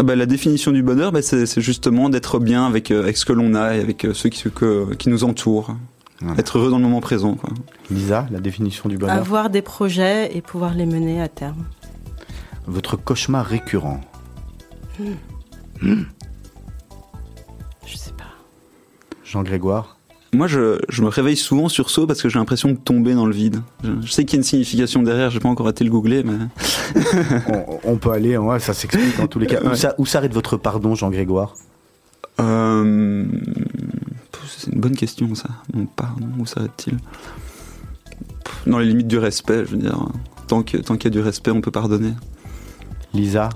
Ah 0.00 0.02
bah, 0.02 0.16
la 0.16 0.24
définition 0.24 0.72
du 0.72 0.82
bonheur, 0.82 1.12
bah, 1.12 1.20
c'est 1.20 1.60
justement 1.60 2.08
d'être 2.08 2.38
bien 2.38 2.66
avec, 2.66 2.90
euh, 2.90 3.02
avec 3.02 3.18
ce 3.18 3.26
que 3.26 3.34
l'on 3.34 3.54
a 3.54 3.76
et 3.76 3.80
avec 3.80 4.06
euh, 4.06 4.14
ceux 4.14 4.30
qui, 4.30 4.50
que- 4.50 4.94
qui 4.94 5.10
nous 5.10 5.24
entourent. 5.24 5.76
Voilà. 6.22 6.38
Être 6.40 6.56
heureux 6.58 6.70
dans 6.70 6.78
le 6.78 6.84
moment 6.84 7.00
présent. 7.02 7.34
Quoi. 7.34 7.50
Lisa, 7.90 8.26
la 8.30 8.40
définition 8.40 8.88
du 8.88 8.96
bonheur? 8.96 9.14
Avoir 9.14 9.50
des 9.50 9.60
projets 9.62 10.34
et 10.34 10.40
pouvoir 10.40 10.72
les 10.72 10.86
mener 10.86 11.20
à 11.20 11.28
terme. 11.28 11.64
Votre 12.66 12.96
cauchemar 12.96 13.44
récurrent 13.44 14.00
Je 15.82 15.96
sais 17.96 18.12
pas. 18.12 18.24
Jean 19.24 19.42
Grégoire 19.42 19.96
Moi, 20.32 20.46
je, 20.46 20.78
je 20.88 21.02
me 21.02 21.08
réveille 21.08 21.36
souvent 21.36 21.68
sur 21.68 21.90
saut 21.90 22.06
parce 22.06 22.22
que 22.22 22.28
j'ai 22.28 22.38
l'impression 22.38 22.68
de 22.70 22.76
tomber 22.76 23.14
dans 23.14 23.26
le 23.26 23.32
vide. 23.34 23.62
Je, 23.82 23.90
je 24.02 24.10
sais 24.12 24.24
qu'il 24.24 24.34
y 24.34 24.36
a 24.36 24.40
une 24.40 24.44
signification 24.44 25.02
derrière, 25.02 25.28
j'ai 25.30 25.40
pas 25.40 25.48
encore 25.48 25.68
été 25.68 25.82
le 25.82 25.90
googler, 25.90 26.22
mais 26.22 26.34
on, 27.48 27.80
on 27.92 27.96
peut 27.96 28.12
aller, 28.12 28.36
ouais, 28.36 28.60
ça 28.60 28.72
s'explique 28.72 29.18
en 29.18 29.26
tous 29.26 29.40
les 29.40 29.46
cas. 29.48 29.60
Où, 29.62 29.68
Ouais. 29.70 29.76
ça- 29.76 29.94
où 29.98 30.06
s'arrête 30.06 30.32
votre 30.32 30.56
pardon, 30.56 30.94
Jean 30.94 31.10
Grégoire 31.10 31.54
euh, 32.40 33.24
c'est 34.56 34.72
une 34.72 34.80
bonne 34.80 34.94
question 34.96 35.34
ça. 35.34 35.48
Mon 35.74 35.84
pardon, 35.86 36.26
où 36.38 36.46
s'arrête-t-il 36.46 36.96
Dans 38.70 38.78
les 38.78 38.86
limites 38.86 39.08
du 39.08 39.18
respect, 39.18 39.64
je 39.66 39.72
veux 39.72 39.76
dire. 39.78 39.98
Tant 40.46 40.62
qu'il 40.62 40.80
y 40.82 41.06
a 41.06 41.10
du 41.10 41.20
respect, 41.20 41.50
on 41.50 41.60
peut 41.60 41.70
pardonner. 41.70 42.12
Lisa? 43.14 43.50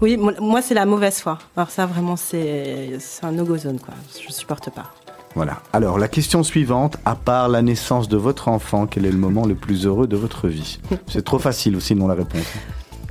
Oui, 0.00 0.16
moi, 0.16 0.32
moi, 0.40 0.62
c'est 0.62 0.74
la 0.74 0.86
mauvaise 0.86 1.18
foi. 1.18 1.38
Alors 1.56 1.70
ça, 1.70 1.86
vraiment, 1.86 2.16
c'est 2.16 2.96
c'est 3.00 3.24
un 3.24 3.32
no-go 3.32 3.56
zone, 3.56 3.78
quoi. 3.78 3.94
Je 4.26 4.32
supporte 4.32 4.70
pas. 4.70 4.92
Voilà. 5.34 5.60
Alors, 5.72 5.98
la 5.98 6.06
question 6.06 6.42
suivante, 6.44 6.96
à 7.04 7.16
part 7.16 7.48
la 7.48 7.60
naissance 7.60 8.08
de 8.08 8.16
votre 8.16 8.48
enfant, 8.48 8.86
quel 8.86 9.04
est 9.04 9.10
le 9.10 9.18
moment 9.18 9.46
le 9.46 9.56
plus 9.56 9.84
heureux 9.86 10.06
de 10.06 10.16
votre 10.16 10.48
vie? 10.48 10.78
C'est 11.08 11.24
trop 11.24 11.38
facile 11.38 11.76
aussi, 11.76 11.94
non, 11.94 12.06
la 12.06 12.14
réponse. 12.14 12.46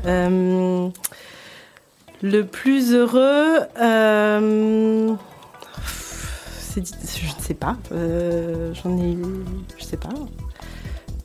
Euh, 0.06 0.88
le 2.22 2.44
plus 2.44 2.94
heureux, 2.94 3.60
euh, 3.82 5.14
je 6.76 6.80
ne 6.80 7.42
sais 7.42 7.54
pas. 7.54 7.76
Euh, 7.92 8.74
J'en 8.74 8.98
ai 8.98 9.12
eu, 9.12 9.24
je 9.78 9.84
sais 9.84 9.98
pas. 9.98 10.10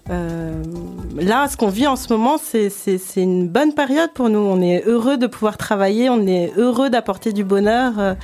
Là, 0.08 1.48
ce 1.48 1.56
qu'on 1.56 1.68
vit 1.68 1.86
en 1.86 1.96
ce 1.96 2.12
moment, 2.12 2.38
c'est 2.38 2.70
une 3.16 3.48
bonne 3.48 3.74
période 3.74 4.10
pour 4.14 4.30
nous. 4.30 4.38
On 4.38 4.60
est 4.62 4.84
heureux 4.86 5.16
de 5.18 5.26
pouvoir 5.26 5.58
travailler, 5.58 6.08
on 6.08 6.26
est 6.26 6.52
heureux 6.56 6.88
d'apporter 6.88 7.32
du 7.32 7.44
bonheur. 7.44 8.16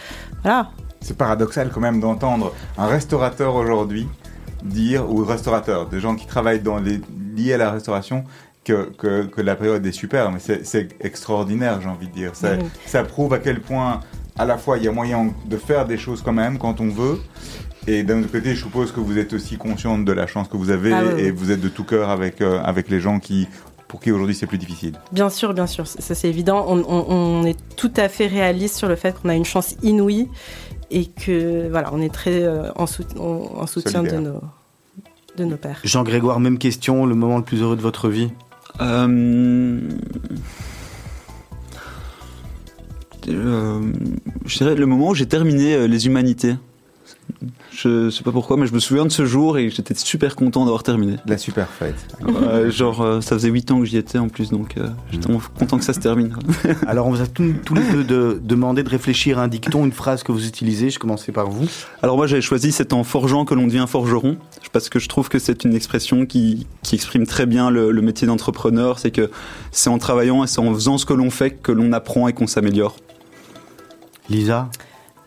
voilà. 0.42 0.70
C'est 1.04 1.16
paradoxal 1.16 1.70
quand 1.72 1.80
même 1.80 2.00
d'entendre 2.00 2.52
un 2.78 2.86
restaurateur 2.86 3.54
aujourd'hui 3.54 4.08
dire, 4.64 5.10
ou 5.10 5.22
restaurateur, 5.24 5.86
des 5.86 6.00
gens 6.00 6.16
qui 6.16 6.26
travaillent 6.26 6.60
dans 6.62 6.78
les, 6.78 6.98
liés 7.36 7.52
à 7.52 7.58
la 7.58 7.70
restauration, 7.70 8.24
que, 8.64 8.90
que, 8.96 9.24
que 9.24 9.42
la 9.42 9.54
période 9.56 9.84
est 9.84 9.92
super, 9.92 10.32
mais 10.32 10.38
c'est- 10.40 10.88
extraordinaire, 11.04 11.80
j'ai 11.82 11.88
envie 11.88 12.08
de 12.08 12.12
dire. 12.14 12.32
Ça, 12.86 13.04
prouve 13.04 13.34
à 13.34 13.38
quel 13.38 13.60
point, 13.60 14.00
à 14.38 14.46
la 14.46 14.56
fois, 14.56 14.78
il 14.78 14.84
y 14.84 14.88
a 14.88 14.92
moyen 14.92 15.34
de 15.44 15.56
faire 15.58 15.84
des 15.86 15.98
choses 15.98 16.22
quand 16.22 16.32
même 16.32 16.56
quand 16.58 16.80
on 16.80 16.88
veut. 16.88 17.18
Et 17.86 18.02
d'un 18.02 18.20
autre 18.20 18.32
côté, 18.32 18.54
je 18.54 18.62
suppose 18.64 18.90
que 18.90 19.00
vous 19.00 19.18
êtes 19.18 19.34
aussi 19.34 19.58
consciente 19.58 20.06
de 20.06 20.12
la 20.12 20.26
chance 20.26 20.48
que 20.48 20.56
vous 20.56 20.70
avez 20.70 20.92
Ah 20.94 21.02
oui, 21.14 21.20
et 21.20 21.30
vous 21.30 21.50
êtes 21.50 21.60
de 21.60 21.68
tout 21.68 21.84
cœur 21.84 22.08
avec, 22.08 22.40
euh, 22.40 22.62
avec 22.64 22.88
les 22.88 22.98
gens 23.00 23.18
qui, 23.20 23.46
pour 23.88 24.00
qui 24.00 24.10
aujourd'hui 24.10 24.34
c'est 24.34 24.46
plus 24.46 24.56
difficile. 24.56 24.94
Bien 25.12 25.28
sûr, 25.28 25.52
bien 25.52 25.66
sûr, 25.66 25.86
ça 25.86 26.14
c'est 26.14 26.28
évident. 26.30 26.64
On, 26.66 26.78
on- 26.88 27.04
on 27.10 27.44
est 27.44 27.58
tout 27.76 27.92
à 27.98 28.08
fait 28.08 28.26
réaliste 28.26 28.76
sur 28.78 28.88
le 28.88 28.96
fait 28.96 29.14
qu'on 29.20 29.28
a 29.28 29.34
une 29.34 29.44
chance 29.44 29.76
inouïe 29.82 30.30
et 30.96 31.06
que 31.06 31.68
voilà, 31.70 31.90
on 31.92 32.00
est 32.00 32.12
très 32.12 32.42
euh, 32.44 32.70
en, 32.76 32.86
sout- 32.86 33.18
en- 33.18 33.50
en 33.62 33.66
soutien 33.66 34.02
de 34.02 34.18
nos, 34.18 34.40
de 35.36 35.44
nos 35.44 35.56
pères. 35.56 35.80
Jean 35.84 36.02
Grégoire, 36.04 36.38
même 36.40 36.58
question, 36.58 37.04
le 37.06 37.14
moment 37.14 37.38
le 37.38 37.44
plus 37.44 37.60
heureux 37.62 37.76
de 37.76 37.82
votre 37.82 38.08
vie 38.08 38.30
Euh, 38.80 39.80
euh, 43.28 43.92
je 44.46 44.58
dirais 44.58 44.74
le 44.74 44.86
moment 44.86 45.10
où 45.10 45.14
j'ai 45.14 45.26
terminé 45.26 45.74
euh, 45.74 45.86
les 45.86 46.06
humanités. 46.06 46.54
Je 47.70 48.10
sais 48.10 48.22
pas 48.22 48.30
pourquoi, 48.30 48.56
mais 48.56 48.66
je 48.66 48.72
me 48.72 48.78
souviens 48.78 49.04
de 49.04 49.10
ce 49.10 49.24
jour 49.26 49.58
et 49.58 49.68
j'étais 49.68 49.94
super 49.94 50.36
content 50.36 50.64
d'avoir 50.64 50.82
terminé. 50.82 51.16
La 51.26 51.38
super 51.38 51.68
fête. 51.68 51.96
Euh, 52.24 52.70
genre, 52.70 53.02
euh, 53.02 53.20
ça 53.20 53.34
faisait 53.34 53.48
8 53.48 53.70
ans 53.72 53.80
que 53.80 53.84
j'y 53.84 53.96
étais 53.96 54.18
en 54.18 54.28
plus, 54.28 54.50
donc 54.50 54.76
euh, 54.76 54.88
j'étais 55.10 55.24
vraiment 55.24 55.42
content 55.58 55.78
que 55.78 55.84
ça 55.84 55.92
se 55.92 56.00
termine. 56.00 56.34
Alors, 56.86 57.06
on 57.08 57.10
vous 57.10 57.20
a 57.20 57.26
tous, 57.26 57.52
tous 57.64 57.74
les 57.74 57.82
deux 57.90 58.04
de, 58.04 58.40
demandé 58.42 58.82
de 58.82 58.88
réfléchir 58.88 59.38
à 59.38 59.42
un 59.42 59.48
dicton, 59.48 59.84
une 59.84 59.92
phrase 59.92 60.22
que 60.22 60.30
vous 60.30 60.46
utilisez. 60.46 60.90
Je 60.90 60.98
commençais 60.98 61.32
par 61.32 61.50
vous. 61.50 61.68
Alors 62.02 62.16
moi 62.16 62.26
j'avais 62.26 62.42
choisi 62.42 62.70
c'est 62.70 62.92
en 62.92 63.02
forgeant 63.02 63.44
que 63.44 63.54
l'on 63.54 63.66
devient 63.66 63.86
forgeron, 63.88 64.36
parce 64.72 64.88
que 64.88 64.98
je 64.98 65.08
trouve 65.08 65.28
que 65.28 65.38
c'est 65.38 65.64
une 65.64 65.74
expression 65.74 66.26
qui, 66.26 66.66
qui 66.82 66.94
exprime 66.94 67.26
très 67.26 67.46
bien 67.46 67.70
le, 67.70 67.90
le 67.90 68.02
métier 68.02 68.26
d'entrepreneur, 68.26 68.98
c'est 68.98 69.10
que 69.10 69.30
c'est 69.72 69.90
en 69.90 69.98
travaillant 69.98 70.44
et 70.44 70.46
c'est 70.46 70.60
en 70.60 70.72
faisant 70.74 70.98
ce 70.98 71.06
que 71.06 71.12
l'on 71.12 71.30
fait 71.30 71.50
que 71.50 71.72
l'on 71.72 71.92
apprend 71.92 72.28
et 72.28 72.32
qu'on 72.32 72.46
s'améliore. 72.46 72.96
Lisa? 74.28 74.70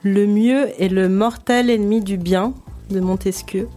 Le 0.03 0.25
mieux 0.27 0.67
est 0.81 0.89
le 0.89 1.09
mortel 1.09 1.69
ennemi 1.69 2.01
du 2.01 2.17
bien 2.17 2.53
de 2.89 2.99
Montesquieu. 2.99 3.67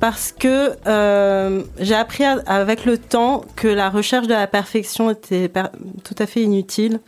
Parce 0.00 0.30
que 0.30 0.76
euh, 0.86 1.62
j'ai 1.80 1.94
appris 1.96 2.22
à- 2.24 2.40
avec 2.46 2.84
le 2.84 2.98
temps 2.98 3.44
que 3.56 3.66
la 3.66 3.90
recherche 3.90 4.28
de 4.28 4.32
la 4.34 4.46
perfection 4.46 5.10
était 5.10 5.48
per- 5.48 5.72
tout 6.04 6.14
à 6.20 6.26
fait 6.26 6.42
inutile 6.42 7.00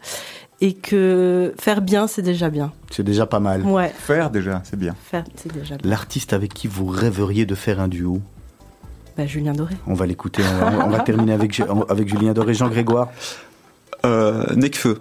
et 0.61 0.73
que 0.75 1.55
faire 1.61 1.83
bien, 1.83 2.09
c'est 2.09 2.23
déjà 2.23 2.51
bien. 2.51 2.73
C'est 2.91 3.05
déjà 3.05 3.27
pas 3.27 3.39
mal. 3.39 3.63
Ouais, 3.65 3.93
Faire 3.97 4.31
déjà, 4.31 4.61
c'est 4.65 4.77
bien. 4.79 4.97
faire, 5.05 5.23
c'est 5.37 5.53
déjà 5.53 5.77
bien. 5.77 5.89
L'artiste 5.89 6.33
avec 6.33 6.53
qui 6.53 6.67
vous 6.67 6.87
rêveriez 6.87 7.47
de 7.47 7.55
faire 7.55 7.79
un 7.81 7.87
duo? 7.89 8.21
Bah, 9.17 9.25
Julien 9.27 9.53
Doré. 9.53 9.77
On 9.87 9.95
va 9.95 10.07
l'écouter. 10.07 10.43
On 10.43 10.71
va, 10.71 10.87
on 10.87 10.91
va 10.91 10.99
terminer 11.01 11.33
avec 11.35 11.53
Julien 12.09 12.33
Doré. 12.33 12.55
Jean 12.55 12.69
Grégoire 12.69 13.09
Euh, 14.05 14.47
Necfeu. 14.57 15.01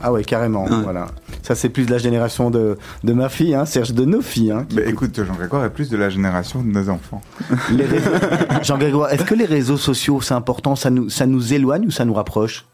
Ah 0.00 0.12
ouais, 0.12 0.22
carrément. 0.24 0.64
Ouais. 0.64 0.82
Voilà. 0.82 1.06
Ça, 1.42 1.54
c'est 1.54 1.68
plus 1.68 1.86
de 1.86 1.90
la 1.90 1.98
génération 1.98 2.50
de, 2.50 2.78
de 3.04 3.12
ma 3.12 3.28
fille, 3.28 3.54
hein, 3.54 3.64
Serge, 3.64 3.92
de 3.92 4.04
nos 4.04 4.20
filles. 4.22 4.52
Hein, 4.52 4.66
Bah, 4.72 4.82
écoute, 4.86 5.20
Jean-Grégoire 5.24 5.64
est 5.64 5.70
plus 5.70 5.88
de 5.90 5.96
la 5.96 6.08
génération 6.10 6.62
de 6.62 6.68
nos 6.68 6.88
enfants. 6.88 7.20
Les 7.72 7.84
réseaux- 7.84 8.10
Jean-Grégoire, 8.62 9.10
est-ce 9.12 9.24
que 9.24 9.34
les 9.34 9.44
réseaux 9.44 9.76
sociaux, 9.76 10.20
c'est 10.20 10.34
important 10.34 10.76
ça 10.76 10.90
nous, 10.90 11.08
ça 11.08 11.26
nous 11.26 11.52
éloigne 11.52 11.86
ou 11.86 11.90
ça 11.90 12.04
nous 12.04 12.14
rapproche? 12.14 12.64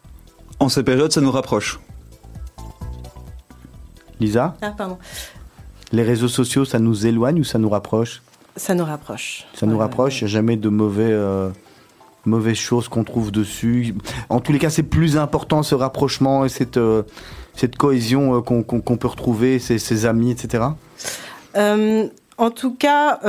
En 0.60 0.68
ces 0.68 0.82
périodes, 0.82 1.12
ça 1.12 1.20
nous 1.20 1.30
rapproche. 1.32 1.80
Lisa? 4.20 4.56
Ah, 4.62 4.72
pardon. 4.76 4.98
Les 5.92 6.02
réseaux 6.02 6.28
sociaux, 6.28 6.64
ça 6.64 6.78
nous 6.78 7.06
éloigne 7.06 7.40
ou 7.40 7.44
ça 7.44 7.58
nous 7.58 7.68
rapproche? 7.68 8.22
Ça 8.56 8.74
nous 8.74 8.84
rapproche. 8.84 9.44
Ça 9.54 9.66
nous 9.66 9.74
Ouais, 9.74 9.80
rapproche, 9.82 10.20
il 10.20 10.24
n'y 10.24 10.30
a 10.30 10.32
jamais 10.32 10.56
de 10.56 10.68
mauvais, 10.68 11.08
euh, 11.10 11.48
mauvaises 12.26 12.56
choses 12.56 12.88
qu'on 12.88 13.04
trouve 13.04 13.30
dessus. 13.30 13.94
En 14.28 14.40
tous 14.40 14.52
les 14.52 14.58
cas, 14.58 14.70
c'est 14.70 14.82
plus 14.82 15.16
important 15.16 15.62
ce 15.62 15.74
rapprochement 15.74 16.44
et 16.44 16.48
cette, 16.48 16.76
euh, 16.76 17.02
cette 17.54 17.76
cohésion 17.76 18.36
euh, 18.36 18.40
qu'on 18.40 18.62
peut 18.96 19.08
retrouver, 19.08 19.58
ces, 19.58 19.78
ces 19.78 20.06
amis, 20.06 20.30
etc. 20.30 20.64
Euh, 21.56 22.06
en 22.36 22.50
tout 22.50 22.74
cas, 22.74 23.20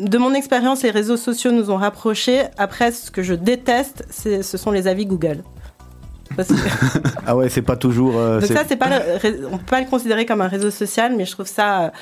de 0.00 0.16
mon 0.18 0.32
expérience, 0.32 0.82
les 0.82 0.90
réseaux 0.90 1.18
sociaux 1.18 1.52
nous 1.52 1.70
ont 1.70 1.76
rapprochés. 1.76 2.42
Après, 2.56 2.90
ce 2.90 3.10
que 3.10 3.22
je 3.22 3.34
déteste, 3.34 4.06
ce 4.10 4.56
sont 4.56 4.70
les 4.70 4.86
avis 4.88 5.04
Google. 5.04 5.42
Parce 6.36 6.48
que- 6.48 6.54
Ah 7.26 7.36
ouais, 7.36 7.48
c'est 7.50 7.60
pas 7.60 7.76
toujours. 7.76 8.12
donc 8.14 8.44
ça, 8.44 8.62
c'est 8.66 8.76
pas 8.76 8.88
le 8.88 9.46
on 9.52 9.58
peut 9.58 9.64
pas 9.68 9.80
le 9.80 9.86
considérer 9.88 10.24
comme 10.24 10.40
un 10.40 10.48
réseau 10.48 10.70
social, 10.70 11.14
mais 11.16 11.26
je 11.26 11.32
trouve 11.32 11.46
ça 11.48 11.92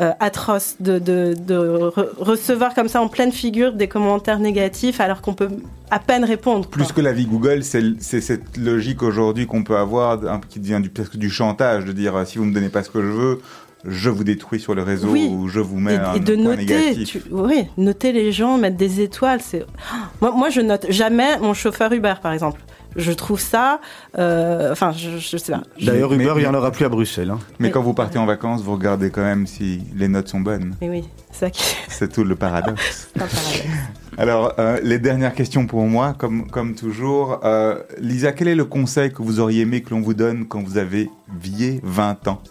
euh, 0.00 0.12
atroce 0.20 0.76
de, 0.80 0.98
de- 0.98 1.34
de 1.46 1.54
re- 1.54 2.08
recevoir 2.18 2.74
comme 2.74 2.88
ça 2.88 3.00
en 3.02 3.08
pleine 3.08 3.32
figure 3.32 3.72
des 3.74 3.88
commentaires 3.88 4.38
négatifs 4.38 5.00
alors 5.00 5.20
qu'on 5.20 5.34
peut 5.34 5.48
à 5.90 5.98
peine 5.98 6.24
répondre. 6.24 6.62
quoi. 6.66 6.70
Plus 6.72 6.92
que 6.92 7.00
la 7.02 7.12
vie 7.12 7.26
Google, 7.26 7.62
c'est 7.62 8.20
cette 8.20 8.56
logique 8.56 9.02
aujourd'hui 9.02 9.46
qu'on 9.46 9.62
peut 9.64 9.76
avoir, 9.76 10.18
qui 10.48 10.60
devient 10.60 10.80
du, 10.82 10.88
presque 10.88 11.16
du 11.16 11.28
chantage, 11.28 11.84
de 11.84 11.92
dire 11.92 12.16
euh, 12.16 12.24
si 12.24 12.38
vous 12.38 12.44
me 12.46 12.54
donnez 12.54 12.70
pas 12.70 12.82
ce 12.82 12.90
que 12.90 13.02
je 13.02 13.08
veux, 13.08 13.40
je 13.84 14.08
vous 14.08 14.22
détruis 14.24 14.60
sur 14.60 14.74
le 14.74 14.82
réseau 14.82 15.08
Oui. 15.10 15.28
ou 15.30 15.48
je 15.48 15.58
vous 15.60 15.78
mets 15.80 15.96
un 15.96 16.14
et, 16.14 16.18
et 16.18 16.20
de 16.20 16.34
point 16.36 16.56
noter, 16.56 17.04
tu- 17.04 17.22
oui, 17.30 17.66
noter 17.76 18.12
les 18.12 18.30
gens, 18.32 18.56
mettre 18.56 18.76
des 18.76 19.00
étoiles, 19.00 19.40
c'est. 19.42 19.66
Moi, 20.20 20.30
moi, 20.34 20.48
je 20.50 20.60
note 20.60 20.86
jamais 20.88 21.36
mon 21.40 21.52
chauffeur 21.52 21.92
Uber, 21.92 22.14
par 22.22 22.32
exemple. 22.32 22.60
Je 22.96 23.12
trouve 23.12 23.40
ça, 23.40 23.80
euh, 24.18 24.70
enfin, 24.72 24.92
je, 24.92 25.18
je 25.18 25.36
sais 25.38 25.52
pas. 25.52 25.62
D'ailleurs, 25.80 26.10
Mais- 26.10 26.16
Uber, 26.16 26.32
il 26.36 26.40
n'y 26.42 26.46
en 26.46 26.54
aura 26.54 26.70
plus 26.70 26.84
à 26.84 26.88
Bruxelles. 26.90 27.30
hein. 27.30 27.38
Mais 27.58 27.68
Mais- 27.68 27.70
quand 27.70 27.80
vous 27.82 27.94
partez 27.94 28.18
en 28.18 28.26
vacances, 28.26 28.62
vous 28.62 28.72
regardez 28.72 29.10
quand 29.10 29.22
même 29.22 29.46
si 29.46 29.80
les 29.96 30.08
notes 30.08 30.28
sont 30.28 30.40
bonnes. 30.40 30.76
Mais 30.80 30.90
oui, 30.90 31.04
c'est 31.30 31.46
ça 31.46 31.50
qui 31.50 31.62
C'est 31.88 32.12
tout 32.12 32.24
le 32.24 32.36
paradoxe. 32.36 33.08
est 33.16 33.22
un 33.22 33.26
paradoxe. 33.26 33.62
Alors, 34.18 34.52
euh, 34.58 34.78
les 34.82 34.98
dernières 34.98 35.34
questions 35.34 35.66
pour 35.66 35.82
moi, 35.84 36.14
comme, 36.18 36.50
comme 36.50 36.74
toujours. 36.74 37.40
Euh, 37.44 37.78
Lisa, 37.98 38.32
quel 38.32 38.48
est 38.48 38.54
le 38.54 38.66
conseil 38.66 39.10
que 39.10 39.22
vous 39.22 39.40
auriez 39.40 39.62
aimé 39.62 39.80
que 39.80 39.90
l'on 39.90 40.02
vous 40.02 40.12
donne 40.14 40.46
quand 40.46 40.62
vous 40.62 40.76
avez 40.76 41.08
vié 41.40 41.80
20 41.82 42.28
ans? 42.28 42.42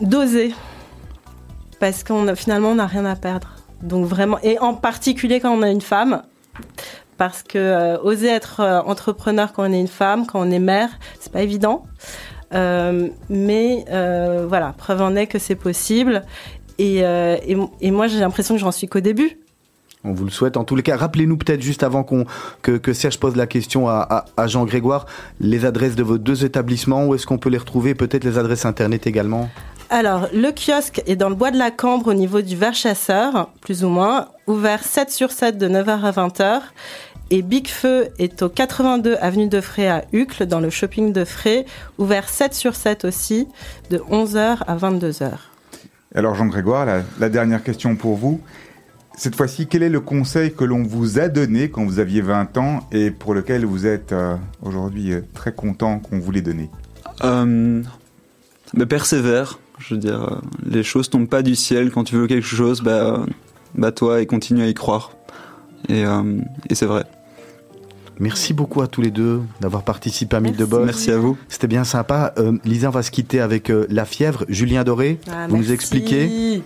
D'oser, 0.00 0.52
parce 1.78 2.04
qu'on 2.04 2.26
a, 2.28 2.34
finalement, 2.34 2.70
on 2.70 2.74
n'a 2.76 2.86
rien 2.86 3.04
à 3.04 3.16
perdre. 3.16 3.48
Donc 3.82 4.06
vraiment, 4.06 4.38
et 4.42 4.58
en 4.58 4.74
particulier 4.74 5.40
quand 5.40 5.50
on 5.52 5.62
a 5.62 5.68
une 5.70 5.80
femme, 5.80 6.22
parce 7.20 7.42
que 7.42 7.58
euh, 7.58 7.98
oser 8.02 8.28
être 8.28 8.60
euh, 8.60 8.80
entrepreneur 8.80 9.52
quand 9.52 9.68
on 9.68 9.72
est 9.74 9.78
une 9.78 9.88
femme, 9.88 10.24
quand 10.26 10.40
on 10.40 10.50
est 10.50 10.58
mère, 10.58 10.88
c'est 11.20 11.30
pas 11.30 11.42
évident. 11.42 11.84
Euh, 12.54 13.08
mais 13.28 13.84
euh, 13.90 14.46
voilà, 14.48 14.72
preuve 14.78 15.02
en 15.02 15.14
est 15.16 15.26
que 15.26 15.38
c'est 15.38 15.54
possible. 15.54 16.22
Et, 16.78 17.00
et, 17.00 17.56
et 17.82 17.90
moi, 17.90 18.06
j'ai 18.06 18.20
l'impression 18.20 18.54
que 18.54 18.60
j'en 18.62 18.72
suis 18.72 18.88
qu'au 18.88 19.00
début. 19.00 19.38
On 20.02 20.14
vous 20.14 20.24
le 20.24 20.30
souhaite. 20.30 20.56
En 20.56 20.64
tous 20.64 20.76
les 20.76 20.82
cas, 20.82 20.96
rappelez-nous 20.96 21.36
peut-être 21.36 21.60
juste 21.60 21.82
avant 21.82 22.04
qu'on 22.04 22.24
que, 22.62 22.78
que 22.78 22.94
Serge 22.94 23.18
pose 23.20 23.36
la 23.36 23.46
question 23.46 23.86
à, 23.86 23.96
à- 24.08 24.24
à 24.38 24.46
Jean-Grégoire, 24.46 25.04
les 25.40 25.66
adresses 25.66 25.94
de 25.94 26.02
vos 26.02 26.16
deux 26.16 26.46
établissements, 26.46 27.04
où 27.06 27.14
est-ce 27.14 27.26
qu'on 27.26 27.36
peut 27.36 27.50
les 27.50 27.58
retrouver, 27.58 27.94
peut-être 27.94 28.24
les 28.24 28.38
adresses 28.38 28.64
internet 28.64 29.06
également? 29.06 29.50
Alors, 29.90 30.28
le 30.32 30.52
kiosque 30.52 31.02
est 31.06 31.16
dans 31.16 31.28
le 31.28 31.34
bois 31.34 31.50
de 31.50 31.58
la 31.58 31.70
Cambre 31.72 32.06
au 32.08 32.14
niveau 32.14 32.40
du 32.40 32.56
Verre-Chasseur, 32.56 33.50
plus 33.60 33.82
ou 33.84 33.88
moins, 33.88 34.28
ouvert 34.46 34.84
7 34.84 35.10
sur 35.10 35.32
7 35.32 35.58
de 35.58 35.68
9h 35.68 36.02
à 36.04 36.12
20h. 36.12 36.60
Et 37.32 37.42
Big 37.42 37.68
Feu 37.68 38.08
est 38.18 38.42
au 38.42 38.48
82 38.48 39.16
avenue 39.20 39.48
de 39.48 39.60
Fray 39.60 39.86
à 39.86 40.04
Uccle, 40.12 40.46
dans 40.46 40.58
le 40.58 40.68
shopping 40.68 41.12
de 41.12 41.24
Fray, 41.24 41.64
ouvert 41.98 42.28
7 42.28 42.54
sur 42.54 42.74
7 42.74 43.04
aussi, 43.04 43.46
de 43.88 43.98
11h 43.98 44.58
à 44.66 44.76
22h. 44.76 45.30
Alors, 46.12 46.34
Jean-Grégoire, 46.34 46.86
la, 46.86 47.02
la 47.20 47.28
dernière 47.28 47.62
question 47.62 47.94
pour 47.94 48.16
vous. 48.16 48.40
Cette 49.16 49.36
fois-ci, 49.36 49.68
quel 49.68 49.84
est 49.84 49.90
le 49.90 50.00
conseil 50.00 50.52
que 50.52 50.64
l'on 50.64 50.82
vous 50.82 51.20
a 51.20 51.28
donné 51.28 51.70
quand 51.70 51.84
vous 51.84 52.00
aviez 52.00 52.20
20 52.20 52.58
ans 52.58 52.80
et 52.90 53.12
pour 53.12 53.32
lequel 53.32 53.64
vous 53.64 53.86
êtes 53.86 54.12
euh, 54.12 54.34
aujourd'hui 54.62 55.12
euh, 55.12 55.20
très 55.32 55.52
content 55.52 56.00
qu'on 56.00 56.18
vous 56.18 56.32
l'ait 56.32 56.42
donné? 56.42 56.68
Euh, 57.22 57.82
mais 58.74 58.86
persévère. 58.86 59.60
Je 59.78 59.94
veux 59.94 60.00
dire, 60.00 60.40
les 60.66 60.82
choses 60.82 61.08
tombent 61.10 61.28
pas 61.28 61.42
du 61.42 61.54
ciel. 61.54 61.90
Quand 61.92 62.04
tu 62.04 62.16
veux 62.16 62.26
quelque 62.26 62.46
chose, 62.46 62.82
bah, 62.82 63.24
bah 63.74 63.92
toi 63.92 64.20
et 64.20 64.26
continue 64.26 64.62
à 64.62 64.66
y 64.66 64.74
croire. 64.74 65.12
Et, 65.88 66.04
euh, 66.04 66.40
et 66.68 66.74
c'est 66.74 66.86
vrai. 66.86 67.04
Merci 68.20 68.52
beaucoup 68.52 68.82
à 68.82 68.86
tous 68.86 69.00
les 69.00 69.10
deux 69.10 69.40
d'avoir 69.60 69.82
participé 69.82 70.36
à 70.36 70.40
Mythe 70.40 70.56
de. 70.56 70.64
Boss. 70.66 70.84
Merci 70.84 71.10
à 71.10 71.16
vous. 71.16 71.36
C'était 71.48 71.66
bien 71.66 71.84
sympa. 71.84 72.32
Euh, 72.38 72.52
Lisa, 72.64 72.88
on 72.88 72.92
va 72.92 73.02
se 73.02 73.10
quitter 73.10 73.40
avec 73.40 73.70
euh, 73.70 73.86
La 73.88 74.04
Fièvre. 74.04 74.44
Julien 74.48 74.84
Doré, 74.84 75.18
Ah, 75.26 75.46
vous 75.48 75.54
nous 75.56 75.60
merci. 75.62 75.72
expliquez 75.72 76.62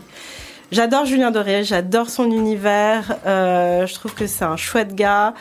J'adore 0.72 1.04
Julien 1.06 1.30
Doré, 1.30 1.62
j'adore 1.62 2.10
son 2.10 2.28
univers. 2.32 3.14
euh, 3.26 3.86
je 3.86 3.94
trouve 3.94 4.12
que 4.14 4.26
c'est 4.26 4.44
un 4.44 4.56
chouette 4.56 4.96
gars. 4.96 5.34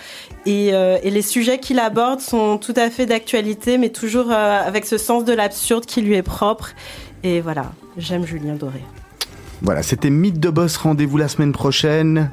Et, 0.46 0.70
euh, 0.74 0.98
et 1.02 1.10
les 1.10 1.24
sujets 1.24 1.58
qu'il 1.58 1.80
aborde 1.80 2.20
sont 2.20 2.60
tout 2.60 2.74
à 2.76 2.92
fait 2.92 3.08
d'actualité, 3.08 3.80
mais 3.80 3.90
toujours 3.90 4.28
euh, 4.32 4.60
avec 4.68 4.86
ce 4.86 5.00
sens 5.00 5.26
de 5.26 5.34
l'absurde 5.34 5.86
qui 5.88 6.02
lui 6.02 6.14
est 6.14 6.22
propre. 6.22 6.70
Et 7.24 7.42
voilà, 7.42 7.72
j'aime 7.98 8.26
Julien 8.28 8.54
Doré. 8.54 8.84
Voilà, 9.64 9.82
c'était 9.82 10.12
Mythe 10.12 10.40
de 10.40 10.50
Boss. 10.50 10.78
Rendez-vous 10.78 11.18
la 11.18 11.30
semaine 11.30 11.54
prochaine 11.54 12.30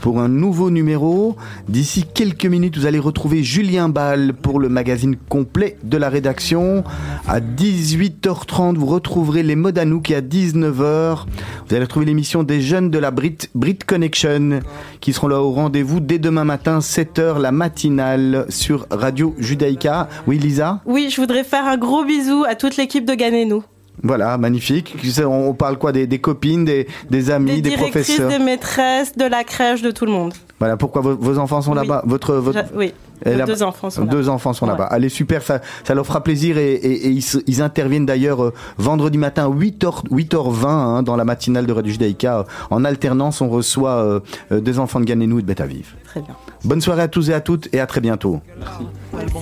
pour 0.00 0.20
un 0.20 0.28
nouveau 0.28 0.70
numéro. 0.70 1.36
D'ici 1.68 2.04
quelques 2.12 2.46
minutes, 2.46 2.78
vous 2.78 2.86
allez 2.86 2.98
retrouver 2.98 3.42
Julien 3.42 3.88
Ball 3.88 4.32
pour 4.34 4.58
le 4.58 4.68
magazine 4.68 5.16
complet 5.28 5.76
de 5.82 5.96
la 5.96 6.08
rédaction. 6.08 6.84
À 7.28 7.40
18h30, 7.40 8.76
vous 8.76 8.86
retrouverez 8.86 9.42
les 9.42 9.56
Modanouk 9.56 10.10
et 10.10 10.16
à 10.16 10.20
19h, 10.20 11.24
vous 11.68 11.74
allez 11.74 11.84
retrouver 11.84 12.06
l'émission 12.06 12.42
des 12.42 12.60
jeunes 12.60 12.90
de 12.90 12.98
la 12.98 13.10
Brit, 13.10 13.38
Brit 13.54 13.78
Connection 13.86 14.60
qui 15.00 15.12
seront 15.12 15.28
là 15.28 15.40
au 15.40 15.52
rendez-vous 15.52 16.00
dès 16.00 16.18
demain 16.18 16.44
matin, 16.44 16.78
7h, 16.80 17.40
la 17.40 17.52
matinale 17.52 18.46
sur 18.48 18.86
Radio 18.90 19.34
Judaïka. 19.38 20.08
Oui, 20.26 20.38
Lisa? 20.38 20.80
Oui, 20.86 21.08
je 21.10 21.20
voudrais 21.20 21.44
faire 21.44 21.66
un 21.66 21.76
gros 21.76 22.04
bisou 22.04 22.44
à 22.48 22.54
toute 22.54 22.76
l'équipe 22.76 23.04
de 23.04 23.14
Gagnez-nous. 23.14 23.62
Voilà, 24.02 24.38
magnifique. 24.38 24.96
On 25.26 25.54
parle 25.54 25.76
quoi 25.78 25.92
des, 25.92 26.06
des 26.06 26.18
copines, 26.18 26.64
des, 26.64 26.86
des 27.10 27.30
amis, 27.30 27.60
Des 27.62 27.76
professeurs 27.76 28.28
des 28.28 28.38
maîtresses, 28.38 29.16
de 29.16 29.24
la 29.24 29.44
crèche, 29.44 29.82
de 29.82 29.90
tout 29.90 30.06
le 30.06 30.12
monde. 30.12 30.32
Voilà, 30.58 30.76
pourquoi 30.76 31.02
vos, 31.02 31.16
vos 31.16 31.38
enfants 31.38 31.60
sont 31.62 31.72
Oui. 31.72 31.76
là-bas? 31.78 32.02
Votre, 32.06 32.42
Oui, 32.74 32.92
elle 33.24 33.36
nos 33.38 33.42
a- 33.42 33.46
deux 33.46 33.62
enfants 33.62 33.88
sont 33.90 34.02
là. 34.04 34.10
deux 34.10 34.28
enfants 34.28 34.52
sont 34.52 34.66
Ouais. 34.66 34.72
là-bas. 34.72 34.84
Allez, 34.84 35.08
super, 35.08 35.42
ça, 35.42 35.60
ça 35.84 35.94
leur 35.94 36.06
fera 36.06 36.22
plaisir 36.22 36.58
et, 36.58 36.72
et- 36.74 37.08
et 37.08 37.18
ils, 37.46 37.62
interviennent 37.62 38.04
d'ailleurs 38.06 38.42
euh, 38.42 38.54
vendredi 38.78 39.16
matin 39.18 39.48
8h, 39.50 40.04
8h20 40.10 40.66
hein, 40.66 41.02
dans 41.02 41.16
la 41.16 41.24
matinale 41.24 41.66
de 41.66 41.72
Radio 41.72 41.92
Judaïka. 41.92 42.38
Euh, 42.40 42.44
En 42.70 42.84
alternance, 42.84 43.40
on 43.40 43.48
reçoit 43.48 43.96
euh, 43.96 44.20
euh, 44.52 44.60
des 44.60 44.78
enfants 44.78 45.00
de 45.00 45.04
Ganenou 45.06 45.38
et 45.38 45.42
de 45.42 45.62
Aviv. 45.62 45.94
Très 46.04 46.20
bien. 46.20 46.34
Bonne 46.64 46.80
soirée 46.80 47.02
à 47.02 47.08
tous 47.08 47.30
et 47.30 47.34
à 47.34 47.40
toutes 47.40 47.68
et 47.74 47.80
à 47.80 47.86
très 47.86 48.00
bientôt. 48.00 48.40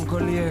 collier. 0.09 0.51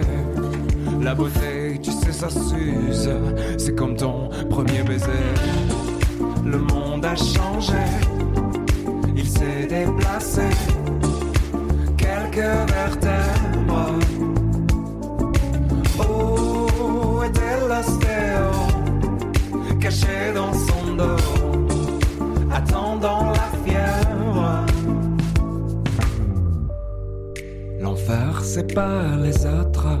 La 1.00 1.14
beauté, 1.14 1.78
tu 1.82 1.90
sais, 1.92 2.12
ça 2.12 2.28
s'use. 2.28 3.10
C'est 3.56 3.74
comme 3.74 3.96
ton 3.96 4.28
premier 4.50 4.82
baiser. 4.82 5.06
Le 6.44 6.58
monde 6.58 7.04
a 7.04 7.14
changé. 7.14 7.84
Il 9.16 9.26
s'est 9.26 9.66
déplacé. 9.68 10.42
Quelques 11.96 12.70
vertèbres. 12.72 13.94
Où 15.98 17.22
était 17.22 17.60
l'ostéo 17.68 18.50
Caché 19.80 20.32
dans 20.34 20.52
son 20.52 20.94
dos. 20.96 21.16
Attendant 22.52 23.32
la 23.32 23.48
fièvre. 23.64 24.66
L'enfer, 27.80 28.42
pas 28.74 29.16
les 29.22 29.46
autres, 29.46 30.00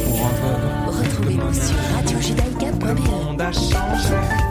sur 1.53 1.75
radiojudaïka.be. 1.95 2.83
le 2.83 2.93
monde. 2.95 4.50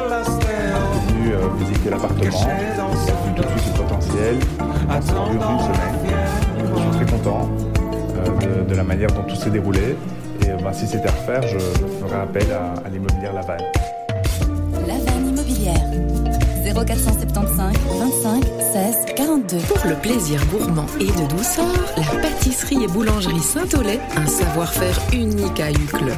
Euh, 1.31 1.47
visiter 1.57 1.89
l'appartement, 1.89 2.21
il 2.23 3.09
a 3.09 3.13
vu 3.13 3.33
tout 3.35 3.41
de 3.43 3.59
suite 3.59 3.77
le 3.77 3.83
potentiel. 3.83 4.35
En 4.89 4.99
plus 4.99 5.37
d'une 5.37 5.59
semaine, 5.59 5.95
je 6.75 6.81
suis 6.81 7.05
très 7.05 7.17
content 7.17 7.49
euh, 8.17 8.63
de, 8.63 8.69
de 8.69 8.75
la 8.75 8.83
manière 8.83 9.11
dont 9.11 9.23
tout 9.23 9.35
s'est 9.35 9.49
déroulé. 9.49 9.95
Et 10.45 10.49
euh, 10.49 10.57
ben, 10.63 10.73
si 10.73 10.87
c'était 10.87 11.07
à 11.07 11.11
refaire, 11.11 11.41
je 11.47 11.57
ferais 11.57 12.21
appel 12.21 12.47
à, 12.51 12.73
à 12.85 12.89
l'immobilière 12.89 13.33
Laval. 13.33 13.61
La 14.87 14.93
vanne 14.95 15.29
immobilière. 15.29 15.81
0475 16.73 17.73
25 17.99 18.43
16 18.73 18.95
42. 19.17 19.57
Pour 19.57 19.89
le 19.89 19.95
plaisir 19.95 20.39
gourmand 20.47 20.85
et 20.99 21.05
de 21.07 21.27
douceur, 21.29 21.65
la 21.97 22.21
pâtisserie 22.21 22.83
et 22.83 22.87
boulangerie 22.87 23.39
Saint-Olay, 23.41 23.99
un 24.15 24.25
savoir-faire 24.25 24.99
unique 25.11 25.59
à 25.59 25.71
Uccle. 25.71 26.13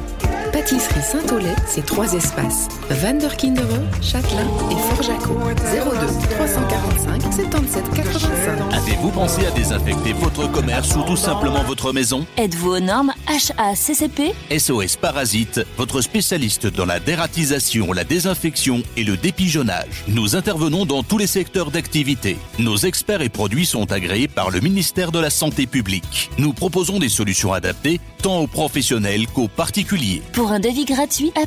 Pâtisserie 0.53 1.01
Saint-Olay, 1.01 1.55
c'est 1.65 1.83
trois 1.83 2.13
espaces. 2.13 2.67
Van 2.91 3.15
der 3.15 3.35
Kinderen, 3.35 3.87
Châtelain 4.03 4.45
et 4.69 4.95
Forjaco. 4.95 5.33
02 5.33 6.35
345 6.35 7.21
77 7.33 7.83
85. 7.95 8.73
Avez-vous 8.73 9.09
pensé 9.09 9.47
à 9.47 9.51
désinfecter 9.51 10.13
votre 10.13 10.49
commerce 10.51 10.95
ou 10.95 11.01
tout 11.01 11.17
simplement 11.17 11.63
votre 11.63 11.91
maison? 11.91 12.27
Êtes-vous 12.37 12.69
aux 12.75 12.79
normes 12.79 13.13
HACCP 13.27 14.33
SOS 14.57 14.97
Parasite, 14.97 15.61
votre 15.77 16.01
spécialiste 16.01 16.67
dans 16.67 16.85
la 16.85 16.99
dératisation, 16.99 17.93
la 17.93 18.03
désinfection 18.03 18.83
et 18.97 19.03
le 19.03 19.17
dépigeonnage. 19.17 20.03
Nous 20.07 20.35
intervenons 20.35 20.85
dans 20.85 21.03
tous 21.03 21.17
les 21.17 21.27
secteurs 21.27 21.71
d'activité. 21.71 22.37
Nos 22.59 22.77
experts 22.77 23.21
et 23.21 23.29
produits 23.29 23.65
sont 23.65 23.91
agréés 23.91 24.27
par 24.27 24.49
le 24.49 24.59
ministère 24.59 25.11
de 25.11 25.19
la 25.19 25.29
Santé 25.29 25.67
publique. 25.67 26.31
Nous 26.37 26.53
proposons 26.53 26.99
des 26.99 27.09
solutions 27.09 27.53
adaptées 27.53 28.01
tant 28.21 28.39
aux 28.39 28.47
professionnels 28.47 29.27
qu'aux 29.27 29.49
particuliers. 29.49 30.21
Pour 30.31 30.51
un 30.51 30.59
devis 30.59 30.85
gratuit, 30.85 31.33